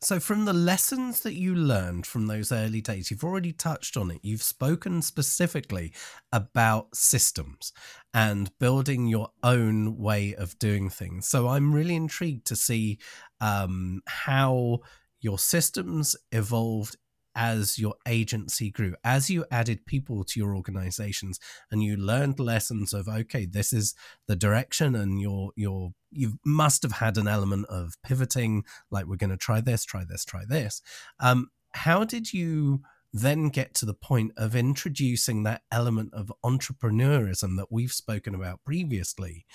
So, 0.00 0.20
from 0.20 0.44
the 0.44 0.52
lessons 0.52 1.22
that 1.22 1.34
you 1.34 1.56
learned 1.56 2.06
from 2.06 2.28
those 2.28 2.52
early 2.52 2.80
days, 2.80 3.10
you've 3.10 3.24
already 3.24 3.52
touched 3.52 3.96
on 3.96 4.12
it. 4.12 4.20
You've 4.22 4.44
spoken 4.44 5.02
specifically 5.02 5.92
about 6.32 6.94
systems 6.94 7.72
and 8.14 8.56
building 8.60 9.08
your 9.08 9.30
own 9.42 9.98
way 9.98 10.36
of 10.36 10.56
doing 10.60 10.88
things. 10.88 11.26
So, 11.26 11.48
I'm 11.48 11.74
really 11.74 11.96
intrigued 11.96 12.46
to 12.46 12.56
see 12.56 13.00
um, 13.40 14.02
how 14.06 14.80
your 15.20 15.38
systems 15.38 16.14
evolved 16.30 16.96
as 17.38 17.78
your 17.78 17.94
agency 18.06 18.68
grew, 18.68 18.96
as 19.04 19.30
you 19.30 19.44
added 19.52 19.86
people 19.86 20.24
to 20.24 20.40
your 20.40 20.56
organizations 20.56 21.38
and 21.70 21.84
you 21.84 21.96
learned 21.96 22.40
lessons 22.40 22.92
of, 22.92 23.06
okay, 23.06 23.46
this 23.46 23.72
is 23.72 23.94
the 24.26 24.34
direction 24.34 24.96
and 24.96 25.20
you're, 25.20 25.52
you're, 25.54 25.92
you 26.10 26.40
must 26.44 26.82
have 26.82 26.92
had 26.92 27.16
an 27.16 27.28
element 27.28 27.64
of 27.66 27.94
pivoting, 28.02 28.64
like 28.90 29.06
we're 29.06 29.14
going 29.14 29.30
to 29.30 29.36
try 29.36 29.60
this, 29.60 29.84
try 29.84 30.04
this, 30.04 30.24
try 30.24 30.42
this. 30.48 30.82
Um, 31.20 31.50
how 31.74 32.02
did 32.02 32.32
you 32.32 32.80
then 33.12 33.50
get 33.50 33.72
to 33.74 33.86
the 33.86 33.94
point 33.94 34.32
of 34.36 34.56
introducing 34.56 35.44
that 35.44 35.62
element 35.70 36.12
of 36.12 36.32
entrepreneurism 36.44 37.56
that 37.56 37.70
we've 37.70 37.92
spoken 37.92 38.34
about 38.34 38.64
previously 38.64 39.46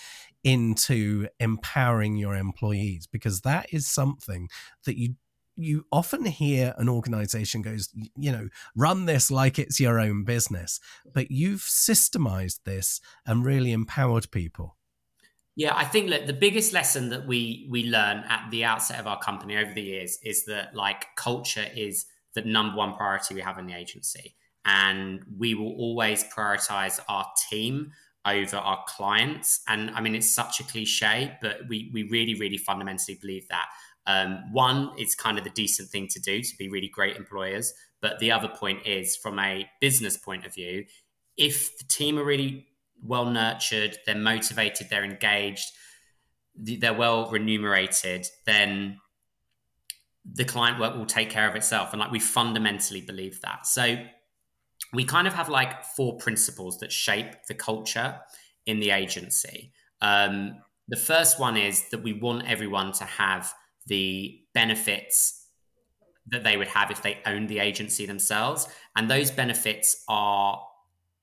into 0.44 1.28
empowering 1.40 2.16
your 2.16 2.36
employees 2.36 3.08
because 3.08 3.42
that 3.42 3.68
is 3.72 3.86
something 3.86 4.48
that 4.86 4.98
you 4.98 5.16
you 5.56 5.86
often 5.92 6.26
hear 6.26 6.74
an 6.78 6.90
organization 6.90 7.62
goes, 7.62 7.90
you 8.18 8.32
know, 8.32 8.50
run 8.76 9.06
this 9.06 9.30
like 9.30 9.60
it's 9.60 9.80
your 9.80 10.00
own 10.00 10.24
business, 10.24 10.80
but 11.14 11.32
you've 11.32 11.62
systemized 11.62 12.64
this 12.64 13.00
and 13.26 13.46
really 13.46 13.72
empowered 13.72 14.32
people. 14.32 14.78
Yeah, 15.56 15.76
I 15.76 15.86
think 15.86 16.10
that 16.10 16.26
the 16.26 16.34
biggest 16.34 16.74
lesson 16.74 17.10
that 17.10 17.28
we 17.28 17.68
we 17.70 17.84
learn 17.84 18.24
at 18.28 18.50
the 18.50 18.64
outset 18.64 19.00
of 19.00 19.06
our 19.06 19.20
company 19.20 19.56
over 19.56 19.72
the 19.72 19.84
years 19.84 20.18
is 20.24 20.46
that 20.46 20.76
like 20.76 21.16
culture 21.16 21.68
is 21.76 22.06
the 22.34 22.42
number 22.42 22.78
one 22.78 22.96
priority 22.96 23.36
we 23.36 23.42
have 23.42 23.60
in 23.60 23.68
the 23.68 23.76
agency, 23.76 24.36
and 24.66 25.22
we 25.38 25.54
will 25.54 25.74
always 25.74 26.24
prioritize 26.24 27.00
our 27.08 27.28
team 27.52 27.92
over 28.26 28.58
our 28.58 28.84
clients. 28.88 29.62
And 29.68 29.92
I 29.92 30.02
mean, 30.02 30.16
it's 30.16 30.30
such 30.32 30.60
a 30.60 30.64
cliche, 30.64 31.38
but 31.40 31.68
we 31.70 31.92
we 31.94 32.04
really 32.04 32.34
really 32.34 32.58
fundamentally 32.58 33.20
believe 33.22 33.48
that. 33.50 33.68
Um, 34.06 34.52
one, 34.52 34.92
it's 34.98 35.16
kind 35.16 35.38
of 35.38 35.44
the 35.44 35.50
decent 35.52 35.90
thing 35.90 36.08
to 36.10 36.20
do 36.20 36.42
to 36.42 36.58
be 36.58 36.70
really 36.70 36.90
great 36.90 37.16
employers. 37.16 37.74
But 38.02 38.20
the 38.20 38.32
other 38.32 38.50
point 38.50 38.86
is, 38.86 39.16
from 39.16 39.40
a 39.40 39.68
business 39.80 40.18
point 40.18 40.46
of 40.46 40.54
view, 40.54 40.86
if 41.38 41.78
the 41.78 41.86
team 41.86 42.20
are 42.20 42.24
really 42.26 42.68
well 43.02 43.26
nurtured, 43.26 43.98
they're 44.06 44.16
motivated, 44.16 44.88
they're 44.90 45.06
engaged, 45.06 45.72
they're 46.56 46.94
well 46.94 47.30
remunerated, 47.30 48.28
then 48.46 49.00
the 50.26 50.46
client 50.46 50.80
work 50.80 50.96
will 50.96 51.06
take 51.06 51.30
care 51.30 51.50
of 51.50 51.56
itself. 51.56 51.92
And 51.92 52.00
like 52.00 52.12
we 52.12 52.20
fundamentally 52.20 53.02
believe 53.02 53.42
that. 53.42 53.66
So 53.66 53.98
we 54.94 55.04
kind 55.06 55.28
of 55.28 55.34
have 55.34 55.50
like 55.50 55.84
four 55.84 56.18
principles 56.18 56.80
that 56.80 56.92
shape 56.92 57.46
the 57.48 57.56
culture 57.56 58.20
in 58.66 58.80
the 58.80 58.92
agency. 58.92 59.74
Um, 60.02 60.62
the 60.88 60.98
first 60.98 61.40
one 61.40 61.58
is 61.58 61.90
that 61.90 62.04
we 62.04 62.14
want 62.14 62.50
everyone 62.50 62.92
to 62.94 63.04
have 63.06 63.54
the 63.88 64.40
benefits 64.54 65.48
that 66.28 66.44
they 66.44 66.58
would 66.58 66.68
have 66.68 66.90
if 66.90 67.02
they 67.02 67.20
owned 67.26 67.50
the 67.50 67.60
agency 67.60 68.06
themselves. 68.06 68.68
And 68.96 69.10
those 69.10 69.32
benefits 69.32 70.04
are 70.08 70.62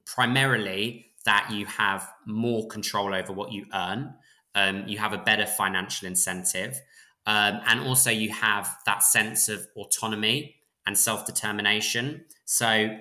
primarily 0.06 1.06
that 1.24 1.50
you 1.50 1.66
have 1.66 2.10
more 2.26 2.66
control 2.68 3.14
over 3.14 3.32
what 3.32 3.52
you 3.52 3.66
earn, 3.72 4.14
um, 4.54 4.84
you 4.86 4.98
have 4.98 5.12
a 5.12 5.18
better 5.18 5.46
financial 5.46 6.08
incentive, 6.08 6.80
um, 7.26 7.60
and 7.66 7.80
also 7.80 8.10
you 8.10 8.30
have 8.30 8.76
that 8.86 9.02
sense 9.02 9.48
of 9.48 9.66
autonomy 9.76 10.56
and 10.86 10.96
self 10.96 11.26
determination. 11.26 12.24
So 12.46 12.96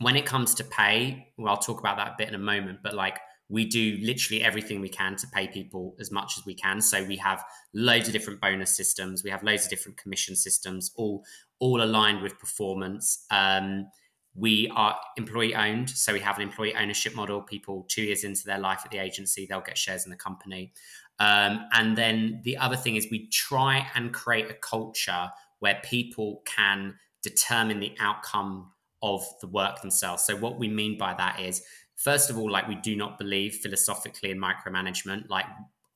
when 0.00 0.16
it 0.16 0.26
comes 0.26 0.54
to 0.56 0.64
pay, 0.64 1.28
well, 1.38 1.54
I'll 1.54 1.60
talk 1.60 1.80
about 1.80 1.96
that 1.96 2.08
a 2.08 2.14
bit 2.18 2.28
in 2.28 2.34
a 2.34 2.38
moment, 2.38 2.80
but 2.82 2.94
like 2.94 3.18
we 3.48 3.64
do 3.64 3.98
literally 4.02 4.42
everything 4.42 4.80
we 4.80 4.88
can 4.88 5.16
to 5.16 5.26
pay 5.28 5.48
people 5.48 5.94
as 5.98 6.10
much 6.10 6.34
as 6.38 6.44
we 6.44 6.54
can. 6.54 6.80
So 6.80 7.02
we 7.04 7.16
have 7.16 7.42
loads 7.72 8.06
of 8.06 8.12
different 8.12 8.40
bonus 8.40 8.76
systems. 8.76 9.24
We 9.24 9.30
have 9.30 9.42
loads 9.42 9.64
of 9.64 9.70
different 9.70 9.96
commission 9.96 10.36
systems, 10.36 10.92
all 10.96 11.24
all 11.58 11.82
aligned 11.82 12.22
with 12.22 12.38
performance. 12.38 13.24
Um, 13.30 13.86
we 14.34 14.70
are 14.76 14.96
employee 15.16 15.54
owned, 15.54 15.90
so 15.90 16.12
we 16.12 16.20
have 16.20 16.36
an 16.36 16.42
employee 16.42 16.74
ownership 16.74 17.14
model. 17.14 17.42
People 17.42 17.86
two 17.88 18.02
years 18.02 18.22
into 18.22 18.44
their 18.44 18.58
life 18.58 18.82
at 18.84 18.90
the 18.90 18.98
agency, 18.98 19.46
they'll 19.46 19.60
get 19.60 19.78
shares 19.78 20.04
in 20.04 20.10
the 20.10 20.16
company. 20.16 20.72
Um, 21.18 21.66
and 21.72 21.96
then 21.96 22.42
the 22.44 22.56
other 22.58 22.76
thing 22.76 22.96
is 22.96 23.08
we 23.10 23.28
try 23.28 23.88
and 23.94 24.12
create 24.12 24.48
a 24.50 24.54
culture 24.54 25.30
where 25.58 25.80
people 25.82 26.42
can 26.44 26.94
determine 27.22 27.80
the 27.80 27.94
outcome 27.98 28.70
of 29.02 29.24
the 29.40 29.48
work 29.48 29.80
themselves. 29.80 30.24
So 30.24 30.36
what 30.36 30.58
we 30.58 30.68
mean 30.68 30.96
by 30.98 31.14
that 31.14 31.40
is, 31.40 31.62
first 31.98 32.30
of 32.30 32.38
all, 32.38 32.50
like 32.50 32.66
we 32.66 32.76
do 32.76 32.96
not 32.96 33.18
believe 33.18 33.56
philosophically 33.56 34.30
in 34.30 34.40
micromanagement. 34.40 35.28
Like 35.28 35.44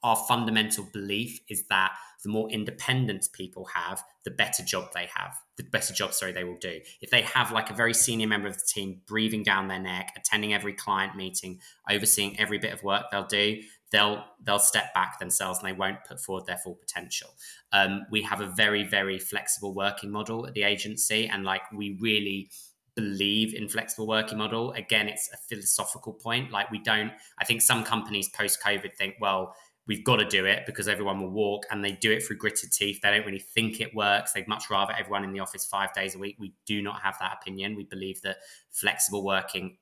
our 0.02 0.16
fundamental 0.16 0.86
belief 0.92 1.40
is 1.48 1.64
that 1.70 1.92
the 2.24 2.28
more 2.28 2.50
independence 2.50 3.28
people 3.28 3.64
have, 3.66 4.02
the 4.24 4.30
better 4.30 4.62
job 4.62 4.88
they 4.94 5.08
have, 5.14 5.36
the 5.56 5.64
better 5.64 5.92
job, 5.94 6.12
sorry, 6.12 6.32
they 6.32 6.44
will 6.44 6.58
do. 6.58 6.80
If 7.00 7.10
they 7.10 7.22
have 7.22 7.52
like 7.52 7.70
a 7.70 7.74
very 7.74 7.94
senior 7.94 8.26
member 8.26 8.48
of 8.48 8.54
the 8.54 8.66
team 8.66 9.00
breathing 9.06 9.42
down 9.42 9.68
their 9.68 9.78
neck, 9.78 10.12
attending 10.16 10.52
every 10.52 10.72
client 10.72 11.16
meeting, 11.16 11.60
overseeing 11.90 12.38
every 12.38 12.58
bit 12.58 12.72
of 12.72 12.82
work 12.82 13.06
they'll 13.10 13.26
do, 13.26 13.60
they'll 13.92 14.24
they'll 14.42 14.58
step 14.58 14.92
back 14.94 15.18
themselves 15.18 15.60
and 15.60 15.68
they 15.68 15.78
won't 15.78 16.04
put 16.04 16.20
forward 16.20 16.46
their 16.46 16.58
full 16.58 16.74
potential. 16.74 17.28
Um, 17.72 18.06
we 18.10 18.22
have 18.22 18.40
a 18.40 18.46
very 18.46 18.84
very 18.84 19.18
flexible 19.18 19.74
working 19.74 20.10
model 20.10 20.46
at 20.46 20.54
the 20.54 20.62
agency, 20.62 21.28
and 21.28 21.44
like 21.44 21.62
we 21.72 21.96
really 22.00 22.50
believe 22.94 23.54
in 23.54 23.68
flexible 23.68 24.06
working 24.06 24.38
model. 24.38 24.72
Again, 24.72 25.08
it's 25.08 25.30
a 25.32 25.36
philosophical 25.36 26.12
point. 26.12 26.50
Like 26.50 26.70
we 26.70 26.78
don't. 26.78 27.12
I 27.38 27.44
think 27.44 27.62
some 27.62 27.84
companies 27.84 28.28
post 28.28 28.62
COVID 28.62 28.94
think, 28.96 29.16
well, 29.20 29.54
we've 29.86 30.04
got 30.04 30.16
to 30.16 30.24
do 30.24 30.44
it 30.46 30.64
because 30.66 30.88
everyone 30.88 31.20
will 31.20 31.30
walk 31.30 31.64
and 31.70 31.84
they 31.84 31.92
do 31.92 32.12
it 32.12 32.22
through 32.22 32.36
gritted 32.36 32.72
teeth. 32.72 33.00
They 33.02 33.10
don't 33.10 33.26
really 33.26 33.38
think 33.38 33.80
it 33.80 33.94
works. 33.94 34.32
They'd 34.32 34.46
much 34.48 34.70
rather 34.70 34.92
everyone 34.92 35.24
in 35.24 35.32
the 35.32 35.40
office 35.40 35.64
five 35.64 35.92
days 35.92 36.14
a 36.14 36.18
week. 36.18 36.36
We 36.38 36.54
do 36.66 36.82
not 36.82 37.00
have 37.02 37.16
that 37.20 37.38
opinion. 37.40 37.76
We 37.76 37.84
believe 37.84 38.22
that 38.22 38.38
flexible 38.70 39.24
working 39.24 39.78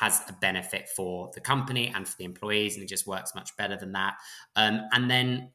has 0.00 0.22
a 0.28 0.32
benefit 0.32 0.88
for 0.88 1.30
the 1.34 1.40
company 1.40 1.92
and 1.94 2.08
for 2.08 2.16
the 2.16 2.24
employees, 2.24 2.74
and 2.74 2.82
it 2.82 2.88
just 2.88 3.06
works 3.06 3.34
much 3.34 3.54
better 3.56 3.76
than 3.76 3.92
that. 3.92 4.14
Um, 4.56 4.82
and 4.92 5.10
then 5.10 5.50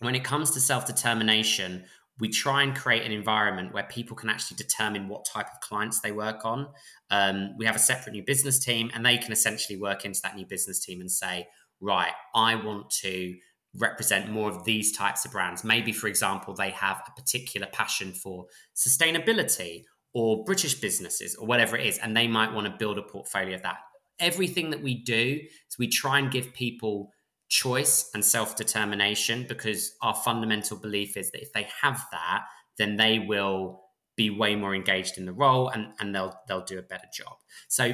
when 0.00 0.14
it 0.14 0.24
comes 0.24 0.50
to 0.52 0.60
self 0.60 0.86
determination, 0.86 1.84
we 2.20 2.28
try 2.28 2.62
and 2.62 2.76
create 2.76 3.04
an 3.04 3.12
environment 3.12 3.72
where 3.72 3.84
people 3.84 4.16
can 4.16 4.28
actually 4.28 4.56
determine 4.56 5.08
what 5.08 5.24
type 5.24 5.46
of 5.52 5.60
clients 5.60 6.00
they 6.00 6.12
work 6.12 6.44
on. 6.44 6.68
Um, 7.10 7.54
we 7.58 7.66
have 7.66 7.76
a 7.76 7.80
separate 7.80 8.12
new 8.12 8.22
business 8.24 8.58
team, 8.58 8.90
and 8.94 9.04
they 9.04 9.18
can 9.18 9.32
essentially 9.32 9.78
work 9.78 10.04
into 10.04 10.20
that 10.22 10.36
new 10.36 10.46
business 10.46 10.84
team 10.84 11.00
and 11.00 11.10
say, 11.10 11.48
right, 11.80 12.12
I 12.34 12.54
want 12.54 12.90
to 13.02 13.34
represent 13.78 14.30
more 14.30 14.50
of 14.50 14.64
these 14.64 14.96
types 14.96 15.24
of 15.24 15.32
brands. 15.32 15.64
Maybe, 15.64 15.92
for 15.92 16.06
example, 16.06 16.54
they 16.54 16.70
have 16.70 17.02
a 17.06 17.20
particular 17.20 17.66
passion 17.72 18.12
for 18.12 18.46
sustainability 18.76 19.84
or 20.14 20.44
British 20.44 20.74
businesses 20.74 21.34
or 21.34 21.46
whatever 21.46 21.76
it 21.76 21.86
is, 21.86 21.98
and 21.98 22.16
they 22.16 22.28
might 22.28 22.52
want 22.52 22.66
to 22.66 22.76
build 22.78 22.98
a 22.98 23.02
portfolio 23.02 23.54
of 23.54 23.62
that. 23.62 23.78
Everything 24.20 24.70
that 24.70 24.82
we 24.82 25.02
do 25.02 25.40
is 25.40 25.78
we 25.78 25.88
try 25.88 26.18
and 26.18 26.30
give 26.30 26.52
people 26.52 27.10
choice 27.52 28.08
and 28.14 28.24
self 28.24 28.56
determination 28.56 29.44
because 29.46 29.94
our 30.00 30.14
fundamental 30.14 30.76
belief 30.78 31.18
is 31.18 31.30
that 31.30 31.42
if 31.42 31.52
they 31.52 31.68
have 31.82 32.02
that, 32.10 32.44
then 32.78 32.96
they 32.96 33.18
will 33.18 33.82
be 34.16 34.30
way 34.30 34.56
more 34.56 34.74
engaged 34.74 35.18
in 35.18 35.26
the 35.26 35.32
role 35.32 35.68
and, 35.68 35.88
and 36.00 36.14
they'll 36.14 36.34
they'll 36.48 36.64
do 36.64 36.78
a 36.78 36.82
better 36.82 37.08
job. 37.14 37.34
So 37.68 37.92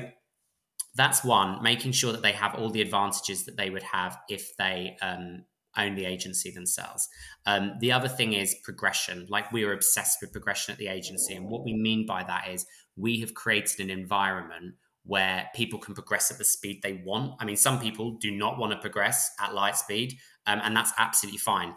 that's 0.94 1.24
one, 1.24 1.60
making 1.62 1.92
sure 1.92 2.12
that 2.12 2.22
they 2.22 2.32
have 2.32 2.54
all 2.54 2.70
the 2.70 2.80
advantages 2.80 3.44
that 3.46 3.56
they 3.56 3.68
would 3.68 3.82
have 3.82 4.16
if 4.28 4.56
they 4.56 4.96
um, 5.02 5.44
own 5.76 5.96
the 5.96 6.04
agency 6.04 6.52
themselves. 6.52 7.08
Um, 7.44 7.74
the 7.80 7.90
other 7.90 8.08
thing 8.08 8.34
is 8.34 8.54
progression. 8.62 9.26
Like 9.28 9.50
we 9.52 9.64
are 9.64 9.72
obsessed 9.72 10.18
with 10.20 10.32
progression 10.32 10.72
at 10.72 10.78
the 10.78 10.88
agency. 10.88 11.34
And 11.34 11.48
what 11.48 11.64
we 11.64 11.74
mean 11.74 12.06
by 12.06 12.22
that 12.22 12.48
is 12.48 12.64
we 12.96 13.20
have 13.20 13.34
created 13.34 13.80
an 13.80 13.90
environment 13.90 14.74
where 15.08 15.48
people 15.54 15.78
can 15.78 15.94
progress 15.94 16.30
at 16.30 16.36
the 16.36 16.44
speed 16.44 16.80
they 16.82 17.00
want. 17.04 17.32
I 17.40 17.46
mean, 17.46 17.56
some 17.56 17.80
people 17.80 18.18
do 18.20 18.30
not 18.30 18.58
want 18.58 18.72
to 18.72 18.78
progress 18.78 19.30
at 19.40 19.54
light 19.54 19.74
speed, 19.74 20.18
um, 20.46 20.60
and 20.62 20.76
that's 20.76 20.92
absolutely 20.98 21.38
fine. 21.38 21.74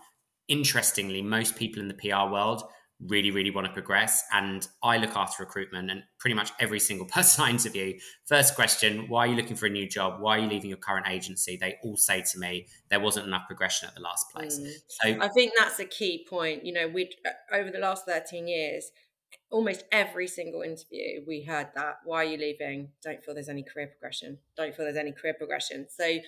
Interestingly, 0.49 1.21
most 1.21 1.55
people 1.55 1.81
in 1.81 1.87
the 1.87 1.93
PR 1.93 2.29
world 2.29 2.63
really, 3.07 3.31
really 3.31 3.49
want 3.49 3.65
to 3.65 3.73
progress. 3.73 4.21
And 4.33 4.67
I 4.83 4.97
look 4.97 5.15
after 5.15 5.43
recruitment 5.43 5.89
and 5.89 6.03
pretty 6.19 6.33
much 6.33 6.51
every 6.59 6.79
single 6.79 7.05
person 7.13 7.45
I 7.45 7.49
interview, 7.49 7.97
first 8.25 8.53
question, 8.53 9.05
why 9.07 9.25
are 9.25 9.27
you 9.27 9.35
looking 9.35 9.55
for 9.55 9.65
a 9.65 9.69
new 9.69 9.87
job? 9.87 10.19
Why 10.19 10.37
are 10.37 10.41
you 10.41 10.49
leaving 10.49 10.69
your 10.69 10.77
current 10.77 11.07
agency? 11.07 11.57
They 11.59 11.77
all 11.83 11.95
say 11.95 12.23
to 12.33 12.37
me, 12.37 12.67
there 12.89 12.99
wasn't 12.99 13.27
enough 13.27 13.43
progression 13.47 13.87
at 13.87 13.95
the 13.95 14.01
last 14.01 14.25
place. 14.35 14.59
Mm. 14.59 14.71
So 14.89 15.25
I 15.25 15.29
think 15.29 15.53
that's 15.57 15.79
a 15.79 15.85
key 15.85 16.27
point. 16.29 16.65
You 16.65 16.73
know, 16.73 16.89
we 16.89 17.09
uh, 17.25 17.55
over 17.55 17.71
the 17.71 17.79
last 17.79 18.05
13 18.05 18.45
years, 18.45 18.91
almost 19.49 19.83
every 19.91 20.27
single 20.27 20.61
interview 20.61 21.21
we 21.27 21.43
heard 21.43 21.67
that 21.75 21.97
why 22.05 22.17
are 22.17 22.29
you 22.29 22.37
leaving 22.37 22.89
don't 23.03 23.23
feel 23.23 23.33
there's 23.33 23.49
any 23.49 23.63
career 23.63 23.87
progression 23.87 24.37
don't 24.55 24.75
feel 24.75 24.85
there's 24.85 24.97
any 24.97 25.11
career 25.11 25.33
progression 25.33 25.87
so 25.89 26.19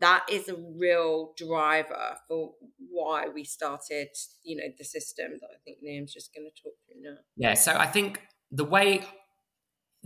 that 0.00 0.24
is 0.30 0.48
a 0.48 0.56
real 0.56 1.32
driver 1.36 2.16
for 2.26 2.54
why 2.90 3.28
we 3.28 3.44
started, 3.44 4.08
you 4.42 4.56
know, 4.56 4.64
the 4.78 4.84
system 4.84 5.32
that 5.40 5.46
I 5.46 5.58
think 5.64 5.78
Liam's 5.84 6.12
just 6.12 6.34
going 6.34 6.50
to 6.50 6.62
talk 6.62 6.72
through 6.86 7.02
now. 7.02 7.18
Yeah, 7.36 7.54
so 7.54 7.76
I 7.76 7.86
think 7.86 8.22
the 8.50 8.64
way 8.64 9.06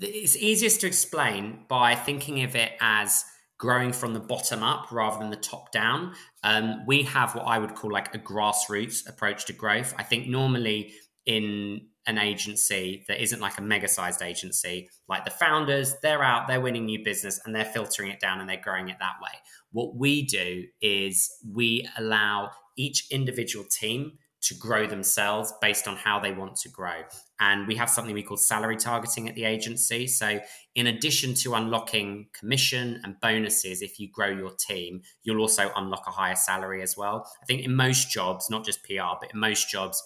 it's 0.00 0.36
easiest 0.36 0.80
to 0.80 0.88
explain 0.88 1.64
by 1.68 1.94
thinking 1.94 2.42
of 2.42 2.56
it 2.56 2.72
as 2.80 3.24
growing 3.58 3.92
from 3.92 4.14
the 4.14 4.20
bottom 4.20 4.62
up 4.62 4.90
rather 4.90 5.18
than 5.18 5.30
the 5.30 5.36
top 5.36 5.70
down. 5.70 6.14
Um, 6.42 6.84
we 6.86 7.04
have 7.04 7.34
what 7.36 7.44
I 7.44 7.60
would 7.60 7.76
call 7.76 7.92
like 7.92 8.12
a 8.14 8.18
grassroots 8.18 9.08
approach 9.08 9.46
to 9.46 9.52
growth. 9.52 9.94
I 9.96 10.02
think 10.02 10.26
normally 10.26 10.92
in 11.24 11.86
an 12.06 12.18
agency 12.18 13.04
that 13.08 13.22
isn't 13.22 13.40
like 13.40 13.58
a 13.58 13.62
mega 13.62 13.88
sized 13.88 14.22
agency, 14.22 14.88
like 15.08 15.24
the 15.24 15.30
founders, 15.30 15.94
they're 16.02 16.22
out, 16.22 16.46
they're 16.46 16.60
winning 16.60 16.84
new 16.84 17.02
business 17.02 17.40
and 17.44 17.54
they're 17.54 17.64
filtering 17.64 18.10
it 18.10 18.20
down 18.20 18.40
and 18.40 18.48
they're 18.48 18.60
growing 18.62 18.88
it 18.88 18.96
that 19.00 19.14
way. 19.22 19.30
What 19.72 19.96
we 19.96 20.22
do 20.22 20.64
is 20.80 21.30
we 21.50 21.88
allow 21.96 22.50
each 22.76 23.06
individual 23.10 23.64
team 23.64 24.18
to 24.44 24.54
grow 24.54 24.86
themselves 24.86 25.54
based 25.62 25.88
on 25.88 25.96
how 25.96 26.20
they 26.20 26.32
want 26.32 26.54
to 26.56 26.68
grow. 26.68 27.02
And 27.40 27.66
we 27.66 27.76
have 27.76 27.88
something 27.88 28.14
we 28.14 28.22
call 28.22 28.36
salary 28.36 28.76
targeting 28.76 29.26
at 29.28 29.34
the 29.34 29.44
agency. 29.44 30.06
So, 30.06 30.38
in 30.74 30.86
addition 30.86 31.34
to 31.36 31.54
unlocking 31.54 32.28
commission 32.38 33.00
and 33.04 33.18
bonuses, 33.20 33.80
if 33.80 33.98
you 33.98 34.10
grow 34.10 34.28
your 34.28 34.50
team, 34.50 35.00
you'll 35.22 35.40
also 35.40 35.70
unlock 35.76 36.04
a 36.06 36.10
higher 36.10 36.36
salary 36.36 36.82
as 36.82 36.96
well. 36.96 37.26
I 37.42 37.46
think 37.46 37.62
in 37.62 37.74
most 37.74 38.10
jobs, 38.10 38.50
not 38.50 38.64
just 38.64 38.84
PR, 38.84 39.16
but 39.18 39.32
in 39.32 39.40
most 39.40 39.70
jobs, 39.70 40.02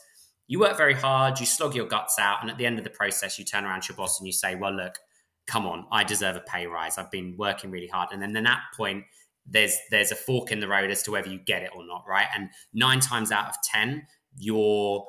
you 0.48 0.58
work 0.58 0.76
very 0.76 0.94
hard, 0.94 1.38
you 1.38 1.46
slog 1.46 1.74
your 1.74 1.86
guts 1.86 2.18
out, 2.18 2.38
and 2.40 2.50
at 2.50 2.56
the 2.58 2.66
end 2.66 2.78
of 2.78 2.84
the 2.84 2.90
process, 2.90 3.38
you 3.38 3.44
turn 3.44 3.64
around 3.64 3.82
to 3.82 3.92
your 3.92 3.96
boss 3.96 4.18
and 4.18 4.26
you 4.26 4.32
say, 4.32 4.56
Well, 4.56 4.74
look, 4.74 4.98
come 5.46 5.66
on, 5.66 5.86
I 5.92 6.04
deserve 6.04 6.36
a 6.36 6.40
pay 6.40 6.66
rise. 6.66 6.98
I've 6.98 7.10
been 7.10 7.36
working 7.38 7.70
really 7.70 7.86
hard. 7.86 8.08
And 8.12 8.20
then 8.20 8.36
at 8.36 8.44
that 8.44 8.62
point, 8.76 9.04
there's 9.46 9.76
there's 9.90 10.10
a 10.10 10.16
fork 10.16 10.50
in 10.50 10.60
the 10.60 10.68
road 10.68 10.90
as 10.90 11.02
to 11.04 11.10
whether 11.10 11.28
you 11.28 11.38
get 11.38 11.62
it 11.62 11.70
or 11.74 11.86
not, 11.86 12.04
right? 12.08 12.26
And 12.34 12.48
nine 12.72 13.00
times 13.00 13.30
out 13.30 13.48
of 13.48 13.54
ten, 13.62 14.06
your 14.36 15.06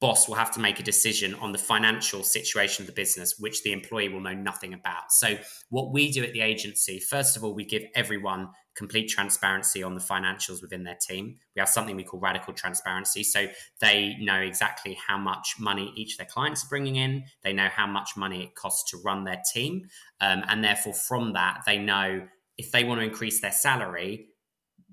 boss 0.00 0.28
will 0.28 0.34
have 0.34 0.52
to 0.52 0.60
make 0.60 0.80
a 0.80 0.82
decision 0.82 1.34
on 1.34 1.52
the 1.52 1.58
financial 1.58 2.22
situation 2.22 2.82
of 2.82 2.86
the 2.86 2.92
business, 2.92 3.38
which 3.38 3.62
the 3.62 3.72
employee 3.72 4.08
will 4.08 4.20
know 4.20 4.34
nothing 4.34 4.74
about. 4.74 5.12
So, 5.12 5.36
what 5.70 5.92
we 5.92 6.10
do 6.10 6.24
at 6.24 6.32
the 6.32 6.40
agency, 6.40 7.00
first 7.00 7.36
of 7.36 7.44
all, 7.44 7.54
we 7.54 7.64
give 7.64 7.84
everyone 7.94 8.48
complete 8.74 9.08
transparency 9.08 9.82
on 9.82 9.94
the 9.94 10.00
financials 10.00 10.62
within 10.62 10.84
their 10.84 10.96
team. 11.00 11.36
We 11.54 11.60
have 11.60 11.68
something 11.68 11.96
we 11.96 12.04
call 12.04 12.20
radical 12.20 12.54
transparency. 12.54 13.22
So, 13.22 13.46
they 13.80 14.16
know 14.20 14.38
exactly 14.38 14.98
how 15.06 15.18
much 15.18 15.56
money 15.58 15.92
each 15.96 16.14
of 16.14 16.18
their 16.18 16.26
clients 16.26 16.64
are 16.64 16.68
bringing 16.68 16.96
in, 16.96 17.24
they 17.42 17.52
know 17.52 17.68
how 17.68 17.86
much 17.86 18.10
money 18.16 18.42
it 18.42 18.54
costs 18.54 18.90
to 18.90 18.98
run 19.04 19.24
their 19.24 19.42
team. 19.52 19.88
Um, 20.20 20.42
and 20.48 20.62
therefore, 20.62 20.94
from 20.94 21.32
that, 21.34 21.62
they 21.66 21.78
know 21.78 22.26
if 22.58 22.70
they 22.70 22.84
want 22.84 23.00
to 23.00 23.06
increase 23.06 23.40
their 23.40 23.52
salary, 23.52 24.28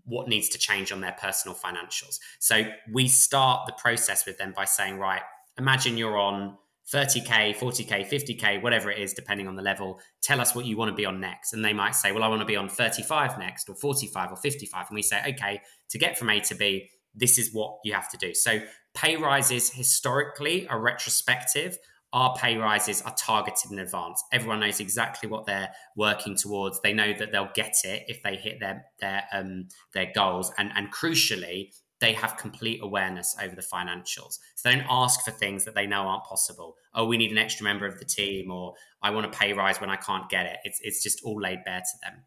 what 0.06 0.28
needs 0.28 0.50
to 0.50 0.58
change 0.58 0.92
on 0.92 1.02
their 1.02 1.16
personal 1.20 1.56
financials. 1.56 2.20
So 2.40 2.64
we 2.92 3.08
start 3.08 3.68
the 3.68 3.74
process 3.74 4.26
with 4.26 4.38
them 4.38 4.54
by 4.56 4.66
saying, 4.66 4.98
right, 4.98 5.22
imagine 5.58 5.98
you're 5.98 6.18
on 6.18 6.58
30K, 6.94 7.56
40K, 7.56 8.08
50K, 8.08 8.62
whatever 8.62 8.90
it 8.90 9.00
is, 9.00 9.14
depending 9.14 9.48
on 9.48 9.56
the 9.56 9.62
level. 9.62 10.00
Tell 10.22 10.42
us 10.42 10.56
what 10.56 10.66
you 10.66 10.78
want 10.78 10.90
to 10.90 10.96
be 10.96 11.06
on 11.06 11.20
next. 11.20 11.54
And 11.54 11.64
they 11.64 11.74
might 11.74 11.96
say, 11.96 12.12
well, 12.12 12.24
I 12.24 12.28
want 12.28 12.42
to 12.42 12.46
be 12.46 12.56
on 12.56 12.68
35 12.70 13.38
next, 13.38 13.70
or 13.70 13.76
45, 13.76 14.32
or 14.32 14.36
55. 14.36 14.86
And 14.90 14.96
we 14.96 15.02
say, 15.02 15.22
okay, 15.30 15.62
to 15.90 15.98
get 15.98 16.18
from 16.18 16.30
A 16.30 16.40
to 16.42 16.56
B, 16.56 16.90
this 17.14 17.38
is 17.38 17.54
what 17.54 17.78
you 17.84 17.94
have 17.94 18.10
to 18.10 18.18
do. 18.18 18.34
So 18.34 18.60
pay 18.94 19.18
rises 19.18 19.70
historically 19.70 20.68
are 20.68 20.80
retrospective 20.80 21.78
our 22.12 22.36
pay 22.36 22.58
rises 22.58 23.02
are 23.04 23.14
targeted 23.16 23.72
in 23.72 23.80
advance. 23.80 24.24
Everyone 24.32 24.60
knows 24.60 24.80
exactly 24.80 25.30
what 25.30 25.46
they're 25.46 25.70
working 25.96 26.36
towards. 26.36 26.82
They 26.82 26.94
know 26.94 27.14
that 27.14 27.32
they'll 27.32 27.52
get 27.54 27.76
it 27.84 28.06
if 28.08 28.24
they 28.24 28.36
hit 28.36 28.60
their 28.60 28.86
their 29.00 29.24
um, 29.32 29.68
their 29.94 30.12
goals, 30.14 30.52
and 30.58 30.72
and 30.76 30.92
crucially, 30.92 31.72
they 32.00 32.14
have 32.14 32.38
complete 32.38 32.80
awareness 32.82 33.36
over 33.42 33.56
the 33.56 33.62
financials. 33.62 34.40
So 34.56 34.70
they 34.70 34.76
don't 34.76 34.88
ask 34.90 35.24
for 35.24 35.32
things 35.32 35.66
that 35.66 35.76
they 35.76 35.86
know 35.86 36.04
aren't 36.04 36.24
possible. 36.24 36.76
Oh, 36.94 37.06
we 37.06 37.18
need 37.18 37.32
an 37.32 37.38
extra 37.38 37.64
member 37.64 37.86
of 37.86 38.00
the 38.00 38.06
team, 38.06 38.52
or 38.52 38.74
I 39.02 39.10
want 39.12 39.26
a 39.26 39.30
pay 39.30 39.54
rise 39.54 39.82
when 39.82 39.90
I 39.90 39.98
can't 39.98 40.30
get 40.30 40.46
it. 40.46 40.58
It's 40.64 40.80
it's 40.82 41.04
just 41.04 41.22
all 41.24 41.40
laid 41.42 41.64
bare 41.66 41.82
to 41.82 41.98
them. 42.04 42.24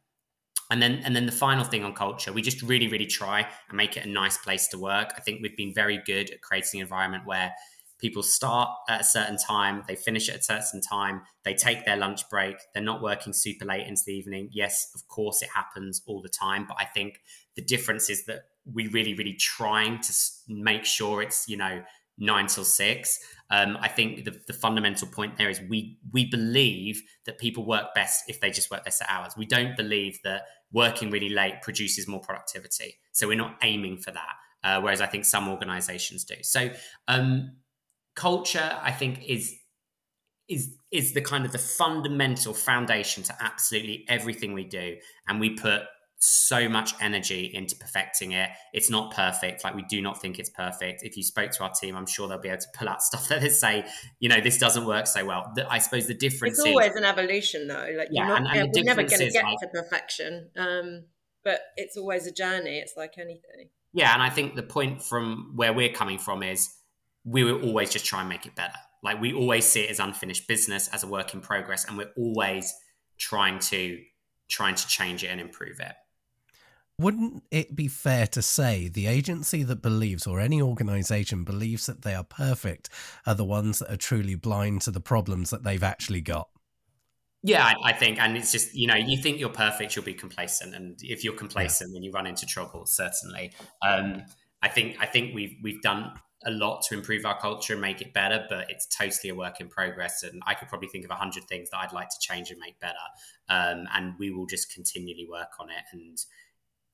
and 0.70 0.80
then 0.82 1.02
and 1.04 1.14
then 1.14 1.26
the 1.26 1.32
final 1.32 1.64
thing 1.64 1.85
on 1.85 1.92
culture, 1.94 2.32
we 2.32 2.42
just 2.42 2.62
really 2.62 2.88
really 2.88 3.06
try 3.06 3.40
and 3.68 3.76
make 3.76 3.96
it 3.96 4.06
a 4.06 4.08
nice 4.08 4.38
place 4.38 4.68
to 4.68 4.78
work. 4.78 5.12
I 5.16 5.20
think 5.20 5.40
we've 5.42 5.56
been 5.56 5.74
very 5.74 5.98
good 6.04 6.30
at 6.30 6.40
creating 6.42 6.80
an 6.80 6.87
environment 6.87 7.26
where 7.26 7.52
people 7.98 8.22
start 8.22 8.68
at 8.88 9.00
a 9.02 9.04
certain 9.04 9.37
time, 9.38 9.85
they 9.87 9.94
finish 9.94 10.28
at 10.28 10.37
a 10.37 10.42
certain 10.42 10.80
time, 10.80 11.22
they 11.44 11.54
take 11.54 11.85
their 11.85 11.96
lunch 11.96 12.28
break, 12.28 12.56
they're 12.74 12.82
not 12.82 13.02
working 13.02 13.32
super 13.32 13.64
late 13.64 13.87
into 13.87 14.02
the 14.06 14.12
evening. 14.12 14.48
Yes, 14.52 14.90
of 14.94 15.06
course, 15.08 15.40
it 15.42 15.50
happens 15.54 16.02
all 16.06 16.20
the 16.20 16.28
time, 16.28 16.64
but 16.66 16.76
I 16.80 16.85
think 16.85 17.20
the 17.54 17.62
difference 17.62 18.11
is 18.11 18.24
that 18.26 18.40
we 18.64 18.88
really, 18.88 19.14
really 19.14 19.35
trying 19.35 20.01
to 20.01 20.12
make 20.48 20.85
sure 20.85 21.22
it's 21.22 21.48
you 21.48 21.57
know 21.57 21.83
nine 22.18 22.46
till 22.46 22.64
six. 22.64 23.18
Um, 23.51 23.77
I 23.81 23.88
think 23.88 24.25
the, 24.25 24.40
the, 24.46 24.53
fundamental 24.55 25.09
point 25.09 25.37
there 25.37 25.51
is 25.51 25.61
we 25.68 25.98
we 26.12 26.25
believe 26.25 27.03
that 27.27 27.38
people 27.38 27.66
work 27.66 27.94
best 27.94 28.25
if 28.29 28.40
they 28.40 28.51
just 28.51 28.70
work 28.70 28.85
their 28.85 28.92
set 28.92 29.09
hours. 29.11 29.35
We 29.37 29.46
don't 29.46 29.77
believe 29.77 30.18
that 30.25 30.42
working 30.72 31.11
really 31.11 31.29
late 31.29 31.61
produces 31.61 32.09
more 32.09 32.20
productivity. 32.20 32.96
So 33.12 33.29
we're 33.29 33.37
not 33.37 33.59
aiming 33.62 33.98
for 33.98 34.11
that. 34.12 34.35
Uh, 34.64 34.81
whereas 34.81 35.01
I 35.01 35.07
think 35.07 35.25
some 35.25 35.48
organisations 35.48 36.25
do. 36.25 36.37
So 36.42 36.70
um, 37.09 37.57
culture, 38.14 38.79
I 38.81 38.92
think, 38.92 39.25
is 39.25 39.55
is 40.48 40.75
is 40.90 41.14
the 41.14 41.20
kind 41.20 41.44
of 41.44 41.53
the 41.53 41.59
fundamental 41.59 42.55
foundation 42.55 43.22
to 43.25 43.37
absolutely 43.40 44.05
everything 44.09 44.53
we 44.53 44.64
do, 44.64 44.96
and 45.27 45.40
we 45.40 45.51
put 45.51 45.83
so 46.24 46.68
much 46.68 46.94
energy 47.00 47.50
into 47.52 47.74
perfecting 47.74 48.30
it. 48.30 48.48
It's 48.72 48.88
not 48.88 49.12
perfect. 49.12 49.64
Like 49.64 49.74
we 49.74 49.82
do 49.82 50.00
not 50.00 50.20
think 50.20 50.38
it's 50.38 50.50
perfect. 50.50 51.02
If 51.02 51.16
you 51.16 51.24
spoke 51.24 51.50
to 51.50 51.64
our 51.64 51.70
team, 51.70 51.96
I'm 51.96 52.06
sure 52.06 52.28
they'll 52.28 52.38
be 52.38 52.48
able 52.48 52.61
to 52.61 52.68
pull 52.74 52.88
out 52.88 53.02
stuff 53.02 53.28
that 53.28 53.40
they 53.40 53.48
say, 53.48 53.85
you 54.20 54.28
know, 54.28 54.40
this 54.40 54.56
doesn't 54.56 54.87
work 54.87 55.08
so 55.08 55.24
well. 55.24 55.52
I 55.68 55.78
suppose 55.78 56.06
the 56.06 56.14
difference 56.14 56.58
it's 56.58 56.66
always 56.66 56.94
an 56.94 57.04
evolution 57.04 57.66
though. 57.66 57.88
Like 57.96 58.08
yeah, 58.12 58.26
you're 58.26 58.26
not, 58.28 58.38
and, 58.38 58.61
and 58.61 58.72
we're 58.72 58.85
never 58.85 59.02
going 59.02 59.18
to 59.18 59.30
get 59.30 59.44
like, 59.44 59.58
to 59.58 59.66
perfection. 59.68 60.50
Um, 60.56 61.04
but 61.44 61.61
it's 61.76 61.96
always 61.96 62.26
a 62.28 62.32
journey. 62.32 62.78
It's 62.78 62.94
like 62.96 63.14
anything. 63.18 63.70
Yeah, 63.92 64.14
and 64.14 64.22
I 64.22 64.30
think 64.30 64.54
the 64.54 64.62
point 64.62 65.02
from 65.02 65.52
where 65.56 65.72
we're 65.72 65.92
coming 65.92 66.18
from 66.18 66.44
is 66.44 66.70
we 67.24 67.42
will 67.42 67.62
always 67.64 67.90
just 67.90 68.06
try 68.06 68.20
and 68.20 68.28
make 68.28 68.46
it 68.46 68.54
better. 68.54 68.78
Like 69.02 69.20
we 69.20 69.32
always 69.32 69.64
see 69.64 69.80
it 69.80 69.90
as 69.90 69.98
unfinished 69.98 70.46
business, 70.46 70.87
as 70.88 71.02
a 71.02 71.08
work 71.08 71.35
in 71.35 71.40
progress, 71.40 71.85
and 71.85 71.98
we're 71.98 72.12
always 72.16 72.72
trying 73.18 73.58
to 73.58 73.98
trying 74.48 74.76
to 74.76 74.87
change 74.87 75.24
it 75.24 75.28
and 75.28 75.40
improve 75.40 75.80
it. 75.80 75.92
Wouldn't 77.03 77.43
it 77.51 77.75
be 77.75 77.88
fair 77.88 78.27
to 78.29 78.43
say 78.43 78.88
the 78.88 79.07
agency 79.07 79.62
that 79.65 79.83
believes, 79.83 80.27
or 80.27 80.41
any 80.41 80.62
organization 80.62 81.45
believes 81.45 81.87
that 81.87 82.03
they 82.03 82.15
are 82.15 82.25
perfect, 82.25 82.88
are 83.27 83.35
the 83.35 83.45
ones 83.45 83.81
that 83.81 83.93
are 83.93 83.97
truly 83.97 84.37
blind 84.37 84.83
to 84.83 84.91
the 84.91 85.01
problems 85.01 85.51
that 85.51 85.65
they've 85.65 85.83
actually 85.83 86.21
got? 86.21 86.49
Yeah, 87.43 87.65
I, 87.65 87.91
I, 87.91 87.93
think, 87.93 88.21
and 88.21 88.37
it's 88.37 88.53
just 88.53 88.73
you 88.75 88.87
know, 88.87 88.95
you 88.95 89.21
think 89.21 89.41
you're 89.41 89.49
perfect, 89.49 89.97
you'll 89.97 90.05
be 90.05 90.15
complacent, 90.15 90.77
and 90.77 90.97
if 91.03 91.25
you're 91.25 91.35
complacent, 91.35 91.91
yeah. 91.91 91.95
then 91.95 92.03
you 92.05 92.12
run 92.12 92.27
into 92.27 92.47
trouble. 92.47 92.87
Certainly, 92.87 93.53
um, 93.87 94.23
I 94.62 94.69
think 94.69 94.97
I 95.01 95.07
think 95.07 95.35
we've 95.35 95.57
we've 95.61 95.83
done 95.83 96.12
a 96.45 96.51
lot 96.51 96.83
to 96.83 96.95
improve 96.95 97.25
our 97.25 97.38
culture 97.38 97.73
and 97.73 97.83
make 97.83 98.01
it 98.01 98.12
better, 98.12 98.45
but 98.49 98.71
it's 98.71 98.87
totally 98.87 99.31
a 99.31 99.35
work 99.35 99.61
in 99.61 99.69
progress. 99.69 100.23
And 100.23 100.43
I 100.47 100.55
could 100.55 100.69
probably 100.69 100.88
think 100.88 101.05
of 101.05 101.11
a 101.11 101.15
hundred 101.15 101.45
things 101.45 101.71
that 101.71 101.79
I'd 101.79 101.93
like 101.93 102.09
to 102.09 102.19
change 102.21 102.51
and 102.51 102.59
make 102.59 102.79
better. 102.81 102.95
Um, 103.49 103.87
and 103.95 104.15
we 104.19 104.31
will 104.31 104.47
just 104.47 104.73
continually 104.73 105.27
work 105.31 105.51
on 105.61 105.71
it. 105.71 105.85
And 105.93 106.19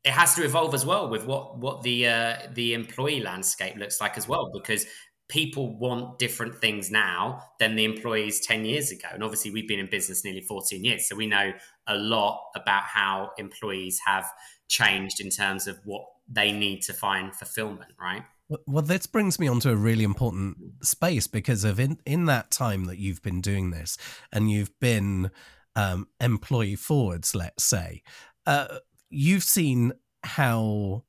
it 0.04 0.12
has 0.12 0.34
to 0.36 0.44
evolve 0.44 0.74
as 0.74 0.86
well 0.86 1.08
with 1.08 1.26
what 1.26 1.58
what 1.58 1.82
the 1.82 2.06
uh, 2.06 2.36
the 2.52 2.74
employee 2.74 3.20
landscape 3.20 3.76
looks 3.76 4.00
like 4.00 4.16
as 4.16 4.28
well, 4.28 4.50
because 4.52 4.86
people 5.28 5.78
want 5.78 6.18
different 6.18 6.54
things 6.54 6.90
now 6.90 7.42
than 7.60 7.76
the 7.76 7.84
employees 7.84 8.40
10 8.40 8.64
years 8.64 8.90
ago. 8.90 9.08
And 9.12 9.22
obviously, 9.22 9.50
we've 9.50 9.68
been 9.68 9.78
in 9.78 9.88
business 9.90 10.24
nearly 10.24 10.40
14 10.40 10.82
years. 10.82 11.06
So 11.06 11.16
we 11.16 11.26
know 11.26 11.52
a 11.86 11.96
lot 11.96 12.50
about 12.56 12.84
how 12.84 13.32
employees 13.38 14.00
have 14.06 14.26
changed 14.68 15.20
in 15.20 15.30
terms 15.30 15.66
of 15.66 15.78
what 15.84 16.04
they 16.28 16.52
need 16.52 16.82
to 16.82 16.92
find 16.92 17.34
fulfillment, 17.34 17.92
right? 18.00 18.22
Well, 18.66 18.82
this 18.82 19.06
brings 19.06 19.38
me 19.38 19.46
on 19.48 19.60
to 19.60 19.70
a 19.70 19.76
really 19.76 20.04
important 20.04 20.56
space 20.82 21.26
because 21.26 21.64
of 21.64 21.78
in, 21.78 21.98
in 22.06 22.24
that 22.26 22.50
time 22.50 22.86
that 22.86 22.98
you've 22.98 23.22
been 23.22 23.42
doing 23.42 23.70
this 23.70 23.98
and 24.32 24.50
you've 24.50 24.78
been 24.80 25.30
um, 25.76 26.08
employee 26.18 26.76
forwards, 26.76 27.34
let's 27.34 27.64
say, 27.64 28.02
uh, 28.46 28.78
you've 29.10 29.44
seen 29.44 29.92
how 30.22 31.04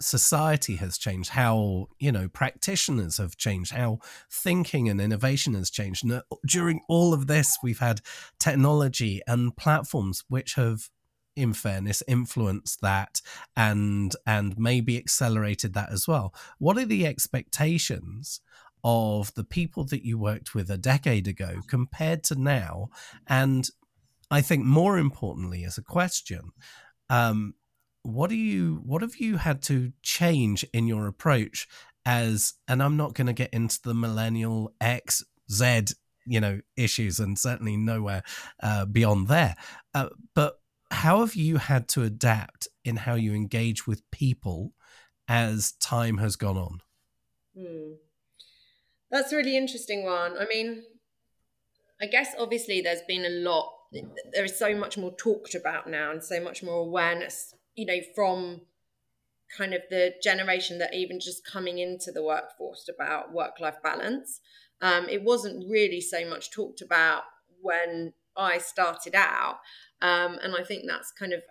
society 0.00 0.76
has 0.76 0.96
changed, 0.96 1.30
how 1.30 1.88
you 1.98 2.10
know 2.10 2.28
practitioners 2.28 3.18
have 3.18 3.36
changed, 3.36 3.72
how 3.72 3.98
thinking 4.30 4.88
and 4.88 5.00
innovation 5.00 5.54
has 5.54 5.70
changed. 5.70 6.04
And 6.04 6.22
during 6.46 6.80
all 6.88 7.12
of 7.12 7.26
this, 7.26 7.58
we've 7.62 7.78
had 7.78 8.00
technology 8.38 9.20
and 9.26 9.56
platforms 9.56 10.24
which 10.28 10.54
have 10.54 10.88
in 11.36 11.52
fairness 11.52 12.02
influenced 12.08 12.80
that 12.80 13.20
and 13.56 14.14
and 14.26 14.58
maybe 14.58 14.98
accelerated 14.98 15.74
that 15.74 15.90
as 15.90 16.08
well 16.08 16.34
what 16.58 16.76
are 16.76 16.84
the 16.84 17.06
expectations 17.06 18.40
of 18.82 19.32
the 19.34 19.44
people 19.44 19.84
that 19.84 20.04
you 20.04 20.18
worked 20.18 20.54
with 20.54 20.68
a 20.70 20.76
decade 20.76 21.28
ago 21.28 21.60
compared 21.68 22.24
to 22.24 22.34
now 22.34 22.88
and 23.28 23.68
i 24.30 24.40
think 24.40 24.64
more 24.64 24.98
importantly 24.98 25.64
as 25.64 25.78
a 25.78 25.82
question 25.82 26.50
um, 27.10 27.54
what 28.02 28.30
do 28.30 28.36
you 28.36 28.80
what 28.84 29.02
have 29.02 29.16
you 29.16 29.36
had 29.36 29.60
to 29.60 29.92
change 30.02 30.64
in 30.72 30.86
your 30.86 31.06
approach 31.06 31.68
as 32.06 32.54
and 32.66 32.82
i'm 32.82 32.96
not 32.96 33.12
going 33.12 33.26
to 33.26 33.34
get 33.34 33.52
into 33.52 33.78
the 33.84 33.92
millennial 33.92 34.72
x 34.80 35.22
z 35.52 35.82
you 36.24 36.40
know 36.40 36.58
issues 36.78 37.20
and 37.20 37.38
certainly 37.38 37.76
nowhere 37.76 38.22
uh, 38.62 38.86
beyond 38.86 39.28
there 39.28 39.54
uh, 39.92 40.08
but 40.34 40.60
how 40.90 41.20
have 41.20 41.34
you 41.34 41.58
had 41.58 41.88
to 41.88 42.02
adapt 42.02 42.68
in 42.84 42.96
how 42.96 43.14
you 43.14 43.32
engage 43.32 43.86
with 43.86 44.08
people 44.10 44.72
as 45.28 45.72
time 45.72 46.18
has 46.18 46.36
gone 46.36 46.56
on? 46.56 46.80
Hmm. 47.56 47.92
That's 49.10 49.32
a 49.32 49.36
really 49.36 49.56
interesting 49.56 50.04
one. 50.04 50.36
I 50.38 50.46
mean, 50.46 50.82
I 52.00 52.06
guess 52.06 52.34
obviously 52.38 52.80
there's 52.80 53.02
been 53.06 53.24
a 53.24 53.28
lot, 53.28 53.72
there 53.92 54.44
is 54.44 54.58
so 54.58 54.74
much 54.76 54.96
more 54.96 55.14
talked 55.16 55.54
about 55.54 55.88
now 55.88 56.10
and 56.10 56.22
so 56.22 56.40
much 56.40 56.62
more 56.62 56.78
awareness, 56.78 57.54
you 57.74 57.86
know, 57.86 58.00
from 58.14 58.62
kind 59.56 59.74
of 59.74 59.82
the 59.90 60.12
generation 60.22 60.78
that 60.78 60.94
even 60.94 61.18
just 61.18 61.44
coming 61.44 61.78
into 61.78 62.12
the 62.12 62.22
workforce 62.22 62.88
about 62.92 63.32
work 63.32 63.58
life 63.60 63.82
balance. 63.82 64.40
Um, 64.80 65.08
it 65.08 65.22
wasn't 65.22 65.68
really 65.68 66.00
so 66.00 66.28
much 66.28 66.50
talked 66.50 66.80
about 66.80 67.22
when 67.60 68.12
I 68.36 68.58
started 68.58 69.14
out. 69.14 69.58
Um, 70.00 70.38
and 70.42 70.54
I 70.58 70.62
think 70.62 70.84
that's 70.86 71.12
kind 71.12 71.32
of 71.32 71.42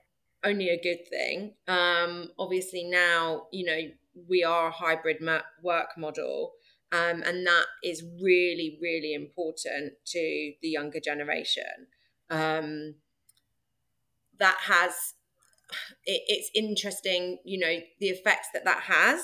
only 0.43 0.69
a 0.69 0.82
good 0.82 1.08
thing. 1.10 1.56
Um, 1.67 2.30
obviously, 2.39 2.86
now, 2.86 3.47
you 3.52 3.65
know, 3.65 3.80
we 4.28 4.43
are 4.43 4.69
a 4.69 4.71
hybrid 4.71 5.17
work 5.62 5.89
model. 5.97 6.54
Um, 6.91 7.21
and 7.21 7.45
that 7.45 7.65
is 7.84 8.04
really, 8.19 8.80
really 8.82 9.13
important 9.13 9.93
to 10.08 10.54
the 10.62 10.69
younger 10.69 10.99
generation. 10.99 11.88
Um, 12.30 12.96
that 14.39 14.58
has, 14.62 15.13
it, 16.06 16.22
it's 16.28 16.50
interesting, 16.56 17.39
you 17.44 17.60
know, 17.60 17.80
the 18.00 18.08
effects 18.08 18.50
that 18.54 18.65
that 18.65 18.82
has. 18.84 19.22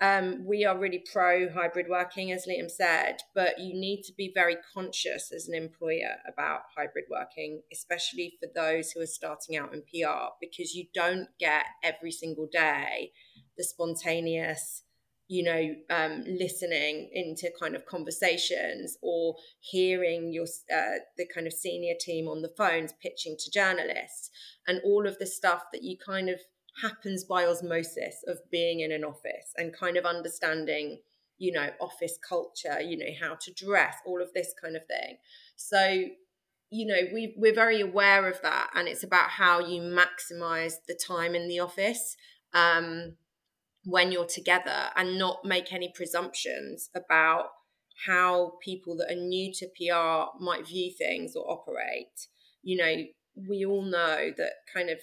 Um, 0.00 0.44
we 0.44 0.64
are 0.64 0.76
really 0.76 1.04
pro 1.12 1.48
hybrid 1.48 1.86
working, 1.88 2.32
as 2.32 2.46
Liam 2.46 2.70
said, 2.70 3.18
but 3.34 3.58
you 3.60 3.74
need 3.74 4.02
to 4.02 4.12
be 4.12 4.32
very 4.34 4.56
conscious 4.74 5.32
as 5.32 5.48
an 5.48 5.54
employer 5.54 6.16
about 6.26 6.62
hybrid 6.76 7.04
working, 7.10 7.62
especially 7.72 8.36
for 8.40 8.48
those 8.54 8.90
who 8.90 9.00
are 9.00 9.06
starting 9.06 9.56
out 9.56 9.72
in 9.72 9.82
PR, 9.82 10.34
because 10.40 10.74
you 10.74 10.86
don't 10.92 11.28
get 11.38 11.64
every 11.82 12.10
single 12.10 12.48
day 12.50 13.12
the 13.56 13.64
spontaneous, 13.64 14.82
you 15.26 15.42
know, 15.42 15.74
um, 15.88 16.22
listening 16.26 17.08
into 17.12 17.50
kind 17.58 17.74
of 17.74 17.86
conversations 17.86 18.96
or 19.02 19.36
hearing 19.60 20.32
your 20.32 20.44
uh, 20.44 20.98
the 21.16 21.26
kind 21.34 21.46
of 21.46 21.52
senior 21.52 21.94
team 21.98 22.28
on 22.28 22.42
the 22.42 22.52
phones 22.56 22.92
pitching 23.02 23.36
to 23.38 23.50
journalists. 23.50 24.30
And 24.66 24.80
all 24.84 25.06
of 25.06 25.18
the 25.18 25.26
stuff 25.26 25.62
that 25.72 25.82
you 25.82 25.96
kind 26.04 26.28
of 26.28 26.40
happens 26.82 27.24
by 27.24 27.46
osmosis 27.46 28.16
of 28.26 28.38
being 28.50 28.80
in 28.80 28.92
an 28.92 29.04
office 29.04 29.52
and 29.56 29.72
kind 29.72 29.96
of 29.96 30.04
understanding 30.04 30.98
you 31.38 31.52
know 31.52 31.68
office 31.80 32.18
culture 32.28 32.80
you 32.80 32.96
know 32.96 33.12
how 33.20 33.36
to 33.40 33.52
dress 33.52 33.94
all 34.06 34.20
of 34.20 34.32
this 34.34 34.52
kind 34.60 34.76
of 34.76 34.84
thing. 34.86 35.16
So 35.56 36.04
you 36.70 36.86
know 36.86 37.00
we 37.12 37.34
we're 37.38 37.54
very 37.54 37.80
aware 37.80 38.28
of 38.28 38.42
that 38.42 38.70
and 38.74 38.88
it's 38.88 39.04
about 39.04 39.30
how 39.30 39.60
you 39.60 39.80
maximize 39.80 40.74
the 40.86 40.98
time 41.06 41.34
in 41.34 41.48
the 41.48 41.60
office. 41.60 42.16
Um, 42.52 43.16
when 43.84 44.12
you're 44.12 44.26
together 44.26 44.90
and 44.96 45.18
not 45.18 45.44
make 45.44 45.72
any 45.72 45.92
presumptions 45.94 46.90
about 46.94 47.48
how 48.06 48.54
people 48.62 48.96
that 48.96 49.10
are 49.10 49.16
new 49.16 49.52
to 49.52 49.66
PR 49.76 50.36
might 50.42 50.66
view 50.66 50.92
things 50.96 51.36
or 51.36 51.50
operate. 51.50 52.28
You 52.62 52.76
know 52.76 53.04
we 53.48 53.64
all 53.64 53.82
know 53.82 54.30
that 54.36 54.52
kind 54.72 54.90
of 54.90 54.98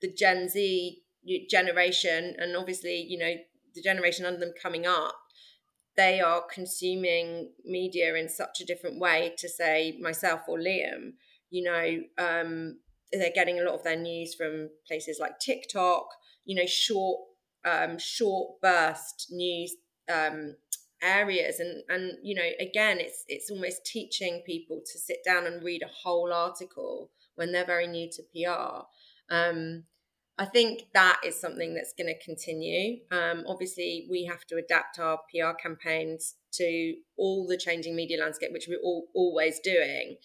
the 0.00 0.12
Gen 0.12 0.48
Z 0.48 1.02
generation 1.50 2.34
and 2.38 2.56
obviously 2.56 3.04
you 3.08 3.18
know 3.18 3.34
the 3.74 3.82
generation 3.82 4.24
under 4.24 4.40
them 4.40 4.54
coming 4.60 4.86
up 4.86 5.16
they 5.96 6.20
are 6.20 6.42
consuming 6.52 7.52
media 7.64 8.14
in 8.14 8.28
such 8.28 8.60
a 8.60 8.66
different 8.66 9.00
way 9.00 9.34
to 9.38 9.48
say 9.48 9.98
myself 10.00 10.42
or 10.46 10.58
liam. 10.58 11.14
You 11.50 11.64
know 11.64 12.00
um, 12.18 12.78
they're 13.12 13.30
getting 13.34 13.58
a 13.58 13.62
lot 13.62 13.74
of 13.74 13.84
their 13.84 13.96
news 13.96 14.34
from 14.34 14.70
places 14.86 15.18
like 15.20 15.38
TikTok, 15.38 16.06
you 16.44 16.54
know, 16.54 16.66
short 16.66 17.20
um, 17.64 17.98
short 17.98 18.60
burst 18.60 19.28
news 19.30 19.74
um, 20.12 20.54
areas 21.02 21.60
and 21.60 21.82
and 21.88 22.12
you 22.22 22.34
know 22.34 22.48
again 22.58 22.98
it's 22.98 23.24
it's 23.28 23.50
almost 23.50 23.84
teaching 23.84 24.42
people 24.46 24.80
to 24.80 24.98
sit 24.98 25.18
down 25.24 25.46
and 25.46 25.62
read 25.62 25.82
a 25.82 26.08
whole 26.08 26.32
article 26.32 27.10
when 27.34 27.52
they're 27.52 27.66
very 27.66 27.86
new 27.86 28.08
to 28.10 28.22
PR. 28.34 28.84
Um, 29.34 29.84
I 30.38 30.44
think 30.44 30.88
that 30.92 31.20
is 31.24 31.40
something 31.40 31.74
that's 31.74 31.94
going 31.96 32.08
to 32.08 32.24
continue. 32.24 32.98
Um, 33.10 33.44
obviously, 33.46 34.06
we 34.10 34.26
have 34.26 34.44
to 34.48 34.56
adapt 34.56 34.98
our 34.98 35.18
PR 35.30 35.52
campaigns 35.60 36.34
to 36.54 36.94
all 37.16 37.46
the 37.46 37.56
changing 37.56 37.96
media 37.96 38.20
landscape, 38.20 38.52
which 38.52 38.66
we're 38.68 38.80
all, 38.82 39.06
always 39.14 39.60
doing. 39.60 40.16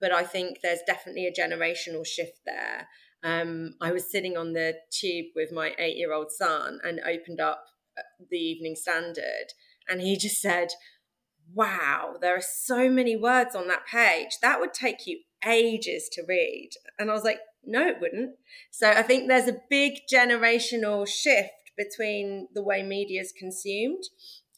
But 0.00 0.12
I 0.12 0.24
think 0.24 0.58
there's 0.62 0.80
definitely 0.86 1.26
a 1.26 1.32
generational 1.32 2.04
shift 2.04 2.40
there. 2.44 2.88
Um, 3.22 3.74
I 3.80 3.92
was 3.92 4.10
sitting 4.10 4.36
on 4.36 4.52
the 4.52 4.74
tube 4.90 5.26
with 5.36 5.52
my 5.52 5.74
eight 5.78 5.96
year 5.96 6.12
old 6.12 6.30
son 6.30 6.80
and 6.82 7.00
opened 7.00 7.40
up 7.40 7.64
uh, 7.98 8.02
the 8.30 8.38
Evening 8.38 8.76
Standard, 8.76 9.52
and 9.88 10.00
he 10.00 10.16
just 10.16 10.40
said, 10.40 10.68
Wow, 11.52 12.14
there 12.20 12.36
are 12.36 12.42
so 12.42 12.88
many 12.88 13.16
words 13.16 13.56
on 13.56 13.66
that 13.68 13.86
page. 13.86 14.38
That 14.40 14.60
would 14.60 14.72
take 14.72 15.06
you 15.06 15.20
ages 15.44 16.08
to 16.12 16.22
read. 16.28 16.70
And 16.98 17.10
I 17.10 17.14
was 17.14 17.24
like, 17.24 17.40
no, 17.64 17.86
it 17.86 18.00
wouldn't. 18.00 18.36
So 18.70 18.90
I 18.90 19.02
think 19.02 19.28
there's 19.28 19.48
a 19.48 19.60
big 19.68 20.00
generational 20.12 21.06
shift 21.06 21.50
between 21.76 22.48
the 22.54 22.62
way 22.62 22.82
media 22.82 23.20
is 23.20 23.32
consumed 23.36 24.04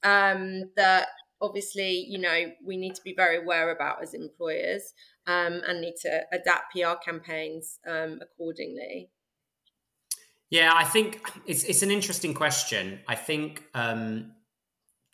um, 0.03 0.71
that 0.77 1.09
obviously, 1.43 2.07
you 2.09 2.19
know, 2.19 2.53
we 2.65 2.77
need 2.77 2.95
to 2.95 3.03
be 3.03 3.15
very 3.15 3.37
aware 3.37 3.71
about 3.71 4.03
as 4.03 4.15
employers 4.15 4.95
um, 5.27 5.61
and 5.67 5.81
need 5.81 5.97
to 6.03 6.23
adapt 6.33 6.73
PR 6.73 6.95
campaigns 7.05 7.79
um, 7.87 8.21
accordingly. 8.23 9.11
Yeah, 10.49 10.73
I 10.75 10.85
think 10.85 11.27
it's 11.47 11.65
it's 11.65 11.83
an 11.83 11.91
interesting 11.91 12.35
question. 12.35 13.01
I 13.09 13.15
think 13.15 13.65
um, 13.75 14.33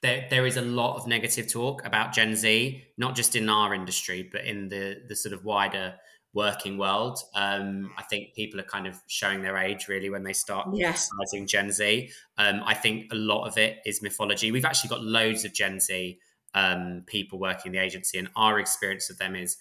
there 0.03 0.27
there 0.31 0.47
is 0.47 0.57
a 0.57 0.63
lot 0.63 0.97
of 0.97 1.07
negative 1.07 1.51
talk 1.51 1.87
about 1.87 2.13
Gen 2.13 2.35
Z, 2.35 2.85
not 2.99 3.15
just 3.15 3.37
in 3.37 3.49
our 3.49 3.73
industry, 3.73 4.29
but 4.31 4.45
in 4.45 4.69
the 4.69 4.97
the 5.09 5.15
sort 5.15 5.33
of 5.33 5.45
wider 5.45 5.95
working 6.35 6.79
world. 6.79 7.19
Um, 7.35 7.91
I 7.97 8.03
think 8.03 8.35
people 8.35 8.61
are 8.61 8.65
kind 8.65 8.87
of 8.87 8.97
showing 9.07 9.43
their 9.43 9.57
age 9.57 9.89
really 9.89 10.11
when 10.11 10.23
they 10.23 10.33
start 10.33 10.69
yes. 10.73 11.09
criticizing 11.09 11.47
Gen 11.47 11.73
Z. 11.73 12.11
Um, 12.37 12.63
I 12.65 12.75
think 12.75 13.13
a 13.13 13.17
lot 13.17 13.47
of 13.47 13.57
it 13.57 13.79
is 13.87 14.03
mythology. 14.03 14.53
We've 14.53 14.65
actually 14.65 14.91
got 14.91 15.03
loads 15.03 15.45
of 15.45 15.53
Gen 15.55 15.81
Z 15.81 16.19
um, 16.55 17.03
people 17.07 17.39
working 17.39 17.71
in 17.71 17.79
the 17.79 17.85
agency, 17.85 18.19
and 18.19 18.29
our 18.37 18.59
experience 18.59 19.11
of 19.11 19.19
them 19.19 19.37
is 19.37 19.57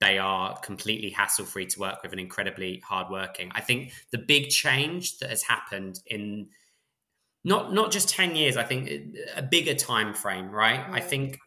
they 0.00 0.18
are 0.18 0.56
completely 0.58 1.10
hassle 1.10 1.46
free 1.46 1.66
to 1.66 1.80
work 1.80 2.02
with 2.02 2.12
and 2.12 2.20
incredibly 2.20 2.82
hardworking. 2.86 3.50
I 3.54 3.60
think 3.60 3.92
the 4.10 4.18
big 4.18 4.50
change 4.50 5.18
that 5.18 5.30
has 5.30 5.42
happened 5.42 6.00
in 6.06 6.48
not 7.46 7.72
not 7.72 7.92
just 7.92 8.10
10 8.10 8.34
years 8.34 8.56
i 8.58 8.64
think 8.64 8.90
a 9.36 9.42
bigger 9.42 9.72
time 9.72 10.12
frame 10.12 10.50
right 10.50 10.84
mm. 10.90 10.94
i 10.94 11.00
think 11.00 11.38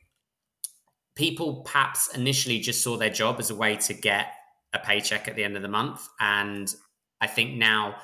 people 1.14 1.62
perhaps 1.66 2.10
initially 2.16 2.60
just 2.60 2.82
saw 2.82 2.96
their 2.96 3.10
job 3.10 3.36
as 3.38 3.50
a 3.50 3.56
way 3.56 3.76
to 3.76 3.94
get 3.94 4.28
a 4.74 4.80
paycheck 4.80 5.28
at 5.28 5.36
the 5.36 5.44
end 5.44 5.56
of 5.56 5.62
the 5.62 5.68
month. 5.68 6.08
And 6.20 6.74
I 7.22 7.28
think 7.28 7.56
now, 7.56 7.96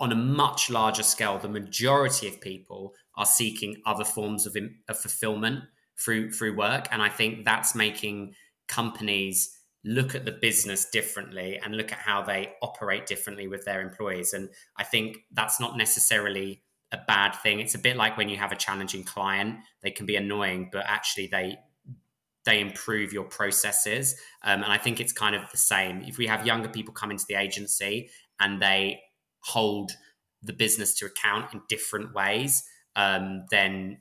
on 0.00 0.12
a 0.12 0.16
much 0.16 0.70
larger 0.70 1.02
scale, 1.02 1.38
the 1.38 1.48
majority 1.48 2.28
of 2.28 2.40
people 2.40 2.94
are 3.16 3.26
seeking 3.26 3.80
other 3.86 4.04
forms 4.04 4.46
of, 4.46 4.56
of 4.88 4.98
fulfillment 4.98 5.64
through 5.98 6.32
through 6.32 6.56
work, 6.56 6.88
and 6.90 7.00
I 7.00 7.08
think 7.08 7.44
that's 7.44 7.74
making 7.74 8.34
companies 8.68 9.56
look 9.84 10.14
at 10.14 10.24
the 10.24 10.32
business 10.32 10.88
differently 10.90 11.60
and 11.62 11.76
look 11.76 11.92
at 11.92 11.98
how 11.98 12.22
they 12.22 12.52
operate 12.62 13.06
differently 13.06 13.46
with 13.46 13.64
their 13.64 13.82
employees. 13.82 14.32
And 14.32 14.48
I 14.78 14.82
think 14.82 15.18
that's 15.30 15.60
not 15.60 15.76
necessarily 15.76 16.62
a 16.90 16.98
bad 17.06 17.32
thing. 17.32 17.60
It's 17.60 17.74
a 17.74 17.78
bit 17.78 17.96
like 17.96 18.16
when 18.16 18.30
you 18.30 18.36
have 18.38 18.50
a 18.50 18.56
challenging 18.56 19.04
client; 19.04 19.58
they 19.82 19.90
can 19.90 20.06
be 20.06 20.16
annoying, 20.16 20.70
but 20.72 20.84
actually 20.86 21.28
they 21.28 21.58
they 22.44 22.60
improve 22.60 23.12
your 23.12 23.24
processes. 23.24 24.14
Um, 24.42 24.62
and 24.62 24.72
I 24.72 24.78
think 24.78 25.00
it's 25.00 25.12
kind 25.12 25.34
of 25.34 25.42
the 25.50 25.58
same. 25.58 26.02
If 26.02 26.18
we 26.18 26.26
have 26.26 26.46
younger 26.46 26.68
people 26.68 26.92
come 26.94 27.10
into 27.10 27.24
the 27.28 27.34
agency 27.34 28.10
and 28.40 28.60
they 28.60 29.00
hold 29.40 29.92
the 30.42 30.52
business 30.52 30.94
to 30.96 31.06
account 31.06 31.52
in 31.54 31.62
different 31.68 32.14
ways, 32.14 32.62
um, 32.96 33.44
then 33.50 33.98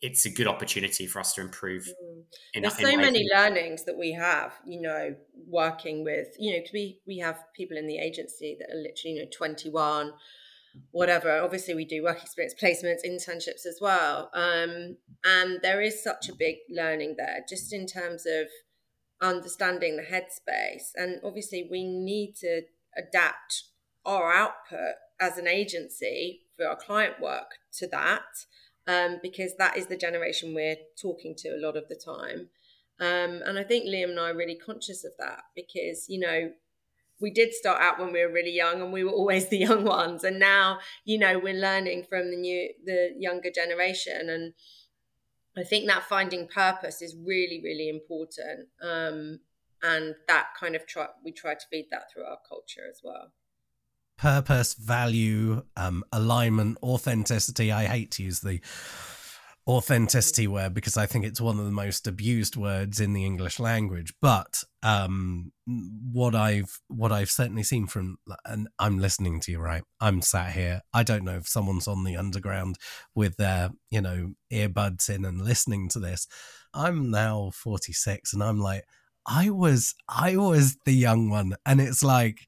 it's 0.00 0.26
a 0.26 0.30
good 0.30 0.48
opportunity 0.48 1.06
for 1.06 1.20
us 1.20 1.32
to 1.34 1.40
improve. 1.40 1.84
Mm. 1.84 2.22
In, 2.54 2.62
There's 2.62 2.78
in 2.78 2.86
so 2.86 2.96
many 2.96 3.28
learnings 3.32 3.84
that 3.84 3.96
we 3.96 4.12
have, 4.12 4.54
you 4.66 4.80
know, 4.80 5.14
working 5.46 6.02
with, 6.02 6.28
you 6.38 6.52
know, 6.52 6.58
because 6.58 6.72
we, 6.72 7.00
we 7.06 7.18
have 7.18 7.38
people 7.54 7.76
in 7.76 7.86
the 7.86 7.98
agency 7.98 8.56
that 8.58 8.74
are 8.74 8.80
literally, 8.80 9.16
you 9.16 9.22
know, 9.22 9.28
21, 9.32 10.12
whatever. 10.90 11.40
Obviously, 11.40 11.74
we 11.74 11.84
do 11.84 12.02
work 12.02 12.22
experience 12.22 12.54
placements, 12.60 13.06
internships 13.06 13.66
as 13.66 13.78
well. 13.80 14.30
Um, 14.34 14.96
and 15.24 15.60
there 15.62 15.80
is 15.80 16.02
such 16.02 16.28
a 16.28 16.34
big 16.34 16.56
learning 16.70 17.16
there, 17.18 17.40
just 17.48 17.72
in 17.72 17.86
terms 17.86 18.24
of 18.26 18.46
understanding 19.20 19.96
the 19.96 20.02
headspace. 20.02 20.90
And 20.96 21.20
obviously, 21.24 21.68
we 21.70 21.84
need 21.84 22.34
to 22.40 22.62
adapt 22.96 23.64
our 24.04 24.32
output 24.32 24.96
as 25.20 25.38
an 25.38 25.46
agency 25.46 26.42
for 26.56 26.66
our 26.66 26.76
client 26.76 27.20
work 27.20 27.52
to 27.78 27.86
that, 27.88 28.22
um, 28.86 29.18
because 29.22 29.56
that 29.56 29.76
is 29.76 29.86
the 29.86 29.96
generation 29.96 30.54
we're 30.54 30.76
talking 31.00 31.34
to 31.38 31.48
a 31.50 31.64
lot 31.64 31.76
of 31.76 31.88
the 31.88 31.94
time. 31.94 32.48
Um, 33.00 33.42
and 33.44 33.58
I 33.58 33.64
think 33.64 33.86
Liam 33.86 34.10
and 34.10 34.20
I 34.20 34.30
are 34.30 34.36
really 34.36 34.58
conscious 34.58 35.04
of 35.04 35.12
that 35.18 35.42
because, 35.56 36.06
you 36.08 36.20
know, 36.20 36.52
we 37.22 37.30
did 37.30 37.54
start 37.54 37.80
out 37.80 37.98
when 37.98 38.12
we 38.12 38.20
were 38.20 38.32
really 38.32 38.50
young 38.50 38.82
and 38.82 38.92
we 38.92 39.04
were 39.04 39.10
always 39.10 39.48
the 39.50 39.58
young 39.58 39.84
ones. 39.84 40.24
And 40.24 40.38
now 40.38 40.80
you 41.04 41.18
know 41.18 41.38
we're 41.38 41.54
learning 41.54 42.04
from 42.08 42.30
the 42.30 42.36
new 42.36 42.68
the 42.84 43.14
younger 43.16 43.50
generation. 43.50 44.28
And 44.28 44.52
i 45.54 45.62
think 45.62 45.86
that 45.86 46.02
finding 46.04 46.48
purpose 46.48 47.00
is 47.00 47.16
really 47.16 47.60
really 47.62 47.88
important. 47.88 48.68
Um, 48.82 49.40
and 49.82 50.14
that 50.28 50.48
kind 50.58 50.76
of 50.76 50.86
try 50.86 51.06
we 51.24 51.32
try 51.32 51.54
to 51.54 51.66
feed 51.70 51.86
that 51.90 52.12
through 52.12 52.24
our 52.24 52.38
culture 52.48 52.82
as 52.90 53.00
well. 53.02 53.32
Purpose 54.18 54.74
value 54.74 55.64
um, 55.76 56.04
alignment 56.12 56.78
authenticity. 56.82 57.72
I 57.72 57.86
hate 57.86 58.10
to 58.12 58.22
use 58.22 58.40
the 58.40 58.60
authenticity 59.66 60.48
word 60.48 60.74
because 60.74 60.96
I 60.96 61.06
think 61.06 61.24
it's 61.24 61.40
one 61.40 61.58
of 61.58 61.64
the 61.64 61.70
most 61.70 62.08
abused 62.08 62.56
words 62.56 62.98
in 63.00 63.12
the 63.12 63.24
English 63.24 63.60
language. 63.60 64.12
But 64.20 64.64
um, 64.82 65.52
what 65.66 66.34
I've 66.34 66.80
what 66.88 67.12
I've 67.12 67.30
certainly 67.30 67.62
seen 67.62 67.86
from 67.86 68.16
and 68.44 68.68
I'm 68.78 68.98
listening 68.98 69.40
to 69.40 69.52
you, 69.52 69.60
right? 69.60 69.84
I'm 70.00 70.20
sat 70.20 70.52
here. 70.52 70.82
I 70.92 71.02
don't 71.02 71.24
know 71.24 71.36
if 71.36 71.46
someone's 71.46 71.86
on 71.86 72.04
the 72.04 72.16
underground 72.16 72.76
with 73.14 73.36
their 73.36 73.70
you 73.90 74.00
know 74.00 74.34
earbuds 74.52 75.08
in 75.08 75.24
and 75.24 75.40
listening 75.40 75.88
to 75.90 76.00
this. 76.00 76.26
I'm 76.74 77.10
now 77.10 77.50
46, 77.54 78.32
and 78.32 78.42
I'm 78.42 78.58
like, 78.58 78.84
I 79.26 79.50
was 79.50 79.94
I 80.08 80.36
was 80.36 80.76
the 80.84 80.94
young 80.94 81.30
one, 81.30 81.54
and 81.64 81.80
it's 81.80 82.02
like, 82.02 82.46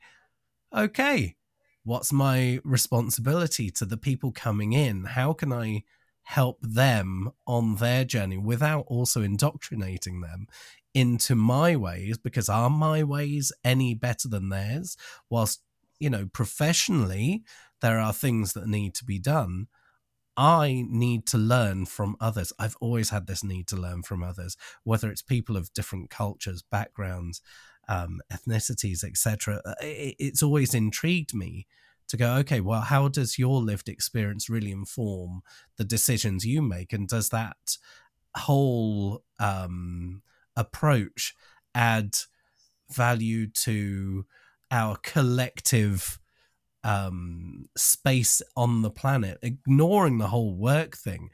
okay, 0.74 1.36
what's 1.84 2.12
my 2.12 2.60
responsibility 2.64 3.70
to 3.70 3.84
the 3.84 3.98
people 3.98 4.32
coming 4.32 4.72
in? 4.72 5.04
How 5.04 5.32
can 5.32 5.52
I 5.52 5.84
help 6.24 6.58
them 6.62 7.30
on 7.46 7.76
their 7.76 8.04
journey 8.04 8.38
without 8.38 8.84
also 8.88 9.22
indoctrinating 9.22 10.20
them 10.20 10.46
into 10.94 11.34
my 11.34 11.76
ways 11.76 12.18
because 12.18 12.48
are 12.48 12.70
my 12.70 13.02
ways 13.02 13.52
any 13.64 13.94
better 13.94 14.28
than 14.28 14.48
theirs? 14.48 14.96
Whilst 15.30 15.62
you 16.00 16.10
know 16.10 16.26
professionally 16.32 17.44
there 17.80 17.98
are 17.98 18.12
things 18.12 18.54
that 18.54 18.66
need 18.66 18.94
to 18.94 19.04
be 19.04 19.18
done. 19.18 19.66
I 20.36 20.84
need 20.88 21.26
to 21.28 21.38
learn 21.38 21.86
from 21.86 22.16
others. 22.20 22.52
I've 22.58 22.76
always 22.80 23.10
had 23.10 23.28
this 23.28 23.44
need 23.44 23.68
to 23.68 23.76
learn 23.76 24.02
from 24.02 24.24
others 24.24 24.56
whether 24.82 25.10
it's 25.10 25.22
people 25.22 25.56
of 25.56 25.72
different 25.74 26.10
cultures 26.10 26.62
backgrounds 26.62 27.40
um, 27.86 28.20
ethnicities 28.32 29.04
etc 29.04 29.60
it's 29.80 30.42
always 30.42 30.74
intrigued 30.74 31.34
me 31.34 31.66
to 32.08 32.16
go, 32.16 32.34
okay, 32.36 32.60
well, 32.60 32.82
how 32.82 33.08
does 33.08 33.38
your 33.38 33.60
lived 33.60 33.88
experience 33.88 34.48
really 34.48 34.70
inform 34.70 35.42
the 35.76 35.84
decisions 35.84 36.44
you 36.44 36.62
make? 36.62 36.92
And 36.92 37.08
does 37.08 37.30
that 37.30 37.56
whole 38.36 39.22
um, 39.38 40.22
approach 40.56 41.34
add 41.74 42.16
value 42.90 43.46
to 43.48 44.26
our 44.70 44.96
collective 45.02 46.18
um, 46.82 47.66
space 47.76 48.42
on 48.56 48.82
the 48.82 48.90
planet, 48.90 49.38
ignoring 49.42 50.18
the 50.18 50.28
whole 50.28 50.54
work 50.54 50.96
thing? 50.96 51.30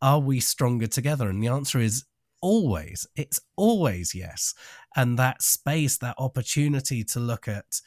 Are 0.00 0.20
we 0.20 0.40
stronger 0.40 0.86
together? 0.86 1.28
And 1.28 1.42
the 1.42 1.48
answer 1.48 1.78
is 1.78 2.04
always. 2.40 3.06
It's 3.16 3.40
always 3.56 4.14
yes. 4.14 4.54
And 4.96 5.18
that 5.18 5.42
space, 5.42 5.98
that 5.98 6.16
opportunity 6.18 7.02
to 7.04 7.20
look 7.20 7.48
at, 7.48 7.80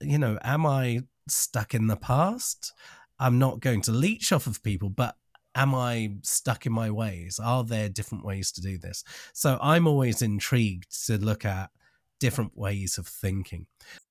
you 0.00 0.18
know, 0.18 0.38
am 0.42 0.66
I 0.66 1.00
stuck 1.30 1.74
in 1.74 1.86
the 1.86 1.96
past. 1.96 2.72
I'm 3.18 3.38
not 3.38 3.60
going 3.60 3.82
to 3.82 3.92
leech 3.92 4.32
off 4.32 4.46
of 4.46 4.62
people, 4.62 4.90
but 4.90 5.16
am 5.54 5.74
I 5.74 6.12
stuck 6.22 6.66
in 6.66 6.72
my 6.72 6.90
ways? 6.90 7.40
Are 7.42 7.64
there 7.64 7.88
different 7.88 8.24
ways 8.24 8.52
to 8.52 8.60
do 8.60 8.78
this? 8.78 9.02
So 9.32 9.58
I'm 9.60 9.86
always 9.86 10.22
intrigued 10.22 11.06
to 11.06 11.18
look 11.18 11.44
at 11.44 11.70
different 12.20 12.56
ways 12.56 12.98
of 12.98 13.06
thinking. 13.06 13.66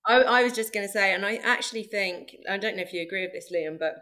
I, 0.06 0.22
I 0.22 0.44
was 0.44 0.54
just 0.54 0.74
going 0.74 0.86
to 0.86 0.92
say, 0.92 1.14
and 1.14 1.26
I 1.26 1.36
actually 1.38 1.84
think, 1.84 2.36
I 2.50 2.58
don't 2.58 2.76
know 2.76 2.84
if 2.84 2.94
you 2.94 3.02
agree 3.02 3.24
with 3.24 3.34
this, 3.34 3.52
Liam, 3.52 3.80
but 3.80 3.96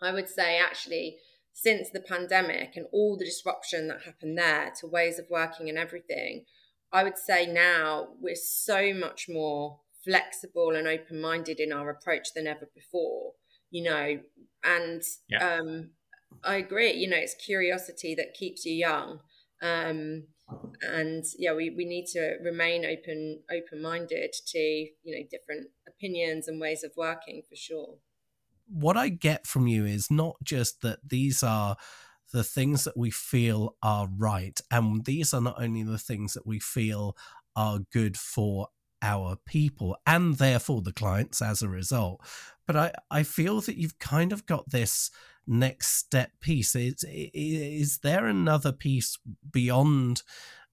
I 0.00 0.12
would 0.12 0.28
say 0.28 0.58
actually, 0.58 1.18
since 1.54 1.90
the 1.90 2.00
pandemic 2.00 2.76
and 2.76 2.86
all 2.92 3.16
the 3.16 3.24
disruption 3.24 3.88
that 3.88 4.02
happened 4.02 4.38
there 4.38 4.72
to 4.80 4.86
ways 4.86 5.18
of 5.18 5.26
working 5.30 5.68
and 5.68 5.78
everything, 5.78 6.44
I 6.92 7.04
would 7.04 7.18
say 7.18 7.46
now 7.46 8.08
we're 8.20 8.34
so 8.34 8.92
much 8.92 9.26
more 9.28 9.80
flexible 10.04 10.74
and 10.74 10.86
open 10.86 11.20
minded 11.20 11.60
in 11.60 11.72
our 11.72 11.90
approach 11.90 12.28
than 12.34 12.46
ever 12.46 12.68
before, 12.74 13.32
you 13.70 13.82
know, 13.82 14.18
and 14.64 15.02
yeah. 15.28 15.58
um, 15.58 15.90
I 16.44 16.56
agree, 16.56 16.92
you 16.92 17.08
know, 17.08 17.16
it's 17.16 17.34
curiosity 17.34 18.14
that 18.16 18.34
keeps 18.34 18.64
you 18.64 18.74
young. 18.74 19.20
Um, 19.62 20.24
and 20.82 21.24
yeah, 21.38 21.54
we, 21.54 21.70
we 21.70 21.84
need 21.84 22.06
to 22.06 22.36
remain 22.42 22.84
open 22.84 23.40
open 23.50 23.80
minded 23.80 24.34
to 24.48 24.58
you 24.58 24.90
know 25.04 25.26
different 25.30 25.68
opinions 25.88 26.48
and 26.48 26.60
ways 26.60 26.84
of 26.84 26.92
working 26.96 27.42
for 27.48 27.56
sure. 27.56 27.96
What 28.68 28.96
I 28.96 29.08
get 29.08 29.46
from 29.46 29.66
you 29.66 29.84
is 29.84 30.10
not 30.10 30.36
just 30.42 30.82
that 30.82 30.98
these 31.06 31.42
are 31.42 31.76
the 32.32 32.44
things 32.44 32.84
that 32.84 32.96
we 32.96 33.10
feel 33.10 33.76
are 33.82 34.08
right, 34.16 34.58
and 34.70 35.04
these 35.04 35.32
are 35.34 35.40
not 35.40 35.62
only 35.62 35.82
the 35.82 35.98
things 35.98 36.34
that 36.34 36.46
we 36.46 36.58
feel 36.58 37.16
are 37.54 37.80
good 37.92 38.16
for 38.16 38.68
our 39.02 39.36
people 39.44 39.96
and 40.06 40.36
therefore 40.36 40.80
the 40.82 40.92
clients 40.92 41.42
as 41.42 41.62
a 41.62 41.68
result. 41.68 42.20
But 42.66 42.76
I, 42.76 42.92
I 43.10 43.22
feel 43.24 43.60
that 43.62 43.76
you've 43.76 43.98
kind 43.98 44.32
of 44.32 44.46
got 44.46 44.70
this 44.70 45.10
next 45.46 45.96
step 45.96 46.30
piece. 46.40 46.74
Is, 46.74 47.04
is 47.08 47.98
there 47.98 48.26
another 48.26 48.72
piece 48.72 49.18
beyond 49.50 50.22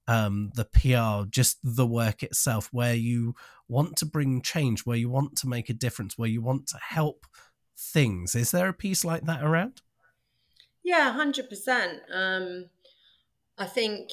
um, 0.06 0.50
the 0.54 0.64
PR, 0.64 1.28
just 1.28 1.58
the 1.62 1.86
work 1.86 2.22
itself, 2.22 2.68
where 2.72 2.94
you 2.94 3.34
want 3.68 3.96
to 3.96 4.06
bring 4.06 4.42
change, 4.42 4.80
where 4.80 4.96
you 4.96 5.10
want 5.10 5.36
to 5.38 5.48
make 5.48 5.68
a 5.68 5.74
difference, 5.74 6.16
where 6.16 6.28
you 6.28 6.42
want 6.42 6.66
to 6.68 6.78
help 6.78 7.26
things? 7.76 8.34
Is 8.34 8.50
there 8.50 8.68
a 8.68 8.74
piece 8.74 9.04
like 9.04 9.24
that 9.26 9.42
around? 9.42 9.82
Yeah, 10.82 11.16
100%. 11.16 11.98
Um, 12.12 12.70
I 13.58 13.66
think 13.66 14.10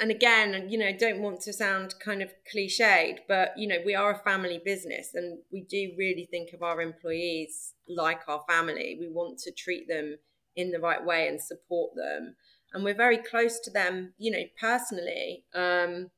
and 0.00 0.10
again, 0.10 0.68
you 0.68 0.78
know, 0.78 0.92
don't 0.96 1.20
want 1.20 1.40
to 1.42 1.52
sound 1.52 1.94
kind 2.04 2.22
of 2.22 2.30
cliched, 2.52 3.20
but 3.26 3.52
you 3.56 3.66
know, 3.66 3.78
we 3.84 3.94
are 3.94 4.12
a 4.12 4.18
family 4.18 4.60
business 4.64 5.10
and 5.14 5.38
we 5.52 5.62
do 5.62 5.92
really 5.98 6.26
think 6.30 6.52
of 6.52 6.62
our 6.62 6.80
employees 6.80 7.74
like 7.88 8.20
our 8.28 8.42
family. 8.48 8.96
We 9.00 9.08
want 9.08 9.38
to 9.40 9.52
treat 9.52 9.88
them 9.88 10.16
in 10.56 10.70
the 10.70 10.80
right 10.80 11.04
way 11.04 11.28
and 11.28 11.40
support 11.40 11.92
them. 11.94 12.36
And 12.72 12.84
we're 12.84 12.94
very 12.94 13.18
close 13.18 13.58
to 13.60 13.70
them, 13.70 14.12
you 14.18 14.30
know, 14.30 14.42
personally 14.60 15.44
um, 15.54 16.10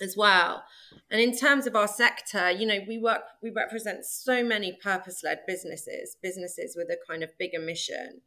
as 0.00 0.16
well. 0.16 0.64
And 1.10 1.20
in 1.20 1.36
terms 1.36 1.66
of 1.66 1.74
our 1.74 1.88
sector, 1.88 2.50
you 2.50 2.66
know, 2.66 2.78
we 2.86 2.98
work, 2.98 3.22
we 3.42 3.50
represent 3.50 4.04
so 4.04 4.44
many 4.44 4.72
purpose 4.72 5.22
led 5.24 5.40
businesses, 5.46 6.16
businesses 6.22 6.76
with 6.76 6.88
a 6.88 6.98
kind 7.10 7.22
of 7.22 7.36
bigger 7.38 7.60
mission. 7.60 8.20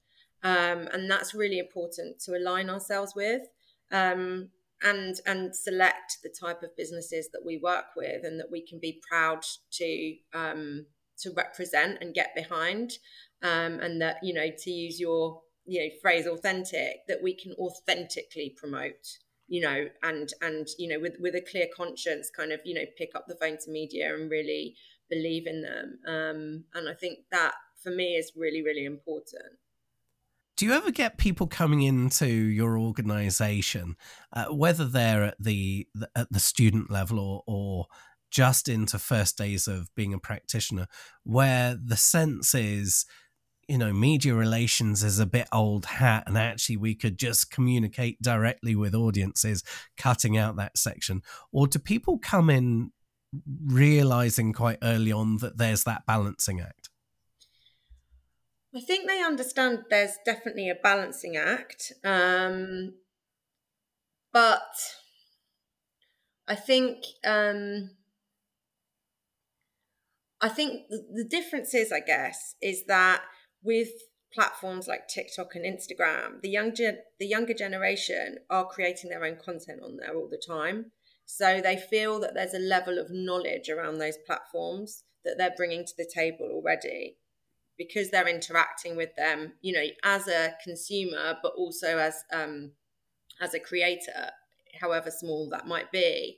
Um, 0.44 0.90
and 0.92 1.10
that's 1.10 1.34
really 1.34 1.60
important 1.60 2.20
to 2.22 2.36
align 2.36 2.70
ourselves 2.70 3.14
with. 3.16 3.44
Um, 3.92 4.50
and 4.84 5.16
and 5.26 5.56
select 5.56 6.18
the 6.24 6.30
type 6.30 6.64
of 6.64 6.76
businesses 6.76 7.30
that 7.34 7.46
we 7.46 7.58
work 7.58 7.96
with 7.96 8.24
and 8.24 8.40
that 8.40 8.52
we 8.52 8.66
can 8.66 8.80
be 8.80 9.02
proud 9.08 9.44
to 9.72 10.16
um, 10.34 10.86
to 11.20 11.32
represent 11.32 12.00
and 12.02 12.14
get 12.14 12.36
behind 12.36 12.94
um, 13.44 13.80
and 13.80 14.02
that 14.02 14.18
you 14.24 14.34
know 14.34 14.48
to 14.58 14.72
use 14.72 15.00
your 15.00 15.42
you 15.66 15.80
know 15.80 15.90
phrase 16.02 16.26
authentic 16.26 16.98
that 17.08 17.22
we 17.22 17.34
can 17.34 17.54
authentically 17.54 18.56
promote 18.58 19.18
you 19.48 19.62
know 19.62 19.88
and 20.04 20.34
and 20.42 20.68
you 20.80 20.88
know 20.88 21.00
with 21.00 21.16
with 21.20 21.36
a 21.36 21.46
clear 21.52 21.68
conscience 21.76 22.30
kind 22.36 22.52
of 22.52 22.60
you 22.66 22.74
know 22.74 22.86
pick 22.98 23.12
up 23.16 23.26
the 23.28 23.36
phone 23.36 23.58
to 23.64 23.72
media 23.72 24.14
and 24.14 24.32
really 24.32 24.76
believe 25.10 25.46
in 25.46 25.62
them. 25.62 26.00
Um, 26.08 26.64
and 26.74 26.88
i 26.90 26.94
think 26.94 27.20
that 27.32 27.54
for 27.84 27.92
me 27.92 28.16
is 28.16 28.32
really 28.36 28.64
really 28.64 28.86
important 28.86 29.58
do 30.62 30.68
you 30.68 30.74
ever 30.74 30.92
get 30.92 31.18
people 31.18 31.48
coming 31.48 31.82
into 31.82 32.28
your 32.28 32.78
organization 32.78 33.96
uh, 34.32 34.46
whether 34.46 34.86
they're 34.86 35.24
at 35.24 35.36
the, 35.40 35.88
the, 35.96 36.08
at 36.16 36.32
the 36.32 36.40
student 36.40 36.92
level 36.92 37.18
or, 37.20 37.42
or 37.48 37.88
just 38.30 38.70
into 38.70 39.00
first 39.00 39.40
days 39.40 39.68
of 39.68 39.90
being 39.96 40.14
a 40.14 40.20
practitioner 40.20 40.86
where 41.24 41.76
the 41.84 41.98
sense 41.98 42.54
is 42.54 43.08
you 43.68 43.76
know 43.76 43.92
media 43.92 44.36
relations 44.36 45.04
is 45.04 45.18
a 45.18 45.26
bit 45.26 45.48
old 45.52 45.86
hat 45.86 46.26
and 46.28 46.38
actually 46.38 46.78
we 46.78 46.94
could 46.94 47.18
just 47.18 47.50
communicate 47.50 48.22
directly 48.22 48.76
with 48.76 48.94
audiences 48.94 49.64
cutting 49.98 50.38
out 50.38 50.58
that 50.58 50.78
section? 50.78 51.24
Or 51.52 51.66
do 51.66 51.80
people 51.80 52.20
come 52.20 52.52
in 52.52 52.92
realizing 53.66 54.54
quite 54.54 54.78
early 54.84 55.12
on 55.12 55.38
that 55.38 55.58
there's 55.58 55.86
that 55.86 56.06
balancing 56.06 56.62
act 56.62 56.81
I 58.74 58.80
think 58.80 59.08
they 59.08 59.22
understand 59.22 59.86
there's 59.90 60.18
definitely 60.26 60.70
a 60.70 60.76
balancing 60.76 61.36
act. 61.36 61.92
Um, 62.04 62.94
but 64.32 64.62
I 66.48 66.56
think 66.56 67.04
um, 67.26 67.92
I 70.40 70.50
think 70.50 70.88
the, 70.90 71.26
difference 71.26 71.74
is, 71.74 71.92
I 71.92 72.00
guess, 72.00 72.56
is 72.62 72.86
that 72.86 73.22
with 73.62 73.90
platforms 74.34 74.88
like 74.88 75.08
TikTok 75.08 75.56
and 75.56 75.66
Instagram, 75.66 76.42
the 76.42 76.50
young 76.50 76.74
gen- 76.74 77.00
the 77.20 77.28
younger 77.28 77.54
generation 77.54 78.38
are 78.50 78.66
creating 78.66 79.10
their 79.10 79.26
own 79.26 79.36
content 79.36 79.82
on 79.84 79.98
there 79.98 80.16
all 80.16 80.30
the 80.30 80.42
time. 80.46 80.92
So 81.26 81.62
they 81.62 81.78
feel 81.78 82.20
that 82.22 82.34
there's 82.34 82.54
a 82.54 82.60
level 82.60 82.98
of 83.00 83.12
knowledge 83.12 83.70
around 83.70 83.98
those 83.98 84.18
platforms 84.26 85.04
that 85.24 85.36
they're 85.38 85.54
bringing 85.56 85.86
to 85.86 85.94
the 85.98 86.10
table 86.12 86.50
already 86.52 87.18
because 87.78 88.10
they're 88.10 88.28
interacting 88.28 88.96
with 88.96 89.16
them, 89.16 89.54
you 89.62 89.74
know, 89.74 89.86
as 90.04 90.28
a 90.28 90.54
consumer, 90.64 91.38
but 91.42 91.54
also 91.58 91.98
as 91.98 92.24
um, 92.34 92.72
as 93.42 93.54
a 93.54 93.60
creator, 93.60 94.32
however 94.80 95.12
small 95.12 95.50
that 95.50 95.68
might 95.68 95.92
be. 95.92 96.38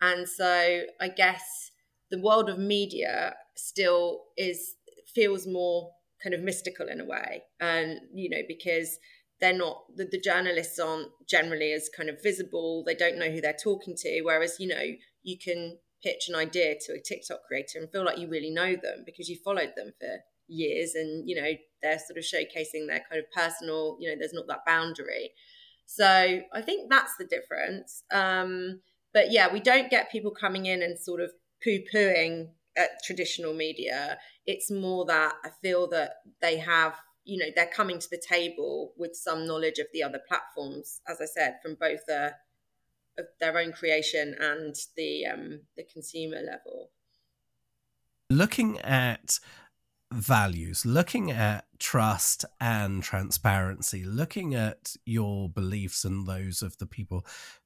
And 0.00 0.28
so, 0.28 0.82
I 1.00 1.08
guess 1.08 1.70
the 2.10 2.20
world 2.20 2.48
of 2.48 2.58
media 2.58 3.34
still 3.56 4.22
is 4.36 4.74
feels 5.14 5.46
more 5.46 5.90
kind 6.22 6.34
of 6.34 6.40
mystical 6.40 6.88
in 6.88 7.00
a 7.00 7.04
way, 7.04 7.42
and 7.60 8.00
you 8.14 8.30
know, 8.30 8.42
because 8.48 8.98
they're 9.40 9.56
not 9.56 9.84
the, 9.96 10.04
the 10.04 10.20
journalists 10.20 10.78
aren't 10.78 11.08
generally 11.26 11.72
as 11.72 11.88
kind 11.94 12.08
of 12.08 12.22
visible. 12.22 12.84
They 12.84 12.94
don't 12.94 13.18
know 13.18 13.30
who 13.30 13.40
they're 13.40 13.52
talking 13.52 13.94
to. 13.96 14.20
Whereas, 14.22 14.56
you 14.60 14.68
know, 14.68 14.84
you 15.22 15.38
can 15.38 15.78
pitch 16.02 16.28
an 16.28 16.34
idea 16.34 16.74
to 16.80 16.92
a 16.92 17.00
TikTok 17.00 17.40
creator 17.48 17.78
and 17.78 17.90
feel 17.90 18.04
like 18.04 18.18
you 18.18 18.28
really 18.28 18.50
know 18.50 18.76
them 18.76 19.02
because 19.04 19.28
you 19.28 19.36
followed 19.36 19.72
them 19.76 19.92
for 19.98 20.20
years 20.50 20.94
and 20.94 21.28
you 21.28 21.40
know 21.40 21.50
they're 21.82 21.98
sort 21.98 22.18
of 22.18 22.24
showcasing 22.24 22.86
their 22.86 23.02
kind 23.08 23.18
of 23.18 23.30
personal 23.32 23.96
you 24.00 24.08
know 24.08 24.16
there's 24.18 24.32
not 24.32 24.46
that 24.48 24.64
boundary. 24.66 25.32
So 25.86 26.40
i 26.52 26.62
think 26.62 26.90
that's 26.90 27.16
the 27.18 27.24
difference. 27.24 28.02
Um 28.10 28.80
but 29.12 29.32
yeah 29.32 29.52
we 29.52 29.60
don't 29.60 29.90
get 29.90 30.12
people 30.12 30.30
coming 30.30 30.66
in 30.66 30.82
and 30.82 30.98
sort 30.98 31.20
of 31.20 31.32
poo-pooing 31.62 32.48
at 32.76 33.02
traditional 33.04 33.54
media. 33.54 34.18
It's 34.46 34.70
more 34.70 35.04
that 35.06 35.34
i 35.44 35.50
feel 35.62 35.88
that 35.88 36.14
they 36.40 36.58
have 36.58 36.94
you 37.24 37.38
know 37.38 37.50
they're 37.54 37.66
coming 37.66 37.98
to 37.98 38.08
the 38.10 38.22
table 38.28 38.92
with 38.96 39.14
some 39.14 39.46
knowledge 39.46 39.78
of 39.78 39.86
the 39.92 40.02
other 40.02 40.20
platforms 40.26 41.02
as 41.06 41.20
i 41.20 41.26
said 41.26 41.56
from 41.62 41.76
both 41.78 42.00
the 42.08 42.32
of 43.18 43.26
their 43.38 43.56
own 43.58 43.72
creation 43.72 44.34
and 44.40 44.74
the 44.96 45.26
um 45.26 45.60
the 45.76 45.84
consumer 45.84 46.38
level. 46.38 46.90
Looking 48.28 48.78
at 48.80 49.38
values, 50.12 50.84
looking 50.84 51.30
at 51.30 51.66
trust 51.78 52.44
and 52.60 53.02
transparency, 53.02 54.04
looking 54.04 54.54
at 54.54 54.96
your 55.06 55.48
beliefs 55.48 56.04
and 56.04 56.26
those 56.26 56.62
of 56.62 56.76
the 56.78 56.86
people 56.86 57.24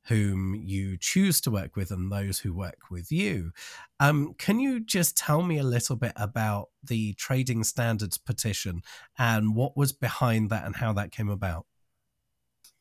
whom 0.09 0.55
you 0.55 0.97
choose 0.99 1.41
to 1.41 1.51
work 1.51 1.75
with 1.75 1.91
and 1.91 2.13
those 2.13 2.41
who 2.41 2.53
work 2.53 2.91
with 2.91 3.11
you. 3.11 3.53
Um, 3.99 4.35
can 4.35 4.61
you 4.61 4.81
just 4.81 5.17
tell 5.17 5.43
me 5.43 5.59
a 5.59 5.65
little 5.65 5.97
bit 5.97 6.13
about 6.17 6.69
the 6.83 7.15
trading 7.15 7.65
standards 7.65 8.19
petition 8.19 8.83
and 9.19 9.55
what 9.55 9.77
was 9.77 9.93
behind 9.93 10.51
that 10.51 10.67
and 10.67 10.77
how 10.77 10.93
that 10.93 11.13
came 11.13 11.31
about? 11.31 11.67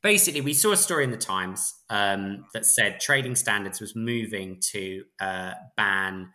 Basically, 0.02 0.42
we 0.42 0.54
saw 0.54 0.74
a 0.74 0.78
story 0.78 1.06
in 1.06 1.12
the 1.12 1.18
Times 1.18 1.74
um, 1.90 2.46
that 2.54 2.66
said 2.66 3.00
trading 3.00 3.36
standards 3.36 3.80
was 3.80 3.96
moving 3.96 4.60
to 4.72 5.06
uh, 5.22 5.54
ban 5.78 6.30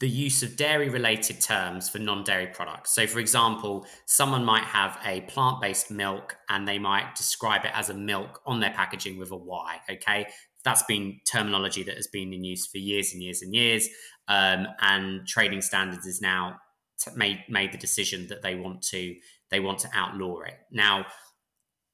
the 0.00 0.08
use 0.08 0.42
of 0.42 0.56
dairy 0.56 0.88
related 0.88 1.40
terms 1.40 1.88
for 1.88 1.98
non 1.98 2.24
dairy 2.24 2.48
products. 2.48 2.94
So, 2.94 3.06
for 3.06 3.18
example, 3.18 3.86
someone 4.06 4.44
might 4.44 4.64
have 4.64 4.98
a 5.04 5.20
plant 5.22 5.60
based 5.60 5.90
milk 5.90 6.36
and 6.48 6.66
they 6.66 6.78
might 6.78 7.14
describe 7.14 7.64
it 7.66 7.72
as 7.74 7.90
a 7.90 7.94
milk 7.94 8.40
on 8.46 8.60
their 8.60 8.72
packaging 8.72 9.18
with 9.18 9.30
a 9.30 9.36
Y. 9.36 9.76
Okay. 9.90 10.26
That's 10.64 10.82
been 10.84 11.20
terminology 11.30 11.82
that 11.84 11.96
has 11.96 12.06
been 12.06 12.32
in 12.32 12.44
use 12.44 12.66
for 12.66 12.78
years 12.78 13.12
and 13.12 13.22
years 13.22 13.42
and 13.42 13.54
years. 13.54 13.88
Um, 14.26 14.66
and 14.80 15.26
trading 15.26 15.60
standards 15.60 16.06
is 16.06 16.20
now 16.20 16.56
t- 16.98 17.10
made 17.14 17.44
made 17.48 17.72
the 17.72 17.78
decision 17.78 18.26
that 18.28 18.42
they 18.42 18.54
want 18.54 18.82
to 18.88 19.14
they 19.50 19.60
want 19.60 19.80
to 19.80 19.90
outlaw 19.92 20.40
it. 20.40 20.54
Now, 20.70 21.06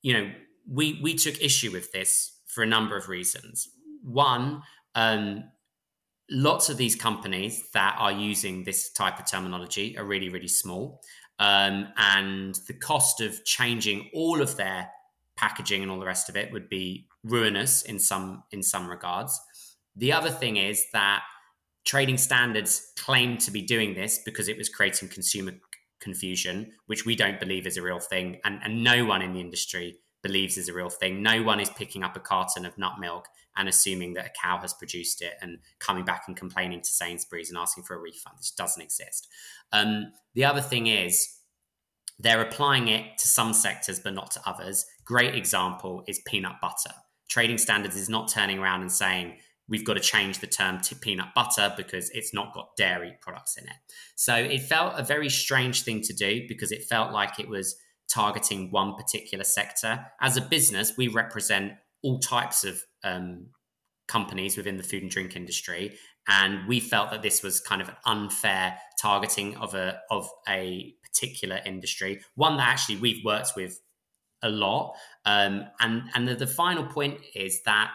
you 0.02 0.12
know, 0.12 0.30
we 0.70 1.00
we 1.02 1.14
took 1.14 1.42
issue 1.42 1.72
with 1.72 1.90
this 1.90 2.38
for 2.46 2.62
a 2.62 2.66
number 2.66 2.96
of 2.96 3.08
reasons. 3.08 3.68
One, 4.02 4.62
um, 4.94 5.44
lots 6.30 6.68
of 6.68 6.76
these 6.76 6.96
companies 6.96 7.68
that 7.72 7.96
are 7.98 8.12
using 8.12 8.64
this 8.64 8.90
type 8.90 9.18
of 9.18 9.26
terminology 9.26 9.96
are 9.96 10.04
really, 10.04 10.28
really 10.28 10.48
small. 10.48 11.00
Um, 11.38 11.88
and 11.96 12.54
the 12.66 12.74
cost 12.74 13.20
of 13.20 13.44
changing 13.44 14.10
all 14.14 14.40
of 14.40 14.56
their 14.56 14.90
packaging 15.36 15.82
and 15.82 15.90
all 15.90 16.00
the 16.00 16.06
rest 16.06 16.28
of 16.28 16.36
it 16.36 16.50
would 16.52 16.68
be 16.68 17.06
ruinous 17.22 17.82
in 17.82 17.98
some 17.98 18.42
in 18.52 18.62
some 18.62 18.88
regards. 18.88 19.38
The 19.94 20.12
other 20.12 20.30
thing 20.30 20.56
is 20.56 20.86
that 20.92 21.22
trading 21.84 22.18
standards 22.18 22.92
claim 22.98 23.36
to 23.38 23.50
be 23.50 23.62
doing 23.62 23.94
this 23.94 24.18
because 24.24 24.48
it 24.48 24.56
was 24.56 24.68
creating 24.68 25.08
consumer 25.08 25.52
confusion, 26.00 26.72
which 26.86 27.04
we 27.04 27.14
don't 27.14 27.38
believe 27.38 27.66
is 27.66 27.76
a 27.76 27.82
real 27.82 28.00
thing, 28.00 28.40
and, 28.44 28.60
and 28.64 28.82
no 28.82 29.04
one 29.04 29.22
in 29.22 29.32
the 29.32 29.40
industry 29.40 29.98
believes 30.22 30.56
is 30.56 30.68
a 30.68 30.72
real 30.72 30.90
thing. 30.90 31.22
No 31.22 31.42
one 31.42 31.60
is 31.60 31.70
picking 31.70 32.02
up 32.02 32.16
a 32.16 32.20
carton 32.20 32.64
of 32.64 32.76
nut 32.78 32.94
milk 32.98 33.28
and 33.56 33.68
assuming 33.68 34.14
that 34.14 34.26
a 34.26 34.30
cow 34.40 34.58
has 34.58 34.74
produced 34.74 35.22
it 35.22 35.34
and 35.40 35.58
coming 35.78 36.04
back 36.04 36.24
and 36.26 36.36
complaining 36.36 36.80
to 36.80 36.88
Sainsbury's 36.90 37.48
and 37.48 37.58
asking 37.58 37.84
for 37.84 37.94
a 37.94 37.98
refund. 37.98 38.36
This 38.38 38.50
doesn't 38.50 38.82
exist. 38.82 39.28
Um, 39.72 40.12
the 40.34 40.44
other 40.44 40.60
thing 40.60 40.86
is 40.86 41.28
they're 42.18 42.40
applying 42.40 42.88
it 42.88 43.18
to 43.18 43.28
some 43.28 43.52
sectors 43.52 44.00
but 44.00 44.14
not 44.14 44.30
to 44.32 44.40
others. 44.46 44.86
Great 45.04 45.34
example 45.34 46.02
is 46.06 46.20
peanut 46.26 46.60
butter. 46.60 46.94
Trading 47.28 47.58
standards 47.58 47.96
is 47.96 48.08
not 48.08 48.28
turning 48.28 48.58
around 48.58 48.82
and 48.82 48.92
saying 48.92 49.36
we've 49.68 49.84
got 49.84 49.94
to 49.94 50.00
change 50.00 50.38
the 50.38 50.46
term 50.46 50.80
to 50.80 50.94
peanut 50.94 51.34
butter 51.34 51.74
because 51.76 52.10
it's 52.10 52.32
not 52.32 52.54
got 52.54 52.76
dairy 52.76 53.16
products 53.20 53.56
in 53.56 53.64
it. 53.64 53.74
So 54.14 54.34
it 54.34 54.62
felt 54.62 54.94
a 54.96 55.02
very 55.02 55.28
strange 55.28 55.82
thing 55.82 56.02
to 56.02 56.12
do 56.12 56.46
because 56.48 56.70
it 56.70 56.84
felt 56.84 57.12
like 57.12 57.40
it 57.40 57.48
was 57.48 57.76
targeting 58.08 58.70
one 58.70 58.94
particular 58.94 59.44
sector. 59.44 60.06
As 60.20 60.36
a 60.36 60.40
business, 60.40 60.92
we 60.96 61.08
represent 61.08 61.72
all 62.02 62.18
types 62.20 62.64
of 62.64 62.82
um, 63.06 63.46
companies 64.08 64.56
within 64.56 64.76
the 64.76 64.82
food 64.82 65.02
and 65.02 65.10
drink 65.10 65.36
industry, 65.36 65.96
and 66.28 66.66
we 66.68 66.80
felt 66.80 67.10
that 67.10 67.22
this 67.22 67.42
was 67.42 67.60
kind 67.60 67.80
of 67.80 67.88
an 67.88 67.96
unfair 68.04 68.76
targeting 69.00 69.56
of 69.56 69.74
a 69.74 70.00
of 70.10 70.28
a 70.48 70.94
particular 71.02 71.60
industry, 71.64 72.20
one 72.34 72.56
that 72.56 72.68
actually 72.68 72.96
we've 72.96 73.24
worked 73.24 73.52
with 73.56 73.80
a 74.42 74.50
lot. 74.50 74.94
Um, 75.24 75.64
and 75.80 76.02
and 76.14 76.28
the, 76.28 76.34
the 76.34 76.46
final 76.46 76.84
point 76.84 77.20
is 77.34 77.62
that 77.64 77.90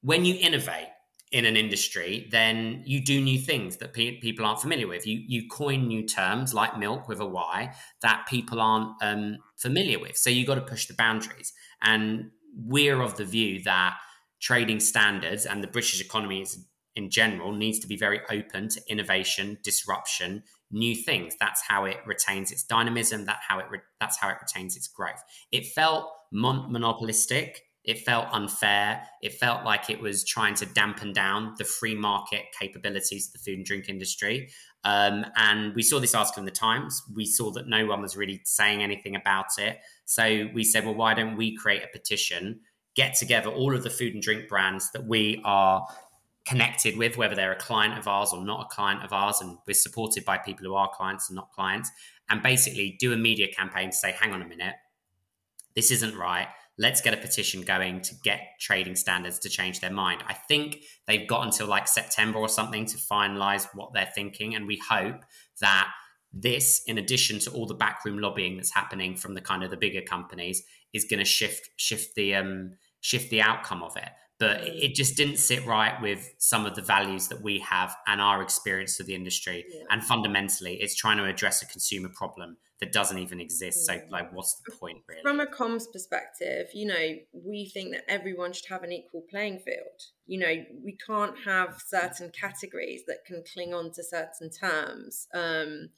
when 0.00 0.24
you 0.24 0.36
innovate 0.40 0.88
in 1.30 1.46
an 1.46 1.56
industry, 1.56 2.28
then 2.30 2.82
you 2.84 3.02
do 3.02 3.20
new 3.20 3.38
things 3.38 3.78
that 3.78 3.94
pe- 3.94 4.18
people 4.20 4.44
aren't 4.44 4.60
familiar 4.60 4.86
with. 4.86 5.06
You 5.06 5.22
you 5.26 5.48
coin 5.48 5.86
new 5.86 6.06
terms 6.06 6.52
like 6.52 6.78
milk 6.78 7.08
with 7.08 7.20
a 7.20 7.26
Y 7.26 7.74
that 8.02 8.26
people 8.28 8.60
aren't 8.60 8.90
um, 9.02 9.38
familiar 9.56 9.98
with. 9.98 10.16
So 10.16 10.30
you 10.30 10.46
got 10.46 10.56
to 10.56 10.62
push 10.72 10.86
the 10.86 10.94
boundaries. 10.94 11.52
And 11.80 12.30
we're 12.54 13.00
of 13.00 13.16
the 13.16 13.24
view 13.24 13.62
that 13.64 13.96
trading 14.40 14.80
standards 14.80 15.46
and 15.46 15.62
the 15.62 15.68
British 15.68 16.00
economy 16.00 16.44
in 16.94 17.10
general 17.10 17.52
needs 17.52 17.78
to 17.78 17.86
be 17.86 17.96
very 17.96 18.20
open 18.30 18.68
to 18.68 18.80
innovation, 18.88 19.58
disruption, 19.62 20.42
new 20.70 20.94
things. 20.94 21.34
That's 21.40 21.62
how 21.66 21.84
it 21.84 21.98
retains 22.06 22.50
its 22.50 22.64
dynamism. 22.64 23.24
That 23.24 23.40
how 23.46 23.58
it 23.58 23.66
re- 23.70 23.78
that's 24.00 24.18
how 24.18 24.28
it 24.28 24.36
retains 24.40 24.76
its 24.76 24.88
growth. 24.88 25.22
It 25.50 25.66
felt 25.66 26.10
mon- 26.32 26.70
monopolistic 26.70 27.62
it 27.84 27.98
felt 28.00 28.28
unfair. 28.30 29.02
It 29.22 29.34
felt 29.34 29.64
like 29.64 29.90
it 29.90 30.00
was 30.00 30.24
trying 30.24 30.54
to 30.56 30.66
dampen 30.66 31.12
down 31.12 31.54
the 31.58 31.64
free 31.64 31.96
market 31.96 32.44
capabilities 32.58 33.26
of 33.26 33.32
the 33.32 33.38
food 33.40 33.58
and 33.58 33.66
drink 33.66 33.88
industry. 33.88 34.50
Um, 34.84 35.24
and 35.36 35.74
we 35.74 35.82
saw 35.82 36.00
this 36.00 36.14
article 36.14 36.40
in 36.40 36.44
the 36.44 36.50
Times. 36.50 37.02
We 37.14 37.24
saw 37.24 37.50
that 37.52 37.68
no 37.68 37.86
one 37.86 38.02
was 38.02 38.16
really 38.16 38.40
saying 38.44 38.82
anything 38.82 39.14
about 39.14 39.58
it. 39.58 39.78
So 40.04 40.48
we 40.52 40.64
said, 40.64 40.84
well, 40.84 40.94
why 40.94 41.14
don't 41.14 41.36
we 41.36 41.56
create 41.56 41.82
a 41.84 41.88
petition, 41.88 42.60
get 42.94 43.14
together 43.14 43.50
all 43.50 43.74
of 43.74 43.84
the 43.84 43.90
food 43.90 44.14
and 44.14 44.22
drink 44.22 44.48
brands 44.48 44.90
that 44.92 45.06
we 45.06 45.40
are 45.44 45.86
connected 46.44 46.96
with, 46.98 47.16
whether 47.16 47.36
they're 47.36 47.52
a 47.52 47.56
client 47.56 47.96
of 47.98 48.08
ours 48.08 48.32
or 48.32 48.44
not 48.44 48.66
a 48.66 48.74
client 48.74 49.04
of 49.04 49.12
ours, 49.12 49.40
and 49.40 49.56
we're 49.66 49.74
supported 49.74 50.24
by 50.24 50.36
people 50.36 50.66
who 50.66 50.74
are 50.74 50.90
clients 50.92 51.28
and 51.28 51.36
not 51.36 51.52
clients, 51.52 51.90
and 52.28 52.42
basically 52.42 52.96
do 52.98 53.12
a 53.12 53.16
media 53.16 53.46
campaign 53.52 53.90
to 53.90 53.96
say, 53.96 54.10
hang 54.12 54.32
on 54.32 54.42
a 54.42 54.46
minute, 54.46 54.74
this 55.76 55.92
isn't 55.92 56.16
right 56.16 56.48
let's 56.82 57.00
get 57.00 57.14
a 57.14 57.16
petition 57.16 57.62
going 57.62 58.00
to 58.00 58.14
get 58.24 58.40
trading 58.58 58.96
standards 58.96 59.38
to 59.38 59.48
change 59.48 59.78
their 59.78 59.92
mind. 59.92 60.22
I 60.28 60.34
think 60.34 60.82
they've 61.06 61.28
got 61.28 61.46
until 61.46 61.68
like 61.68 61.86
September 61.86 62.40
or 62.40 62.48
something 62.48 62.86
to 62.86 62.98
finalize 62.98 63.68
what 63.72 63.92
they're 63.94 64.10
thinking. 64.12 64.56
And 64.56 64.66
we 64.66 64.82
hope 64.90 65.24
that 65.60 65.88
this, 66.32 66.82
in 66.88 66.98
addition 66.98 67.38
to 67.40 67.50
all 67.52 67.66
the 67.66 67.74
backroom 67.74 68.18
lobbying 68.18 68.56
that's 68.56 68.74
happening 68.74 69.14
from 69.14 69.34
the 69.34 69.40
kind 69.40 69.62
of 69.62 69.70
the 69.70 69.76
bigger 69.76 70.02
companies, 70.02 70.64
is 70.92 71.04
going 71.04 71.20
to 71.20 71.24
shift 71.24 71.70
shift 71.76 72.16
the 72.16 72.34
um, 72.34 72.72
shift 73.00 73.30
the 73.30 73.40
outcome 73.40 73.82
of 73.82 73.96
it 73.96 74.10
but 74.42 74.60
it 74.66 74.96
just 74.96 75.16
didn't 75.16 75.36
sit 75.36 75.64
right 75.66 76.02
with 76.02 76.34
some 76.38 76.66
of 76.66 76.74
the 76.74 76.82
values 76.82 77.28
that 77.28 77.40
we 77.42 77.60
have 77.60 77.94
and 78.08 78.20
our 78.20 78.42
experience 78.42 78.98
of 78.98 79.06
the 79.06 79.14
industry. 79.14 79.64
Yeah. 79.72 79.84
And 79.88 80.02
fundamentally, 80.02 80.74
it's 80.80 80.96
trying 80.96 81.18
to 81.18 81.26
address 81.26 81.62
a 81.62 81.66
consumer 81.66 82.08
problem 82.12 82.56
that 82.82 82.90
doesn't 82.90 83.18
even 83.18 83.40
exist. 83.40 83.86
So, 83.86 83.92
mm. 83.92 84.10
like, 84.10 84.32
what's 84.32 84.60
the 84.66 84.72
point, 84.72 84.98
really? 85.08 85.22
From 85.22 85.38
a 85.38 85.46
comms 85.46 85.84
perspective, 85.92 86.66
you 86.74 86.84
know, 86.84 87.14
we 87.32 87.70
think 87.72 87.92
that 87.92 88.02
everyone 88.08 88.52
should 88.52 88.66
have 88.68 88.82
an 88.82 88.90
equal 88.90 89.22
playing 89.30 89.60
field. 89.60 90.00
You 90.26 90.40
know, 90.40 90.52
we 90.84 90.96
can't 91.06 91.36
have 91.44 91.80
certain 91.86 92.32
categories 92.38 93.02
that 93.06 93.24
can 93.24 93.44
cling 93.54 93.72
on 93.72 93.92
to 93.92 94.02
certain 94.02 94.50
terms. 94.50 95.28
Um, 95.32 95.90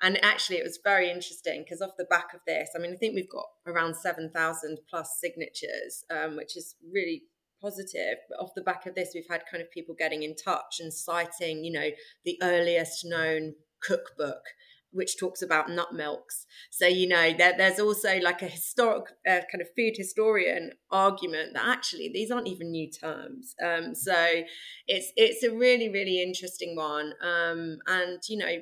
and 0.00 0.24
actually, 0.24 0.58
it 0.58 0.62
was 0.62 0.78
very 0.84 1.10
interesting 1.10 1.64
because 1.64 1.82
off 1.82 1.96
the 1.98 2.04
back 2.04 2.32
of 2.32 2.40
this, 2.46 2.70
I 2.76 2.78
mean, 2.78 2.92
I 2.92 2.96
think 2.96 3.16
we've 3.16 3.28
got 3.28 3.46
around 3.66 3.96
7,000 3.96 4.78
plus 4.88 5.18
signatures, 5.20 6.04
um, 6.12 6.36
which 6.36 6.56
is 6.56 6.76
really 6.92 7.24
positive. 7.60 8.18
But 8.28 8.38
off 8.38 8.54
the 8.54 8.62
back 8.62 8.86
of 8.86 8.94
this, 8.94 9.10
we've 9.16 9.24
had 9.28 9.42
kind 9.50 9.64
of 9.64 9.70
people 9.72 9.96
getting 9.98 10.22
in 10.22 10.36
touch 10.36 10.78
and 10.78 10.94
citing, 10.94 11.64
you 11.64 11.72
know, 11.72 11.88
the 12.24 12.38
earliest 12.40 13.04
known 13.04 13.54
cookbook 13.82 14.42
which 14.92 15.18
talks 15.18 15.42
about 15.42 15.70
nut 15.70 15.92
milks. 15.92 16.46
So 16.70 16.86
you 16.86 17.08
know 17.08 17.32
there, 17.32 17.54
there's 17.56 17.78
also 17.80 18.18
like 18.20 18.42
a 18.42 18.48
historic 18.48 19.06
uh, 19.26 19.40
kind 19.50 19.60
of 19.60 19.68
food 19.76 19.94
historian 19.96 20.72
argument 20.90 21.54
that 21.54 21.66
actually 21.66 22.10
these 22.12 22.30
aren't 22.30 22.48
even 22.48 22.70
new 22.70 22.90
terms. 22.90 23.54
Um, 23.64 23.94
so 23.94 24.14
it's 24.86 25.12
it's 25.16 25.42
a 25.42 25.50
really 25.50 25.88
really 25.88 26.22
interesting 26.22 26.76
one. 26.76 27.12
Um, 27.22 27.78
and 27.86 28.20
you 28.28 28.38
know, 28.38 28.56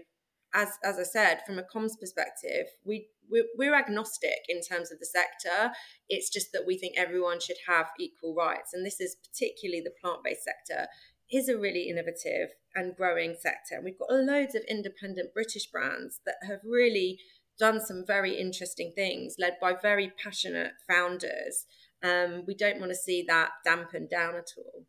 as 0.54 0.68
as 0.84 0.98
I 0.98 1.04
said, 1.04 1.40
from 1.46 1.58
a 1.58 1.62
comms 1.62 1.98
perspective, 2.00 2.66
we 2.84 3.08
we're, 3.30 3.44
we're 3.56 3.74
agnostic 3.74 4.40
in 4.48 4.60
terms 4.60 4.90
of 4.90 4.98
the 4.98 5.06
sector. 5.06 5.72
It's 6.08 6.30
just 6.30 6.52
that 6.52 6.64
we 6.66 6.78
think 6.78 6.94
everyone 6.96 7.40
should 7.40 7.56
have 7.66 7.86
equal 7.98 8.34
rights. 8.34 8.72
And 8.72 8.84
this 8.84 9.00
is 9.00 9.16
particularly 9.16 9.82
the 9.82 9.92
plant 10.00 10.24
based 10.24 10.44
sector 10.44 10.88
is 11.30 11.48
a 11.48 11.58
really 11.58 11.88
innovative 11.88 12.50
and 12.74 12.96
growing 12.96 13.36
sector. 13.38 13.76
And 13.76 13.84
we've 13.84 13.98
got 13.98 14.10
loads 14.10 14.54
of 14.54 14.62
independent 14.68 15.34
British 15.34 15.66
brands 15.66 16.20
that 16.26 16.36
have 16.46 16.60
really 16.64 17.18
done 17.58 17.80
some 17.84 18.04
very 18.06 18.38
interesting 18.38 18.92
things, 18.94 19.34
led 19.38 19.56
by 19.60 19.74
very 19.74 20.12
passionate 20.22 20.72
founders. 20.86 21.66
Um, 22.02 22.44
we 22.46 22.54
don't 22.54 22.78
want 22.78 22.92
to 22.92 22.96
see 22.96 23.24
that 23.26 23.50
dampened 23.64 24.10
down 24.10 24.36
at 24.36 24.50
all. 24.56 24.84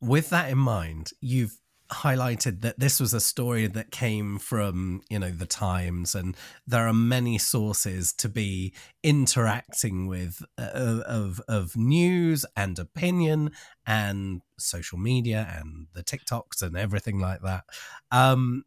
With 0.00 0.30
that 0.30 0.50
in 0.50 0.58
mind, 0.58 1.10
you've 1.20 1.58
highlighted 1.92 2.60
that 2.60 2.78
this 2.78 3.00
was 3.00 3.12
a 3.12 3.20
story 3.20 3.66
that 3.66 3.90
came 3.90 4.38
from 4.38 5.02
you 5.10 5.18
know 5.18 5.30
the 5.30 5.46
times 5.46 6.14
and 6.14 6.36
there 6.66 6.86
are 6.86 6.92
many 6.92 7.36
sources 7.36 8.12
to 8.12 8.28
be 8.28 8.72
interacting 9.02 10.06
with 10.06 10.42
uh, 10.56 11.00
of 11.06 11.40
of 11.48 11.76
news 11.76 12.46
and 12.56 12.78
opinion 12.78 13.50
and 13.86 14.40
social 14.58 14.98
media 14.98 15.52
and 15.58 15.88
the 15.92 16.02
tiktoks 16.04 16.62
and 16.62 16.76
everything 16.76 17.18
like 17.18 17.42
that. 17.42 17.64
Um 18.12 18.64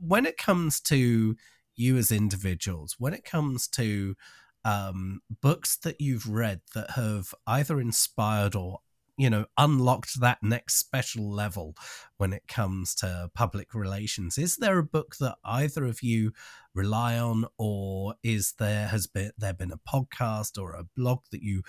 when 0.00 0.24
it 0.24 0.38
comes 0.38 0.80
to 0.80 1.36
you 1.76 1.96
as 1.96 2.10
individuals 2.10 2.96
when 2.98 3.12
it 3.12 3.24
comes 3.24 3.68
to 3.68 4.14
um 4.64 5.20
books 5.42 5.76
that 5.76 6.00
you've 6.00 6.28
read 6.28 6.60
that 6.74 6.92
have 6.92 7.34
either 7.46 7.78
inspired 7.80 8.54
or 8.54 8.80
you 9.16 9.28
know 9.28 9.46
unlocked 9.58 10.20
that 10.20 10.38
next 10.42 10.76
special 10.76 11.30
level 11.30 11.74
when 12.16 12.32
it 12.32 12.46
comes 12.48 12.94
to 12.96 13.30
public 13.34 13.74
relations. 13.74 14.38
Is 14.38 14.56
there 14.56 14.78
a 14.78 14.84
book 14.84 15.16
that 15.20 15.36
either 15.44 15.84
of 15.84 16.02
you 16.02 16.32
rely 16.74 17.18
on 17.18 17.44
or 17.58 18.14
is 18.22 18.54
there 18.58 18.88
has 18.88 19.06
been 19.06 19.30
there 19.36 19.52
been 19.52 19.72
a 19.72 19.76
podcast 19.76 20.60
or 20.60 20.72
a 20.72 20.84
blog 20.96 21.20
that 21.30 21.42
you 21.42 21.62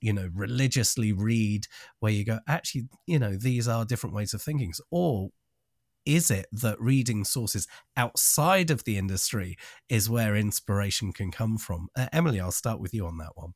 you 0.00 0.12
know 0.12 0.30
religiously 0.34 1.12
read 1.12 1.66
where 1.98 2.12
you 2.12 2.24
go 2.24 2.38
actually 2.48 2.88
you 3.06 3.18
know 3.18 3.36
these 3.36 3.68
are 3.68 3.84
different 3.84 4.14
ways 4.14 4.32
of 4.32 4.40
thinking 4.40 4.72
or 4.90 5.28
is 6.06 6.30
it 6.30 6.46
that 6.50 6.80
reading 6.80 7.24
sources 7.24 7.68
outside 7.94 8.70
of 8.70 8.84
the 8.84 8.96
industry 8.96 9.58
is 9.90 10.08
where 10.08 10.34
inspiration 10.34 11.12
can 11.12 11.30
come 11.30 11.58
from? 11.58 11.88
Uh, 11.94 12.06
emily 12.12 12.40
i'll 12.40 12.50
start 12.50 12.80
with 12.80 12.94
you 12.94 13.06
on 13.06 13.18
that 13.18 13.32
one. 13.34 13.52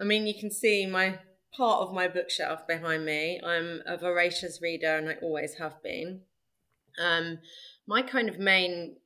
I 0.00 0.04
mean 0.04 0.26
you 0.26 0.34
can 0.38 0.52
see 0.52 0.86
my 0.86 1.18
part 1.56 1.82
of 1.82 1.94
my 1.94 2.08
bookshelf 2.08 2.66
behind 2.66 3.04
me. 3.04 3.40
I'm 3.44 3.82
a 3.86 3.96
voracious 3.96 4.60
reader 4.62 4.96
and 4.96 5.08
I 5.08 5.14
always 5.22 5.54
have 5.54 5.82
been. 5.82 6.22
Um, 7.00 7.38
my 7.86 8.02
kind 8.02 8.28
of 8.28 8.38
main 8.38 8.96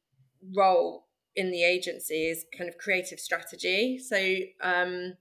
role 0.57 1.07
in 1.37 1.51
the 1.51 1.65
agency 1.65 2.29
is 2.29 2.45
kind 2.57 2.69
of 2.69 2.79
creative 2.79 3.19
strategy. 3.19 3.99
So 3.99 4.37
um, 4.63 5.15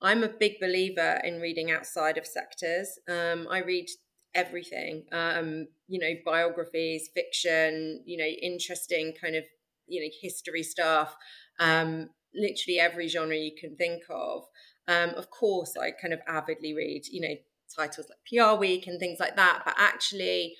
I'm 0.00 0.24
a 0.24 0.28
big 0.28 0.60
believer 0.60 1.20
in 1.22 1.40
reading 1.40 1.70
outside 1.70 2.18
of 2.18 2.26
sectors. 2.26 2.98
Um, 3.08 3.46
I 3.50 3.58
read 3.58 3.86
everything. 4.34 5.04
Um, 5.12 5.68
you 5.86 6.00
know, 6.00 6.14
biographies, 6.24 7.08
fiction, 7.14 8.02
you 8.04 8.16
know, 8.16 8.24
interesting 8.24 9.14
kind 9.20 9.36
of, 9.36 9.44
you 9.86 10.00
know, 10.00 10.08
history 10.20 10.62
stuff, 10.62 11.14
um, 11.60 12.10
literally 12.34 12.78
every 12.80 13.08
genre 13.08 13.36
you 13.36 13.52
can 13.58 13.76
think 13.76 14.02
of. 14.10 14.44
Um, 14.86 15.10
of 15.10 15.30
course, 15.30 15.74
I 15.80 15.90
kind 15.90 16.12
of 16.12 16.20
avidly 16.26 16.74
read, 16.74 17.02
you 17.10 17.20
know, 17.20 17.34
titles 17.74 18.08
like 18.08 18.18
PR 18.28 18.58
Week 18.58 18.86
and 18.86 19.00
things 19.00 19.18
like 19.18 19.36
that, 19.36 19.62
but 19.64 19.74
actually, 19.78 20.56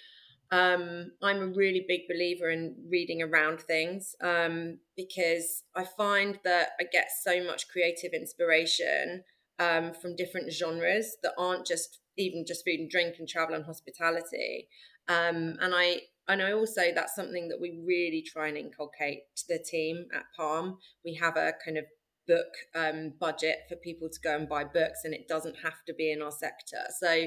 um, 0.51 1.13
I'm 1.23 1.43
a 1.43 1.47
really 1.47 1.85
big 1.87 2.03
believer 2.09 2.51
in 2.51 2.77
reading 2.89 3.23
around 3.23 3.61
things 3.61 4.15
um, 4.23 4.79
because 4.97 5.65
I 5.75 5.85
find 5.85 6.39
that 6.45 6.69
I 6.81 6.85
get 6.85 7.09
so 7.23 7.43
much 7.45 7.69
creative 7.69 8.13
inspiration 8.13 9.25
um, 9.59 9.93
from 9.95 10.17
different 10.17 10.53
genres 10.53 11.17
that 11.23 11.33
aren't 11.39 11.67
just 11.67 12.01
even 12.17 12.45
just 12.47 12.65
food 12.65 12.81
and 12.81 12.91
drink 12.91 13.17
and 13.19 13.29
travel 13.29 13.55
and 13.57 13.65
hospitality. 13.65 14.69
Um, 15.09 15.57
and 15.61 15.75
I 15.75 16.03
and 16.29 16.43
I 16.43 16.53
also 16.53 16.83
that's 16.95 17.15
something 17.15 17.49
that 17.49 17.61
we 17.61 17.83
really 17.87 18.23
try 18.23 18.49
and 18.49 18.57
inculcate 18.57 19.35
to 19.37 19.45
the 19.49 19.59
team 19.59 20.07
at 20.15 20.25
Palm. 20.37 20.79
We 21.05 21.15
have 21.15 21.37
a 21.37 21.53
kind 21.65 21.79
of 21.79 21.85
book 22.27 22.47
um, 22.75 23.13
budget 23.21 23.59
for 23.69 23.77
people 23.77 24.09
to 24.09 24.21
go 24.23 24.35
and 24.35 24.49
buy 24.49 24.65
books, 24.65 25.01
and 25.05 25.15
it 25.15 25.29
doesn't 25.29 25.57
have 25.63 25.85
to 25.87 25.95
be 25.95 26.11
in 26.11 26.23
our 26.23 26.33
sector. 26.33 26.79
So, 26.99 27.27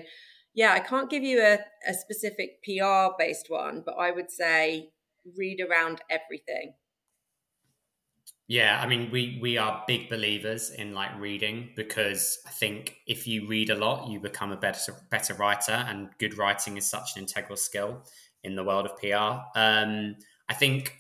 yeah, 0.54 0.74
I 0.74 0.80
can't 0.80 1.10
give 1.10 1.24
you 1.24 1.42
a, 1.42 1.60
a 1.88 1.94
specific 1.94 2.64
PR 2.64 3.14
based 3.18 3.48
one, 3.50 3.84
but 3.86 3.96
I 4.00 4.12
would 4.12 4.32
say 4.32 4.90
read 5.38 5.62
around 5.62 6.02
everything. 6.10 6.74
Yeah, 8.50 8.80
I 8.82 8.88
mean, 8.88 9.12
we 9.12 9.40
we 9.42 9.58
are 9.58 9.84
big 9.88 10.10
believers 10.10 10.70
in 10.70 10.94
like 10.94 11.20
reading 11.20 11.72
because 11.76 12.40
I 12.48 12.50
think 12.52 12.96
if 13.06 13.28
you 13.28 13.46
read 13.46 13.70
a 13.70 13.76
lot, 13.76 14.10
you 14.10 14.22
become 14.22 14.54
a 14.54 14.58
better 14.58 14.94
better 15.12 15.34
writer, 15.34 15.74
and 15.74 16.10
good 16.18 16.38
writing 16.38 16.78
is 16.78 16.90
such 16.90 17.18
an 17.18 17.24
integral 17.24 17.58
skill 17.58 18.04
in 18.44 18.56
the 18.56 18.64
world 18.64 18.86
of 18.86 18.98
PR. 18.98 19.60
Um, 19.60 20.16
I 20.50 20.54
think 20.54 20.94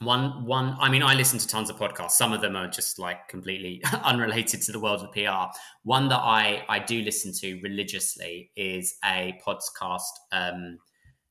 one 0.00 0.44
one. 0.44 0.76
I 0.80 0.90
mean, 0.90 1.02
I 1.02 1.14
listen 1.14 1.38
to 1.38 1.48
tons 1.48 1.70
of 1.70 1.76
podcasts. 1.76 2.12
Some 2.12 2.32
of 2.32 2.40
them 2.40 2.56
are 2.56 2.68
just 2.68 2.98
like 2.98 3.28
completely 3.28 3.82
unrelated 4.04 4.62
to 4.62 4.72
the 4.72 4.80
world 4.80 5.02
of 5.02 5.12
PR. 5.12 5.52
One 5.82 6.08
that 6.08 6.20
I 6.20 6.64
I 6.68 6.78
do 6.78 7.02
listen 7.02 7.32
to 7.40 7.60
religiously 7.62 8.50
is 8.56 8.96
a 9.04 9.38
podcast. 9.46 10.02
Um, 10.32 10.78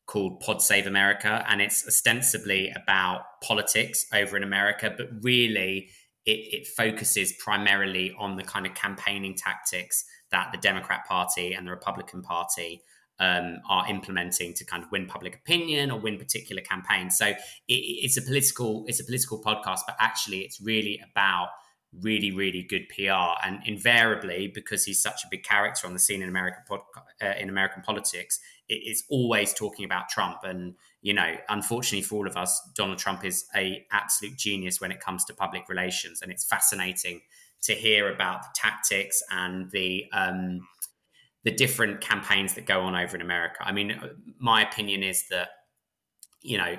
called 0.07 0.39
Pod 0.39 0.61
Save 0.61 0.87
America, 0.87 1.45
and 1.49 1.61
it's 1.61 1.85
ostensibly 1.85 2.71
about 2.71 3.23
politics 3.43 4.05
over 4.13 4.37
in 4.37 4.43
America, 4.43 4.93
but 4.97 5.07
really 5.21 5.89
it, 6.25 6.39
it, 6.53 6.67
focuses 6.67 7.33
primarily 7.43 8.15
on 8.17 8.37
the 8.37 8.43
kind 8.43 8.65
of 8.65 8.73
campaigning 8.73 9.35
tactics 9.35 10.05
that 10.31 10.49
the 10.51 10.57
Democrat 10.57 11.05
Party 11.07 11.53
and 11.53 11.67
the 11.67 11.71
Republican 11.71 12.21
Party 12.21 12.81
um, 13.19 13.59
are 13.69 13.89
implementing 13.89 14.53
to 14.53 14.65
kind 14.65 14.83
of 14.83 14.91
win 14.91 15.05
public 15.07 15.35
opinion 15.35 15.91
or 15.91 15.99
win 15.99 16.17
particular 16.17 16.61
campaigns. 16.61 17.17
So 17.17 17.27
it, 17.27 17.37
it's 17.67 18.17
a 18.17 18.21
political 18.21 18.85
it's 18.87 18.99
a 18.99 19.03
political 19.03 19.41
podcast, 19.41 19.81
but 19.87 19.95
actually 19.99 20.39
it's 20.39 20.61
really 20.61 21.01
about 21.11 21.49
really 22.01 22.31
really 22.31 22.63
good 22.63 22.87
PR 22.89 23.45
and 23.45 23.59
invariably 23.65 24.51
because 24.53 24.83
he's 24.83 25.01
such 25.01 25.23
a 25.23 25.27
big 25.31 25.43
character 25.43 25.87
on 25.87 25.93
the 25.93 25.99
scene 25.99 26.21
in 26.21 26.29
American 26.29 26.61
pod, 26.67 26.81
uh, 27.21 27.33
in 27.39 27.49
American 27.49 27.81
politics 27.81 28.39
it's 28.69 29.03
always 29.09 29.53
talking 29.53 29.85
about 29.85 30.09
Trump. 30.09 30.39
And 30.43 30.75
you 31.01 31.13
know 31.13 31.35
unfortunately 31.49 32.01
for 32.01 32.15
all 32.15 32.27
of 32.27 32.35
us 32.35 32.61
Donald 32.75 32.97
Trump 32.97 33.23
is 33.23 33.45
a 33.55 33.85
absolute 33.91 34.35
genius 34.37 34.81
when 34.81 34.91
it 34.91 34.99
comes 34.99 35.23
to 35.25 35.33
public 35.33 35.69
relations. 35.69 36.21
And 36.21 36.31
it's 36.31 36.45
fascinating 36.45 37.21
to 37.63 37.73
hear 37.73 38.13
about 38.13 38.43
the 38.43 38.49
tactics 38.53 39.23
and 39.31 39.71
the 39.71 40.05
um, 40.13 40.67
the 41.43 41.51
different 41.51 42.01
campaigns 42.01 42.55
that 42.55 42.65
go 42.65 42.81
on 42.81 42.95
over 42.95 43.15
in 43.15 43.21
America 43.21 43.57
I 43.61 43.71
mean 43.71 43.99
my 44.39 44.61
opinion 44.61 45.03
is 45.03 45.27
that 45.29 45.49
you 46.41 46.57
know 46.57 46.75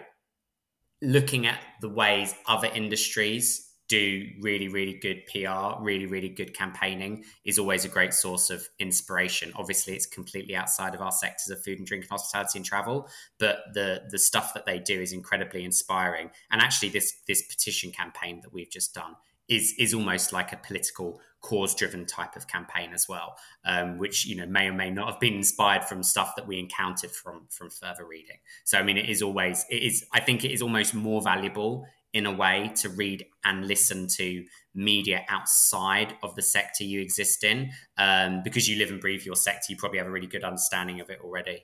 looking 1.01 1.47
at 1.47 1.61
the 1.81 1.89
ways 1.89 2.35
other 2.47 2.69
industries 2.75 3.69
do 3.89 4.27
really, 4.41 4.69
really 4.69 4.93
good 4.93 5.23
PR, 5.27 5.83
really, 5.83 6.07
really 6.07 6.29
good 6.29 6.55
campaigning 6.55 7.25
is 7.45 7.59
always 7.59 7.87
a 7.87 7.89
great 7.89 8.13
source 8.13 8.51
of 8.51 8.69
inspiration. 8.79 9.51
Obviously, 9.57 9.95
it's 9.95 10.07
completely 10.07 10.55
outside 10.55 10.95
of 10.95 11.01
our 11.01 11.11
sectors 11.11 11.49
of 11.49 11.63
food 11.65 11.79
and 11.79 11.87
drink 11.87 12.05
and 12.05 12.11
hospitality 12.11 12.59
and 12.59 12.67
travel, 12.67 13.09
but 13.39 13.61
the 13.73 14.03
the 14.11 14.19
stuff 14.19 14.53
that 14.55 14.67
they 14.67 14.79
do 14.79 15.01
is 15.01 15.13
incredibly 15.13 15.65
inspiring. 15.65 16.31
And 16.51 16.61
actually, 16.61 16.91
this 16.91 17.15
this 17.27 17.43
petition 17.43 17.91
campaign 17.91 18.41
that 18.43 18.53
we've 18.53 18.71
just 18.71 18.95
done 18.95 19.17
is 19.49 19.75
is 19.79 19.95
almost 19.95 20.33
like 20.33 20.53
a 20.53 20.57
political 20.57 21.21
cause 21.41 21.75
driven 21.75 22.05
type 22.05 22.37
of 22.37 22.49
campaign 22.49 22.91
as 22.93 23.09
well, 23.09 23.37
um, 23.65 23.99
which 23.99 24.27
you 24.27 24.37
know 24.37 24.47
may 24.47 24.67
or 24.69 24.73
may 24.73 24.91
not 24.91 25.11
have 25.11 25.21
been 25.21 25.35
inspired 25.35 25.85
from 25.85 26.03
stuff 26.03 26.35
that 26.37 26.47
we 26.47 26.59
encountered 26.59 27.11
from 27.11 27.47
from 27.51 27.71
further 27.71 28.07
reading. 28.07 28.37
So 28.65 28.79
I 28.79 28.83
mean, 28.83 28.99
it 28.99 29.09
is 29.09 29.23
always 29.23 29.65
it 29.71 29.83
is. 29.83 30.05
I 30.13 30.21
think 30.21 30.45
it 30.45 30.53
is 30.53 30.63
almost 30.63 30.95
more 30.95 31.23
valuable 31.23 31.87
in 32.13 32.27
a 32.27 32.33
way 32.33 32.73
to 32.75 32.89
read 32.89 33.25
and 33.45 33.67
listen 33.67 34.07
to 34.07 34.45
media 34.75 35.25
outside 35.29 36.15
of 36.23 36.35
the 36.37 36.43
sector 36.43 36.85
you 36.85 37.01
exist 37.01 37.45
in 37.45 37.71
um, 37.99 38.43
because 38.43 38.69
you 38.69 38.79
live 38.79 38.91
and 38.91 39.01
breathe 39.01 39.23
your 39.23 39.37
sector 39.37 39.67
you 39.69 39.77
probably 39.77 39.99
have 39.99 40.07
a 40.07 40.11
really 40.11 40.27
good 40.27 40.45
understanding 40.45 41.01
of 41.01 41.11
it 41.11 41.19
already 41.23 41.63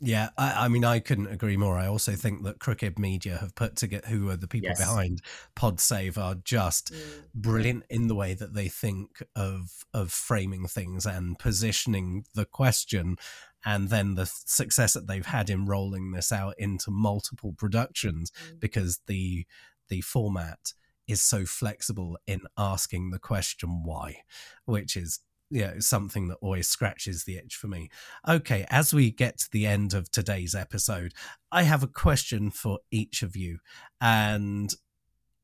yeah, 0.00 0.30
I, 0.36 0.64
I, 0.64 0.68
mean, 0.68 0.84
I 0.84 1.00
couldn't 1.00 1.26
agree 1.28 1.56
more. 1.56 1.76
I 1.76 1.86
also 1.86 2.12
think 2.12 2.44
that 2.44 2.60
Crooked 2.60 2.98
Media 2.98 3.38
have 3.38 3.54
put 3.54 3.76
together, 3.76 4.06
who 4.06 4.28
are 4.30 4.36
the 4.36 4.46
people 4.46 4.68
yes. 4.68 4.78
behind 4.78 5.22
PodSave, 5.56 6.16
are 6.16 6.36
just 6.36 6.92
mm. 6.92 7.24
brilliant 7.34 7.84
in 7.90 8.06
the 8.06 8.14
way 8.14 8.34
that 8.34 8.54
they 8.54 8.68
think 8.68 9.22
of 9.34 9.84
of 9.92 10.12
framing 10.12 10.66
things 10.66 11.04
and 11.04 11.38
positioning 11.38 12.24
the 12.34 12.44
question 12.44 13.16
and 13.64 13.88
then 13.88 14.14
the 14.14 14.26
success 14.26 14.94
that 14.94 15.08
they've 15.08 15.26
had 15.26 15.50
in 15.50 15.66
rolling 15.66 16.12
this 16.12 16.30
out 16.30 16.54
into 16.58 16.90
multiple 16.90 17.52
productions 17.56 18.30
mm. 18.30 18.60
because 18.60 19.00
the 19.06 19.46
the 19.88 20.00
format 20.02 20.74
is 21.08 21.22
so 21.22 21.46
flexible 21.46 22.18
in 22.26 22.42
asking 22.56 23.10
the 23.10 23.18
question 23.18 23.82
why, 23.82 24.18
which 24.66 24.96
is 24.96 25.20
know, 25.50 25.78
something 25.78 26.28
that 26.28 26.38
always 26.40 26.68
scratches 26.68 27.24
the 27.24 27.36
itch 27.36 27.56
for 27.56 27.68
me. 27.68 27.90
Okay, 28.28 28.66
as 28.70 28.92
we 28.92 29.10
get 29.10 29.38
to 29.38 29.50
the 29.50 29.66
end 29.66 29.94
of 29.94 30.10
today's 30.10 30.54
episode, 30.54 31.14
I 31.50 31.62
have 31.62 31.82
a 31.82 31.88
question 31.88 32.50
for 32.50 32.80
each 32.90 33.22
of 33.22 33.36
you, 33.36 33.58
and 34.00 34.74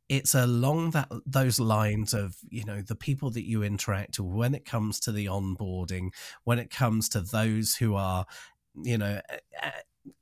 it's 0.08 0.34
along 0.34 0.90
that 0.90 1.08
those 1.24 1.58
lines 1.58 2.12
of 2.12 2.36
you 2.50 2.64
know 2.64 2.82
the 2.82 2.94
people 2.94 3.30
that 3.30 3.48
you 3.48 3.62
interact 3.62 4.18
with 4.18 4.30
when 4.30 4.54
it 4.54 4.64
comes 4.64 5.00
to 5.00 5.10
the 5.10 5.26
onboarding 5.26 6.10
when 6.44 6.58
it 6.58 6.70
comes 6.70 7.08
to 7.08 7.22
those 7.22 7.76
who 7.76 7.94
are 7.94 8.26
you 8.82 8.98
know 8.98 9.18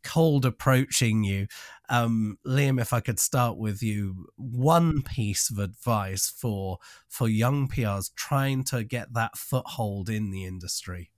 cold 0.04 0.44
approaching 0.44 1.24
you. 1.24 1.46
Um 1.88 2.38
liam 2.46 2.80
if 2.80 2.92
i 2.92 3.00
could 3.00 3.18
start 3.18 3.58
with 3.58 3.82
you 3.82 4.26
one 4.36 5.02
piece 5.02 5.50
of 5.50 5.58
advice 5.58 6.30
for 6.30 6.78
for 7.08 7.28
young 7.28 7.68
prs 7.68 8.10
trying 8.14 8.64
to 8.64 8.84
get 8.84 9.12
that 9.14 9.36
foothold 9.36 10.08
in 10.08 10.30
the 10.30 10.44
industry. 10.44 11.10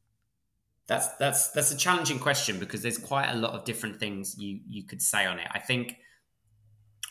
That's 0.86 1.08
that's 1.16 1.48
that's 1.50 1.72
a 1.72 1.76
challenging 1.76 2.18
question 2.18 2.58
because 2.58 2.82
there's 2.82 2.98
quite 2.98 3.30
a 3.30 3.36
lot 3.36 3.52
of 3.52 3.64
different 3.64 3.98
things 3.98 4.36
you 4.38 4.60
you 4.68 4.84
could 4.84 5.02
say 5.02 5.26
on 5.26 5.38
it. 5.38 5.48
I 5.50 5.58
think 5.58 5.96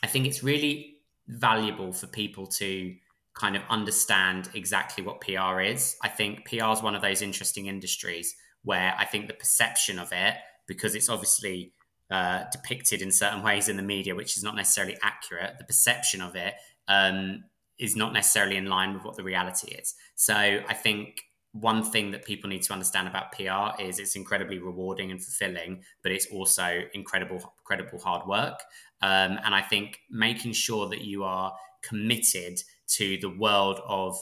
i 0.02 0.06
think 0.06 0.26
it's 0.26 0.42
really 0.42 0.96
valuable 1.28 1.92
for 1.92 2.06
people 2.06 2.46
to 2.46 2.94
kind 3.34 3.56
of 3.56 3.62
understand 3.68 4.48
exactly 4.54 5.04
what 5.04 5.20
PR 5.20 5.60
is. 5.60 5.96
I 6.02 6.08
think 6.08 6.44
PR 6.48 6.70
is 6.70 6.82
one 6.82 6.94
of 6.94 7.02
those 7.02 7.20
interesting 7.20 7.66
industries 7.66 8.34
where 8.62 8.94
I 8.96 9.04
think 9.04 9.26
the 9.26 9.34
perception 9.34 9.98
of 9.98 10.12
it, 10.12 10.34
because 10.66 10.94
it's 10.94 11.08
obviously 11.08 11.72
uh, 12.10 12.44
depicted 12.52 13.02
in 13.02 13.10
certain 13.10 13.42
ways 13.42 13.68
in 13.68 13.76
the 13.76 13.82
media, 13.82 14.14
which 14.14 14.36
is 14.36 14.42
not 14.42 14.56
necessarily 14.56 14.96
accurate, 15.02 15.58
the 15.58 15.64
perception 15.64 16.20
of 16.20 16.36
it 16.36 16.54
um, 16.88 17.44
is 17.78 17.96
not 17.96 18.12
necessarily 18.12 18.56
in 18.56 18.66
line 18.66 18.94
with 18.94 19.04
what 19.04 19.16
the 19.16 19.22
reality 19.22 19.72
is. 19.72 19.94
So 20.14 20.34
I 20.34 20.74
think 20.74 21.22
one 21.52 21.84
thing 21.84 22.10
that 22.10 22.24
people 22.24 22.50
need 22.50 22.62
to 22.62 22.72
understand 22.72 23.06
about 23.06 23.32
PR 23.32 23.80
is 23.80 23.98
it's 23.98 24.16
incredibly 24.16 24.58
rewarding 24.58 25.10
and 25.10 25.22
fulfilling, 25.22 25.82
but 26.02 26.12
it's 26.12 26.26
also 26.26 26.82
incredible, 26.94 27.54
incredible 27.60 28.00
hard 28.00 28.26
work. 28.26 28.60
Um, 29.00 29.38
and 29.44 29.54
I 29.54 29.62
think 29.62 30.00
making 30.10 30.52
sure 30.52 30.88
that 30.88 31.02
you 31.02 31.24
are 31.24 31.54
committed 31.82 32.60
to 32.88 33.18
the 33.18 33.30
world 33.30 33.80
of 33.86 34.16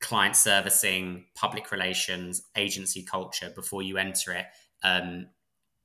client 0.00 0.36
servicing, 0.36 1.24
public 1.34 1.72
relations, 1.72 2.42
agency 2.56 3.02
culture 3.02 3.50
before 3.54 3.82
you 3.82 3.98
enter 3.98 4.32
it 4.32 4.46
um, 4.82 5.26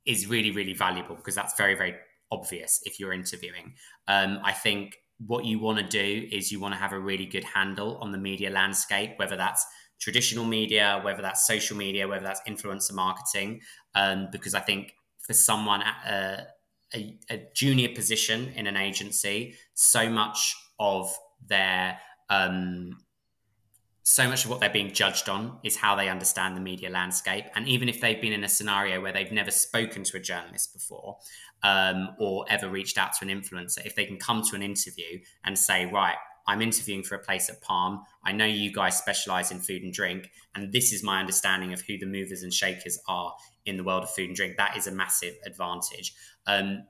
is 0.06 0.26
really, 0.26 0.50
really 0.50 0.74
valuable 0.74 1.16
because 1.16 1.34
that's 1.34 1.56
very, 1.56 1.74
very 1.74 1.94
obvious 2.30 2.80
if 2.84 2.98
you're 2.98 3.12
interviewing. 3.12 3.74
Um, 4.08 4.40
I 4.44 4.52
think 4.52 4.96
what 5.26 5.44
you 5.44 5.58
want 5.58 5.78
to 5.78 5.84
do 5.84 6.28
is 6.32 6.50
you 6.50 6.60
want 6.60 6.74
to 6.74 6.78
have 6.78 6.92
a 6.92 6.98
really 6.98 7.26
good 7.26 7.44
handle 7.44 7.98
on 7.98 8.12
the 8.12 8.18
media 8.18 8.50
landscape, 8.50 9.12
whether 9.16 9.36
that's 9.36 9.64
traditional 10.00 10.44
media, 10.44 11.00
whether 11.04 11.22
that's 11.22 11.46
social 11.46 11.76
media, 11.76 12.08
whether 12.08 12.24
that's 12.24 12.40
influencer 12.48 12.92
marketing, 12.92 13.60
um, 13.94 14.28
because 14.32 14.54
I 14.54 14.60
think 14.60 14.92
for 15.20 15.32
someone 15.32 15.82
at 15.82 15.96
uh, 16.06 16.44
a, 16.94 17.18
a 17.30 17.46
junior 17.54 17.88
position 17.90 18.52
in 18.56 18.66
an 18.66 18.76
agency, 18.76 19.54
so 19.74 20.10
much 20.10 20.56
of 20.80 21.14
their 21.46 21.98
um, 22.28 22.90
so 24.04 24.28
much 24.28 24.44
of 24.44 24.50
what 24.50 24.60
they're 24.60 24.68
being 24.70 24.92
judged 24.92 25.28
on 25.28 25.58
is 25.62 25.76
how 25.76 25.94
they 25.94 26.08
understand 26.08 26.56
the 26.56 26.60
media 26.60 26.90
landscape. 26.90 27.44
And 27.54 27.68
even 27.68 27.88
if 27.88 28.00
they've 28.00 28.20
been 28.20 28.32
in 28.32 28.42
a 28.42 28.48
scenario 28.48 29.00
where 29.00 29.12
they've 29.12 29.30
never 29.30 29.50
spoken 29.50 30.02
to 30.04 30.16
a 30.16 30.20
journalist 30.20 30.72
before 30.72 31.18
um, 31.62 32.10
or 32.18 32.44
ever 32.48 32.68
reached 32.68 32.98
out 32.98 33.12
to 33.18 33.24
an 33.24 33.30
influencer, 33.30 33.84
if 33.86 33.94
they 33.94 34.04
can 34.04 34.16
come 34.16 34.42
to 34.50 34.56
an 34.56 34.62
interview 34.62 35.20
and 35.44 35.56
say, 35.56 35.86
right, 35.86 36.16
I'm 36.48 36.60
interviewing 36.60 37.04
for 37.04 37.14
a 37.14 37.20
place 37.20 37.48
at 37.48 37.62
Palm. 37.62 38.02
I 38.24 38.32
know 38.32 38.44
you 38.44 38.72
guys 38.72 38.98
specialize 38.98 39.52
in 39.52 39.60
food 39.60 39.82
and 39.82 39.92
drink, 39.92 40.30
and 40.56 40.72
this 40.72 40.92
is 40.92 41.04
my 41.04 41.20
understanding 41.20 41.72
of 41.72 41.82
who 41.82 41.96
the 41.96 42.06
movers 42.06 42.42
and 42.42 42.52
shakers 42.52 42.98
are 43.06 43.34
in 43.64 43.76
the 43.76 43.84
world 43.84 44.02
of 44.02 44.10
food 44.10 44.26
and 44.26 44.36
drink. 44.36 44.56
That 44.56 44.76
is 44.76 44.88
a 44.88 44.92
massive 44.92 45.34
advantage. 45.46 46.12
Um, 46.46 46.84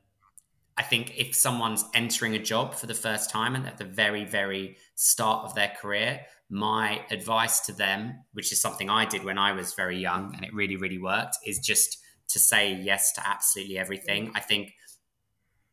I 0.78 0.82
think 0.82 1.12
if 1.18 1.34
someone's 1.34 1.84
entering 1.92 2.34
a 2.34 2.38
job 2.38 2.74
for 2.74 2.86
the 2.86 2.94
first 2.94 3.28
time 3.28 3.54
and 3.54 3.66
at 3.66 3.76
the 3.76 3.84
very, 3.84 4.24
very 4.24 4.78
start 4.94 5.44
of 5.44 5.54
their 5.54 5.68
career, 5.68 6.22
my 6.52 7.00
advice 7.10 7.60
to 7.60 7.72
them, 7.72 8.22
which 8.34 8.52
is 8.52 8.60
something 8.60 8.90
I 8.90 9.06
did 9.06 9.24
when 9.24 9.38
I 9.38 9.52
was 9.52 9.72
very 9.72 9.98
young 9.98 10.34
and 10.34 10.44
it 10.44 10.52
really, 10.52 10.76
really 10.76 10.98
worked, 10.98 11.38
is 11.46 11.58
just 11.58 11.98
to 12.28 12.38
say 12.38 12.74
yes 12.74 13.12
to 13.14 13.26
absolutely 13.26 13.78
everything. 13.78 14.30
I 14.34 14.40
think 14.40 14.74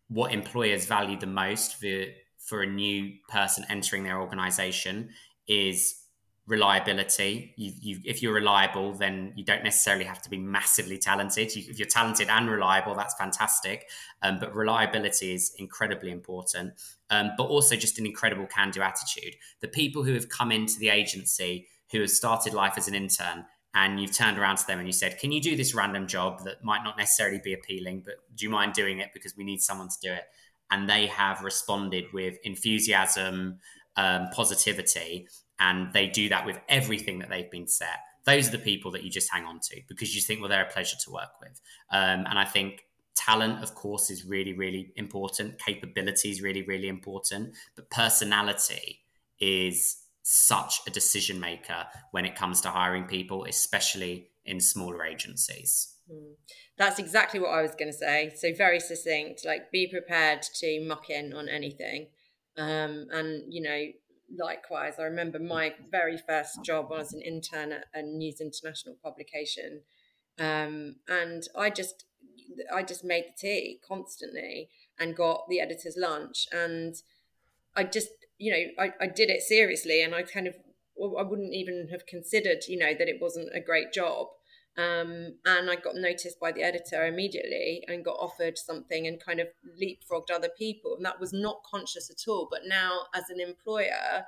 what 0.07 0.31
employers 0.31 0.85
value 0.85 1.19
the 1.19 1.27
most 1.27 1.75
for, 1.75 2.05
for 2.37 2.61
a 2.61 2.65
new 2.65 3.11
person 3.27 3.65
entering 3.69 4.05
their 4.05 4.21
organization 4.21 5.09
is 5.49 5.95
reliability. 6.47 7.53
You, 7.57 7.73
you, 7.81 7.99
if 8.05 8.23
you're 8.23 8.33
reliable, 8.33 8.93
then 8.93 9.33
you 9.35 9.43
don't 9.43 9.65
necessarily 9.65 10.05
have 10.05 10.21
to 10.21 10.29
be 10.29 10.37
massively 10.37 10.97
talented. 10.97 11.53
You, 11.57 11.63
if 11.69 11.77
you're 11.77 11.89
talented 11.89 12.29
and 12.29 12.49
reliable, 12.49 12.95
that's 12.95 13.15
fantastic. 13.15 13.89
Um, 14.21 14.39
but 14.39 14.55
reliability 14.55 15.33
is 15.33 15.51
incredibly 15.57 16.09
important. 16.09 16.71
Um, 17.11 17.31
but 17.37 17.45
also 17.45 17.75
just 17.75 17.97
an 17.97 18.05
incredible 18.05 18.45
can-do 18.45 18.81
attitude. 18.81 19.35
The 19.61 19.67
people 19.67 20.03
who 20.03 20.13
have 20.13 20.29
come 20.29 20.51
into 20.51 20.77
the 20.77 20.89
agency 20.89 21.67
who 21.91 22.01
have 22.01 22.11
started 22.11 22.53
life 22.53 22.73
as 22.77 22.87
an 22.87 22.93
intern 22.93 23.45
and 23.73 23.99
you've 23.99 24.15
turned 24.15 24.37
around 24.37 24.57
to 24.57 24.67
them 24.67 24.79
and 24.79 24.87
you 24.87 24.93
said, 24.93 25.19
"Can 25.19 25.31
you 25.31 25.41
do 25.41 25.55
this 25.55 25.73
random 25.73 26.07
job 26.07 26.43
that 26.43 26.63
might 26.63 26.83
not 26.83 26.97
necessarily 26.97 27.39
be 27.43 27.53
appealing, 27.53 28.01
but 28.05 28.15
do 28.35 28.45
you 28.45 28.49
mind 28.49 28.73
doing 28.73 28.99
it 28.99 29.09
because 29.13 29.35
we 29.35 29.43
need 29.43 29.61
someone 29.61 29.89
to 29.89 29.97
do 30.01 30.11
it?" 30.11 30.25
And 30.71 30.89
they 30.89 31.07
have 31.07 31.43
responded 31.43 32.05
with 32.13 32.37
enthusiasm, 32.43 33.59
um, 33.95 34.29
positivity, 34.31 35.27
and 35.59 35.91
they 35.93 36.07
do 36.07 36.29
that 36.29 36.45
with 36.45 36.59
everything 36.67 37.19
that 37.19 37.29
they've 37.29 37.49
been 37.49 37.67
set. 37.67 37.99
Those 38.25 38.47
are 38.49 38.51
the 38.51 38.59
people 38.59 38.91
that 38.91 39.03
you 39.03 39.09
just 39.09 39.31
hang 39.31 39.45
on 39.45 39.59
to 39.61 39.81
because 39.87 40.15
you 40.15 40.21
think, 40.21 40.39
well, 40.39 40.49
they're 40.49 40.65
a 40.65 40.71
pleasure 40.71 40.97
to 41.03 41.11
work 41.11 41.39
with. 41.41 41.59
Um, 41.91 42.25
and 42.29 42.37
I 42.37 42.45
think 42.45 42.83
talent, 43.19 43.61
of 43.61 43.75
course, 43.75 44.09
is 44.09 44.25
really, 44.25 44.53
really 44.53 44.93
important. 44.95 45.59
Capability 45.59 46.31
is 46.31 46.41
really, 46.41 46.63
really 46.63 46.87
important. 46.87 47.53
But 47.75 47.89
personality 47.89 48.99
is 49.39 49.97
such 50.23 50.81
a 50.87 50.91
decision 50.91 51.39
maker 51.39 51.85
when 52.11 52.25
it 52.25 52.35
comes 52.35 52.61
to 52.61 52.69
hiring 52.69 53.05
people, 53.05 53.45
especially 53.45 54.29
in 54.45 54.59
smaller 54.59 55.03
agencies. 55.03 55.95
Hmm. 56.09 56.33
That's 56.77 56.99
exactly 56.99 57.39
what 57.39 57.49
I 57.51 57.61
was 57.61 57.75
going 57.75 57.91
to 57.91 57.97
say. 57.97 58.31
So 58.35 58.53
very 58.53 58.79
succinct. 58.79 59.45
Like, 59.45 59.71
be 59.71 59.87
prepared 59.87 60.41
to 60.55 60.85
muck 60.85 61.09
in 61.09 61.33
on 61.33 61.49
anything, 61.49 62.07
um, 62.57 63.07
and 63.11 63.43
you 63.53 63.61
know, 63.61 63.85
likewise, 64.37 64.93
I 64.99 65.03
remember 65.03 65.39
my 65.39 65.73
very 65.91 66.17
first 66.17 66.63
job 66.63 66.89
was 66.89 67.13
an 67.13 67.21
intern 67.21 67.71
at 67.71 67.85
a 67.93 68.01
News 68.01 68.39
International 68.39 68.95
publication, 69.03 69.81
um, 70.39 70.95
and 71.07 71.43
I 71.55 71.69
just 71.69 72.05
I 72.73 72.83
just 72.83 73.03
made 73.03 73.25
the 73.25 73.37
tea 73.37 73.79
constantly 73.87 74.69
and 74.99 75.15
got 75.15 75.47
the 75.49 75.59
editor's 75.59 75.97
lunch, 75.97 76.47
and 76.51 76.95
I 77.75 77.83
just 77.83 78.09
you 78.37 78.51
know 78.51 78.83
I, 78.83 78.93
I 79.01 79.07
did 79.07 79.29
it 79.29 79.41
seriously, 79.41 80.01
and 80.01 80.13
I 80.15 80.23
kind 80.23 80.47
of 80.47 80.55
I 80.97 81.23
wouldn't 81.23 81.53
even 81.53 81.87
have 81.91 82.05
considered 82.05 82.59
you 82.67 82.77
know 82.77 82.93
that 82.97 83.07
it 83.07 83.21
wasn't 83.21 83.49
a 83.55 83.59
great 83.59 83.93
job. 83.93 84.27
Um, 84.77 85.35
and 85.45 85.69
I 85.69 85.75
got 85.75 85.95
noticed 85.95 86.39
by 86.39 86.53
the 86.53 86.63
editor 86.63 87.05
immediately 87.05 87.83
and 87.87 88.05
got 88.05 88.15
offered 88.17 88.57
something 88.57 89.07
and 89.07 89.19
kind 89.19 89.41
of 89.41 89.47
leapfrogged 89.81 90.33
other 90.33 90.47
people. 90.57 90.95
And 90.95 91.05
that 91.05 91.19
was 91.19 91.33
not 91.33 91.63
conscious 91.69 92.09
at 92.09 92.31
all. 92.31 92.47
But 92.49 92.61
now, 92.65 93.07
as 93.13 93.25
an 93.29 93.41
employer, 93.41 94.25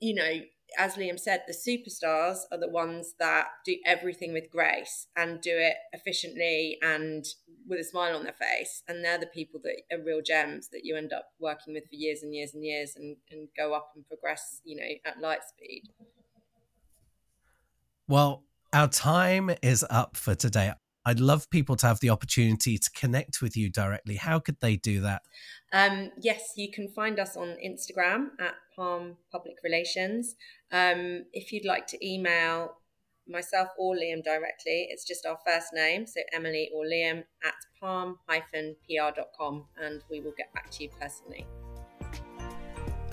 you 0.00 0.14
know, 0.14 0.40
as 0.78 0.94
Liam 0.94 1.18
said, 1.18 1.42
the 1.46 1.52
superstars 1.52 2.38
are 2.50 2.58
the 2.58 2.68
ones 2.68 3.14
that 3.18 3.46
do 3.64 3.76
everything 3.84 4.32
with 4.32 4.50
grace 4.50 5.06
and 5.16 5.40
do 5.40 5.52
it 5.52 5.74
efficiently 5.92 6.78
and 6.82 7.24
with 7.66 7.80
a 7.80 7.84
smile 7.84 8.16
on 8.16 8.24
their 8.24 8.34
face. 8.34 8.82
And 8.88 9.04
they're 9.04 9.18
the 9.18 9.26
people 9.26 9.60
that 9.64 9.82
are 9.92 10.02
real 10.02 10.20
gems 10.22 10.68
that 10.68 10.84
you 10.84 10.96
end 10.96 11.12
up 11.12 11.26
working 11.40 11.74
with 11.74 11.84
for 11.84 11.94
years 11.94 12.22
and 12.22 12.34
years 12.34 12.54
and 12.54 12.64
years 12.64 12.94
and, 12.96 13.16
and 13.30 13.48
go 13.56 13.74
up 13.74 13.92
and 13.94 14.06
progress, 14.06 14.60
you 14.64 14.76
know, 14.76 14.88
at 15.04 15.20
light 15.20 15.40
speed. 15.44 15.84
Well, 18.06 18.44
our 18.72 18.88
time 18.88 19.50
is 19.62 19.84
up 19.88 20.16
for 20.16 20.34
today. 20.34 20.72
I'd 21.06 21.20
love 21.20 21.50
people 21.50 21.76
to 21.76 21.86
have 21.86 22.00
the 22.00 22.10
opportunity 22.10 22.78
to 22.78 22.90
connect 22.90 23.42
with 23.42 23.56
you 23.56 23.70
directly. 23.70 24.16
How 24.16 24.38
could 24.38 24.60
they 24.60 24.76
do 24.76 25.00
that? 25.02 25.22
Um, 25.72 26.12
yes, 26.20 26.52
you 26.56 26.70
can 26.72 26.88
find 26.88 27.18
us 27.18 27.36
on 27.36 27.56
Instagram 27.64 28.28
at 28.40 28.54
Palm 28.74 29.16
Public 29.30 29.56
Relations. 29.62 30.34
Um, 30.72 31.24
if 31.32 31.52
you'd 31.52 31.66
like 31.66 31.86
to 31.88 32.06
email 32.06 32.76
myself 33.28 33.68
or 33.78 33.94
Liam 33.94 34.22
directly, 34.22 34.88
it's 34.90 35.04
just 35.04 35.26
our 35.26 35.38
first 35.46 35.68
name, 35.72 36.06
so 36.06 36.20
Emily 36.32 36.70
or 36.74 36.84
Liam 36.84 37.24
at 37.44 37.54
palm-pr.com, 37.80 39.64
and 39.78 40.02
we 40.10 40.20
will 40.20 40.34
get 40.36 40.52
back 40.54 40.70
to 40.70 40.84
you 40.84 40.90
personally. 41.00 41.46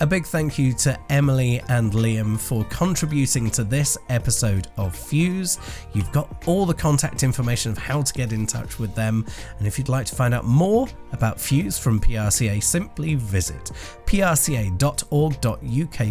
A 0.02 0.06
big 0.06 0.26
thank 0.26 0.58
you 0.58 0.72
to 0.78 0.98
Emily 1.10 1.62
and 1.68 1.92
Liam 1.92 2.36
for 2.36 2.64
contributing 2.64 3.48
to 3.52 3.62
this 3.62 3.96
episode 4.08 4.66
of 4.76 4.96
Fuse. 4.96 5.60
You've 5.92 6.10
got 6.10 6.42
all 6.48 6.66
the 6.66 6.74
contact 6.74 7.22
information 7.22 7.70
of 7.70 7.78
how 7.78 8.02
to 8.02 8.12
get 8.12 8.32
in 8.32 8.44
touch 8.44 8.80
with 8.80 8.96
them. 8.96 9.24
And 9.58 9.66
if 9.68 9.78
you'd 9.78 9.88
like 9.88 10.06
to 10.06 10.16
find 10.16 10.34
out 10.34 10.44
more 10.44 10.88
about 11.12 11.40
Fuse 11.40 11.78
from 11.78 12.00
PRCA, 12.00 12.60
simply 12.60 13.14
visit 13.14 13.70
prca.org.uk 14.04 14.74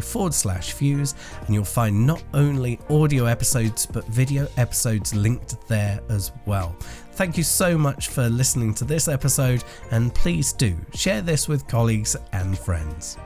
forward 0.06 0.34
slash 0.34 0.72
Fuse, 0.72 1.14
and 1.46 1.54
you'll 1.54 1.66
find 1.66 2.08
not 2.08 2.24
only 2.34 2.80
audio 2.90 3.26
episodes 3.26 3.86
but 3.86 4.06
video 4.06 4.48
episodes 4.56 5.14
linked 5.14 5.68
there 5.68 6.00
as 6.08 6.32
well. 6.46 6.74
Thank 7.12 7.36
you 7.38 7.44
so 7.44 7.78
much 7.78 8.08
for 8.08 8.30
listening 8.30 8.74
to 8.76 8.86
this 8.86 9.10
episode, 9.10 9.66
and 9.92 10.16
please 10.16 10.54
do 10.54 10.78
share 10.94 11.22
this 11.22 11.50
with 11.50 11.68
colleagues 11.68 12.16
and 12.32 12.58
friends. 12.58 13.18